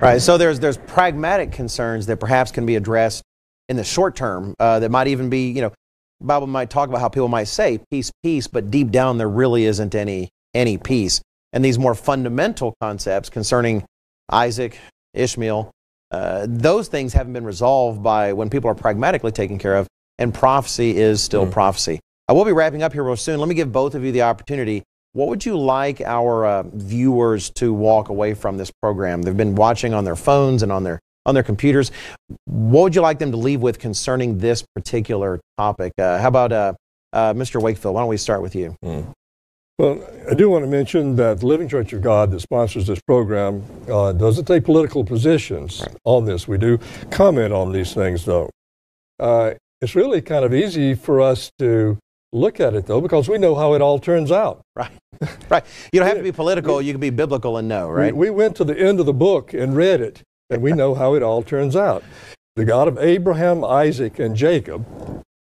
Right. 0.00 0.20
So 0.20 0.38
there's 0.38 0.58
there's 0.58 0.78
pragmatic 0.78 1.52
concerns 1.52 2.06
that 2.06 2.18
perhaps 2.18 2.50
can 2.50 2.64
be 2.64 2.76
addressed 2.76 3.22
in 3.68 3.76
the 3.76 3.84
short 3.84 4.16
term. 4.16 4.54
Uh, 4.58 4.80
that 4.80 4.90
might 4.90 5.08
even 5.08 5.28
be, 5.28 5.50
you 5.50 5.60
know, 5.60 5.72
Bible 6.20 6.46
might 6.46 6.70
talk 6.70 6.88
about 6.88 7.00
how 7.00 7.08
people 7.08 7.28
might 7.28 7.48
say 7.48 7.78
peace, 7.90 8.10
peace, 8.22 8.46
but 8.46 8.70
deep 8.70 8.90
down 8.90 9.18
there 9.18 9.28
really 9.28 9.66
isn't 9.66 9.94
any 9.94 10.30
any 10.54 10.78
peace 10.78 11.20
and 11.52 11.64
these 11.64 11.78
more 11.78 11.94
fundamental 11.94 12.74
concepts 12.80 13.28
concerning 13.28 13.84
Isaac, 14.30 14.78
Ishmael, 15.14 15.70
uh, 16.10 16.46
those 16.48 16.88
things 16.88 17.12
haven't 17.12 17.32
been 17.32 17.44
resolved 17.44 18.02
by 18.02 18.32
when 18.32 18.50
people 18.50 18.70
are 18.70 18.74
pragmatically 18.74 19.32
taken 19.32 19.58
care 19.58 19.76
of, 19.76 19.86
and 20.18 20.32
prophecy 20.32 20.96
is 20.96 21.22
still 21.22 21.46
mm. 21.46 21.52
prophecy. 21.52 22.00
I 22.28 22.32
will 22.32 22.44
be 22.44 22.52
wrapping 22.52 22.82
up 22.82 22.92
here 22.92 23.02
real 23.02 23.16
soon. 23.16 23.38
Let 23.38 23.48
me 23.48 23.54
give 23.54 23.72
both 23.72 23.94
of 23.94 24.04
you 24.04 24.12
the 24.12 24.22
opportunity. 24.22 24.82
What 25.14 25.28
would 25.28 25.44
you 25.44 25.58
like 25.58 26.00
our 26.00 26.46
uh, 26.46 26.62
viewers 26.72 27.50
to 27.50 27.74
walk 27.74 28.08
away 28.08 28.32
from 28.32 28.56
this 28.56 28.70
program? 28.70 29.20
They've 29.20 29.36
been 29.36 29.54
watching 29.54 29.92
on 29.92 30.04
their 30.04 30.16
phones 30.16 30.62
and 30.62 30.72
on 30.72 30.84
their 30.84 31.00
on 31.26 31.34
their 31.34 31.42
computers. 31.42 31.92
What 32.46 32.82
would 32.82 32.94
you 32.94 33.02
like 33.02 33.18
them 33.18 33.30
to 33.30 33.36
leave 33.36 33.60
with 33.60 33.78
concerning 33.78 34.38
this 34.38 34.64
particular 34.74 35.40
topic? 35.58 35.92
Uh, 35.98 36.18
how 36.18 36.28
about 36.28 36.52
uh, 36.52 36.72
uh, 37.12 37.34
Mr. 37.34 37.60
Wakefield? 37.60 37.94
Why 37.94 38.00
don't 38.00 38.08
we 38.08 38.16
start 38.16 38.42
with 38.42 38.54
you? 38.54 38.74
Mm. 38.82 39.12
Well, 39.78 40.02
I 40.30 40.34
do 40.34 40.48
want 40.48 40.64
to 40.64 40.70
mention 40.70 41.16
that 41.16 41.40
the 41.40 41.46
Living 41.46 41.68
Church 41.68 41.92
of 41.92 42.02
God 42.02 42.30
that 42.30 42.40
sponsors 42.40 42.86
this 42.86 43.00
program 43.06 43.64
uh, 43.88 44.12
doesn't 44.12 44.46
take 44.46 44.64
political 44.64 45.04
positions 45.04 45.80
right. 45.80 45.96
on 46.04 46.24
this. 46.24 46.48
We 46.48 46.58
do 46.58 46.78
comment 47.10 47.52
on 47.52 47.72
these 47.72 47.94
things, 47.94 48.24
though. 48.24 48.50
Uh, 49.20 49.52
it's 49.80 49.94
really 49.94 50.22
kind 50.22 50.44
of 50.44 50.54
easy 50.54 50.94
for 50.94 51.20
us 51.20 51.50
to 51.58 51.98
look 52.32 52.60
at 52.60 52.74
it, 52.74 52.86
though, 52.86 53.00
because 53.00 53.28
we 53.28 53.38
know 53.38 53.54
how 53.54 53.74
it 53.74 53.82
all 53.82 53.98
turns 53.98 54.32
out. 54.32 54.62
Right. 54.76 54.92
Right. 55.48 55.64
You 55.92 56.00
don't 56.00 56.08
have 56.08 56.16
to 56.16 56.22
be 56.22 56.32
political. 56.32 56.78
We, 56.78 56.86
you 56.86 56.92
can 56.92 57.00
be 57.00 57.10
biblical 57.10 57.56
and 57.56 57.68
know, 57.68 57.88
right? 57.88 58.16
We, 58.16 58.30
we 58.30 58.36
went 58.36 58.56
to 58.56 58.64
the 58.64 58.76
end 58.76 58.98
of 58.98 59.06
the 59.06 59.12
book 59.12 59.54
and 59.54 59.76
read 59.76 60.00
it, 60.00 60.22
and 60.50 60.60
we 60.60 60.72
know 60.72 60.94
how 60.94 61.14
it 61.14 61.22
all 61.22 61.42
turns 61.42 61.76
out. 61.76 62.02
The 62.56 62.64
God 62.64 62.88
of 62.88 62.98
Abraham, 62.98 63.64
Isaac, 63.64 64.18
and 64.18 64.34
Jacob, 64.34 64.84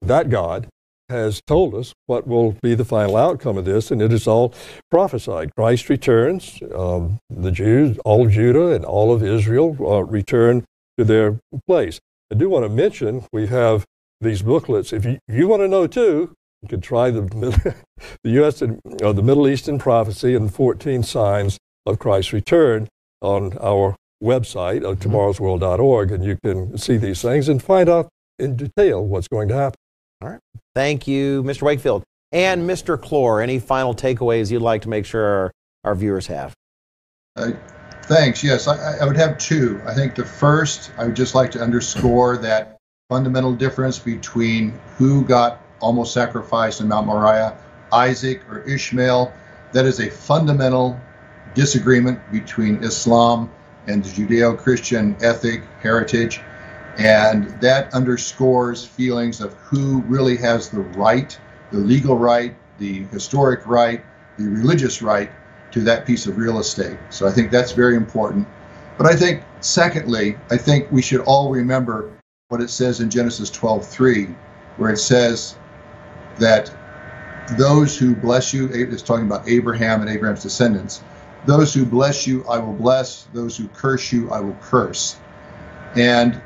that 0.02 0.30
God, 0.30 0.68
has 1.10 1.42
told 1.46 1.76
us 1.76 1.94
what 2.08 2.28
will 2.28 2.58
be 2.62 2.74
the 2.74 2.86
final 2.86 3.16
outcome 3.16 3.58
of 3.58 3.66
this, 3.66 3.92
and 3.92 4.02
it 4.02 4.12
is 4.12 4.28
all 4.28 4.54
prophesied. 4.90 5.54
Christ 5.56 5.90
returns, 5.90 6.60
um, 6.74 7.20
the 7.30 7.52
Jews, 7.52 7.98
all 8.06 8.26
of 8.26 8.32
Judah 8.32 8.74
and 8.74 8.84
all 8.84 9.14
of 9.14 9.24
Israel 9.24 9.76
uh, 9.80 10.04
return 10.04 10.66
to 10.98 11.04
their 11.04 11.40
place. 11.68 12.00
I 12.32 12.36
do 12.36 12.50
want 12.50 12.66
to 12.66 12.70
mention 12.70 13.26
we 13.32 13.48
have 13.48 13.86
these 14.22 14.42
booklets. 14.42 14.94
If 14.94 15.06
you, 15.06 15.20
if 15.28 15.36
you 15.36 15.48
want 15.48 15.62
to 15.62 15.68
know 15.68 15.86
too, 15.86 16.34
you 16.65 16.69
can 16.69 16.82
try 16.82 17.12
the, 17.12 17.21
the 18.23 18.30
U.S. 18.32 18.62
and 18.62 18.80
uh, 19.04 19.13
the 19.13 19.21
Middle 19.21 19.47
Eastern 19.47 19.78
prophecy 19.78 20.36
and 20.36 20.51
14 20.51 21.04
signs 21.04 21.60
of 21.86 21.99
Christ's 21.99 22.34
return 22.34 22.88
on 23.21 23.56
our 23.62 23.95
website 24.23 24.84
of 24.84 24.99
mm-hmm. 24.99 25.12
tomorrowsworld.org, 25.12 26.12
and 26.12 26.23
you 26.23 26.38
can 26.43 26.78
see 26.78 26.97
these 26.97 27.21
things 27.21 27.47
and 27.47 27.62
find 27.62 27.88
out 27.88 28.10
in 28.39 28.56
detail 28.56 29.06
what's 29.06 29.28
going 29.28 29.47
to 29.49 29.54
happen. 29.54 29.78
All 30.21 30.30
right. 30.30 30.39
Thank 30.73 31.08
you, 31.08 31.43
Mr. 31.43 31.62
Wakefield. 31.62 32.04
And 32.32 32.67
Mr. 32.67 32.97
Clore, 32.97 33.41
any 33.41 33.60
final 33.60 33.93
takeaways 33.93 34.51
you'd 34.51 34.62
like 34.62 34.82
to 34.82 34.89
make 34.89 35.06
sure 35.06 35.23
our, 35.23 35.51
our 35.84 35.95
viewers 35.95 36.28
have? 36.28 36.54
Uh, 37.36 37.51
thanks. 38.04 38.43
Yes, 38.43 38.67
I, 38.67 38.97
I 38.97 39.06
would 39.06 39.17
have 39.17 39.38
two. 39.38 39.80
I 39.86 39.93
think 39.93 40.15
the 40.15 40.25
first, 40.25 40.91
I 40.97 41.06
would 41.06 41.15
just 41.15 41.36
like 41.36 41.51
to 41.51 41.62
underscore 41.62 42.38
that 42.38 42.78
fundamental 43.10 43.54
difference 43.54 43.99
between 43.99 44.73
who 44.97 45.23
got 45.23 45.62
almost 45.80 46.14
sacrificed 46.14 46.82
in 46.82 46.88
Mount 46.88 47.08
Moriah, 47.08 47.58
Isaac 47.92 48.42
or 48.50 48.62
Ishmael. 48.62 49.34
That 49.72 49.86
is 49.86 50.00
a 50.00 50.10
fundamental 50.10 51.00
disagreement 51.54 52.20
between 52.32 52.84
Islam 52.84 53.50
and 53.88 54.04
the 54.04 54.10
Judeo 54.10 54.58
Christian 54.58 55.16
ethic, 55.22 55.64
heritage. 55.82 56.42
And 56.98 57.50
that 57.62 57.94
underscores 57.94 58.86
feelings 58.86 59.42
of 59.42 59.54
who 59.56 60.02
really 60.04 60.38
has 60.38 60.70
the 60.70 60.82
right, 60.82 61.38
the 61.72 61.78
legal 61.78 62.18
right, 62.18 62.56
the 62.78 63.04
historic 63.06 63.68
right, 63.68 64.04
the 64.38 64.46
religious 64.46 65.02
right 65.02 65.30
to 65.72 65.82
that 65.82 66.06
piece 66.06 66.26
of 66.26 66.38
real 66.38 66.60
estate. 66.60 66.98
So 67.10 67.28
I 67.28 67.32
think 67.32 67.52
that's 67.52 67.74
very 67.74 67.96
important. 67.96 68.48
But 68.98 69.08
I 69.08 69.16
think, 69.16 69.44
secondly, 69.60 70.38
I 70.50 70.58
think 70.58 70.90
we 70.90 71.02
should 71.02 71.22
all 71.22 71.52
remember 71.52 72.12
what 72.48 72.62
it 72.62 72.70
says 72.70 73.02
in 73.02 73.10
Genesis 73.10 73.50
12:3, 73.52 74.34
where 74.78 74.92
it 74.92 74.98
says 74.98 75.58
that 76.38 76.74
those 77.58 77.98
who 77.98 78.15
bless 78.15 78.54
you, 78.54 78.69
it's 78.71 79.02
talking 79.02 79.26
about 79.26 79.48
Abraham 79.48 80.02
and 80.02 80.10
Abraham's 80.10 80.43
descendants, 80.43 81.04
those 81.45 81.74
who 81.74 81.86
bless 81.86 82.26
you, 82.26 82.43
I 82.48 82.58
will 82.58 82.74
bless, 82.74 83.24
those 83.34 83.56
who 83.56 83.67
curse 83.69 84.12
you, 84.12 84.32
I 84.32 84.39
will 84.39 84.58
curse. 84.62 85.17
And 85.95 86.41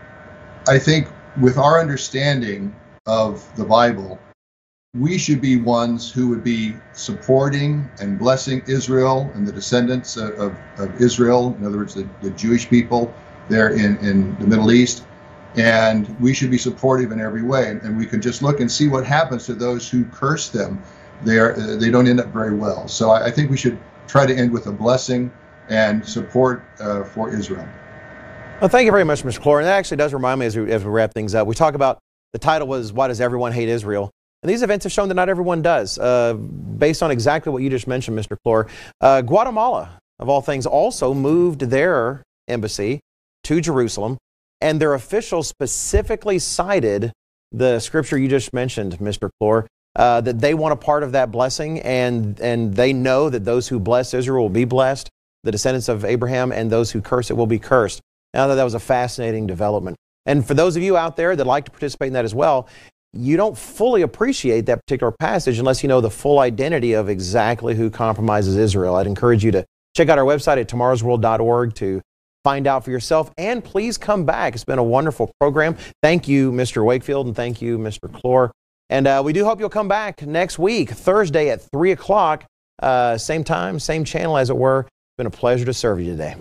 I 0.67 0.78
think 0.78 1.08
with 1.39 1.58
our 1.58 1.80
understanding 1.80 2.75
of 3.06 3.47
the 3.56 3.63
Bible, 3.63 4.19
we 4.95 5.17
should 5.17 5.39
be 5.39 5.56
ones 5.56 6.12
who 6.12 6.28
would 6.30 6.43
be 6.43 6.75
supporting 6.93 7.89
and 7.99 8.17
blessing 8.17 8.63
Israel 8.67 9.32
and 9.36 9.47
the 9.47 9.52
descendants 9.52 10.17
of, 10.17 10.32
of, 10.32 10.58
of 10.78 11.01
Israel, 11.01 11.55
in 11.59 11.66
other 11.66 11.78
words, 11.78 11.93
the, 11.93 12.09
the, 12.22 12.32
Jewish 12.32 12.68
people 12.68 13.14
there 13.49 13.70
in, 13.70 13.97
in 13.97 14.38
the 14.39 14.47
Middle 14.47 14.72
East. 14.72 15.05
And 15.56 16.20
we 16.20 16.34
should 16.34 16.52
be 16.52 16.58
supportive 16.58 17.12
in 17.12 17.20
every 17.20 17.41
way. 17.41 17.70
And, 17.70 17.97
we 17.97 18.06
can 18.06 18.22
just 18.22 18.43
look 18.43 18.60
and 18.60 18.72
see 18.72 18.88
what 18.88 19.06
happens 19.06 19.45
to 19.47 19.54
those 19.54 19.89
who 19.89 20.06
curse 20.06 20.50
them. 20.50 20.82
They, 21.24 21.39
are, 21.39 21.54
they 21.54 21.89
don't 21.89 22.08
end 22.08 22.20
up 22.20 22.28
very 22.28 22.56
well. 22.56 22.88
So 22.88 23.10
I, 23.10 23.26
I 23.26 23.32
think 23.32 23.50
we 23.50 23.58
should 23.58 23.78
try 24.08 24.26
to 24.26 24.34
end 24.34 24.52
with 24.52 24.68
a 24.68 24.72
blessing 24.72 25.32
and 25.70 26.06
support 26.06 26.64
uh, 26.80 27.04
for 27.04 27.34
Israel. 27.34 27.68
Well, 28.62 28.70
thank 28.70 28.86
you 28.86 28.91
very 28.91 29.06
much, 29.06 29.24
Mr. 29.24 29.39
Clore. 29.39 29.60
And 29.60 29.68
that 29.68 29.78
actually 29.78 29.97
does 29.97 30.14
remind 30.14 30.39
me 30.39 30.45
as 30.45 30.58
we, 30.58 30.72
as 30.72 30.84
we 30.84 30.89
wrap 30.91 31.14
things 31.14 31.34
up. 31.34 31.47
We 31.47 31.56
talk 31.56 31.76
about 31.76 32.00
the 32.34 32.39
title 32.39 32.68
was 32.68 32.93
Why 32.93 33.08
Does 33.08 33.22
Everyone 33.22 33.52
Hate 33.52 33.70
Israel? 33.70 34.12
And 34.43 34.50
these 34.50 34.62
events 34.62 34.84
have 34.84 34.91
shown 34.91 35.10
that 35.10 35.16
not 35.16 35.30
everyone 35.30 35.62
does, 35.62 35.97
uh, 35.97 36.34
based 36.34 37.04
on 37.04 37.12
exactly 37.12 37.52
what 37.52 37.62
you 37.62 37.70
just 37.70 37.88
mentioned, 37.88 38.18
Mr. 38.18 38.38
Clore. 38.45 38.70
Uh, 39.02 39.22
Guatemala, 39.22 40.00
of 40.20 40.30
all 40.30 40.41
things, 40.41 40.66
also 40.66 41.14
moved 41.14 41.62
their 41.62 42.24
embassy 42.47 43.02
to 43.43 43.60
Jerusalem, 43.60 44.18
and 44.62 44.80
their 44.80 44.93
officials 44.93 45.47
specifically 45.47 46.39
cited 46.39 47.12
the 47.51 47.80
scripture 47.80 48.18
you 48.18 48.28
just 48.28 48.53
mentioned, 48.53 48.97
Mr. 48.99 49.30
Clore, 49.41 49.66
uh, 49.95 50.22
that 50.22 50.39
they 50.39 50.53
want 50.53 50.74
a 50.74 50.76
part 50.76 51.03
of 51.03 51.14
that 51.14 51.32
blessing, 51.32 51.80
and, 51.82 52.39
and 52.39 52.76
they 52.76 52.93
know 52.93 53.30
that 53.30 53.45
those 53.45 53.68
who 53.68 53.80
bless 53.80 54.14
Israel 54.14 54.43
will 54.43 54.49
be 54.49 54.66
blessed, 54.66 55.10
the 55.43 55.51
descendants 55.51 55.89
of 55.89 56.05
Abraham, 56.05 56.51
and 56.51 56.72
those 56.72 56.91
who 56.91 57.01
curse 57.01 57.32
it 57.32 57.34
will 57.34 57.47
be 57.47 57.60
cursed. 57.60 58.01
Now 58.34 58.47
that 58.47 58.55
that 58.55 58.64
was 58.64 58.76
a 58.76 58.80
fascinating 58.80 59.47
development. 59.47 59.97
And 60.26 60.45
for 60.45 60.53
those 60.53 60.76
of 60.76 60.84
you 60.84 60.95
out 60.95 61.16
there 61.16 61.36
that 61.36 61.47
like 61.47 61.66
to 61.66 61.72
participate 61.72 62.07
in 62.07 62.14
that 62.14 62.26
as 62.26 62.36
well, 62.36 62.68
you 63.14 63.38
don't 63.38 63.57
fully 63.57 64.03
appreciate 64.03 64.68
that 64.68 64.86
particular 64.86 65.12
passage 65.12 65.57
unless 65.57 65.82
you 65.82 65.89
know 65.89 66.01
the 66.01 66.12
full 66.12 66.39
identity 66.39 66.93
of 66.93 67.10
exactly 67.10 67.74
who 67.74 67.89
compromises 67.89 68.55
Israel. 68.55 68.95
I'd 68.95 69.07
encourage 69.07 69.43
you 69.43 69.51
to 69.51 69.66
check 69.95 70.10
out 70.10 70.20
our 70.20 70.26
website 70.26 70.60
at 70.60 70.70
tomorrowsworld.org 70.70 71.74
to 71.76 72.01
find 72.50 72.66
out 72.66 72.84
for 72.84 72.89
yourself. 72.89 73.32
And 73.38 73.64
please 73.64 73.95
come 73.95 74.26
back. 74.26 74.56
It's 74.56 74.66
been 74.66 74.80
a 74.80 74.84
wonderful 74.84 75.32
program. 75.39 75.78
Thank 76.02 76.28
you, 76.28 76.52
Mr. 76.52 76.84
Wakefield, 76.84 77.28
and 77.28 77.36
thank 77.36 77.62
you, 77.62 77.78
Mr. 77.78 78.10
Clore. 78.10 78.50
And 78.89 79.06
uh, 79.06 79.22
we 79.24 79.34
do 79.34 79.45
hope 79.45 79.60
you'll 79.60 79.70
come 79.70 79.88
back 79.88 80.24
next 80.24 80.58
week, 80.58 80.89
Thursday 80.89 81.50
at 81.50 81.62
3 81.72 81.91
o'clock, 81.91 82.45
uh, 82.82 83.20
same 83.20 83.43
time, 83.43 83.80
same 83.80 84.04
channel 84.04 84.36
as 84.36 84.50
it 84.50 84.58
were. 84.58 84.80
It's 84.80 85.18
been 85.18 85.28
a 85.28 85.30
pleasure 85.30 85.66
to 85.66 85.74
serve 85.76 86.02
you 86.02 86.10
today. 86.10 86.38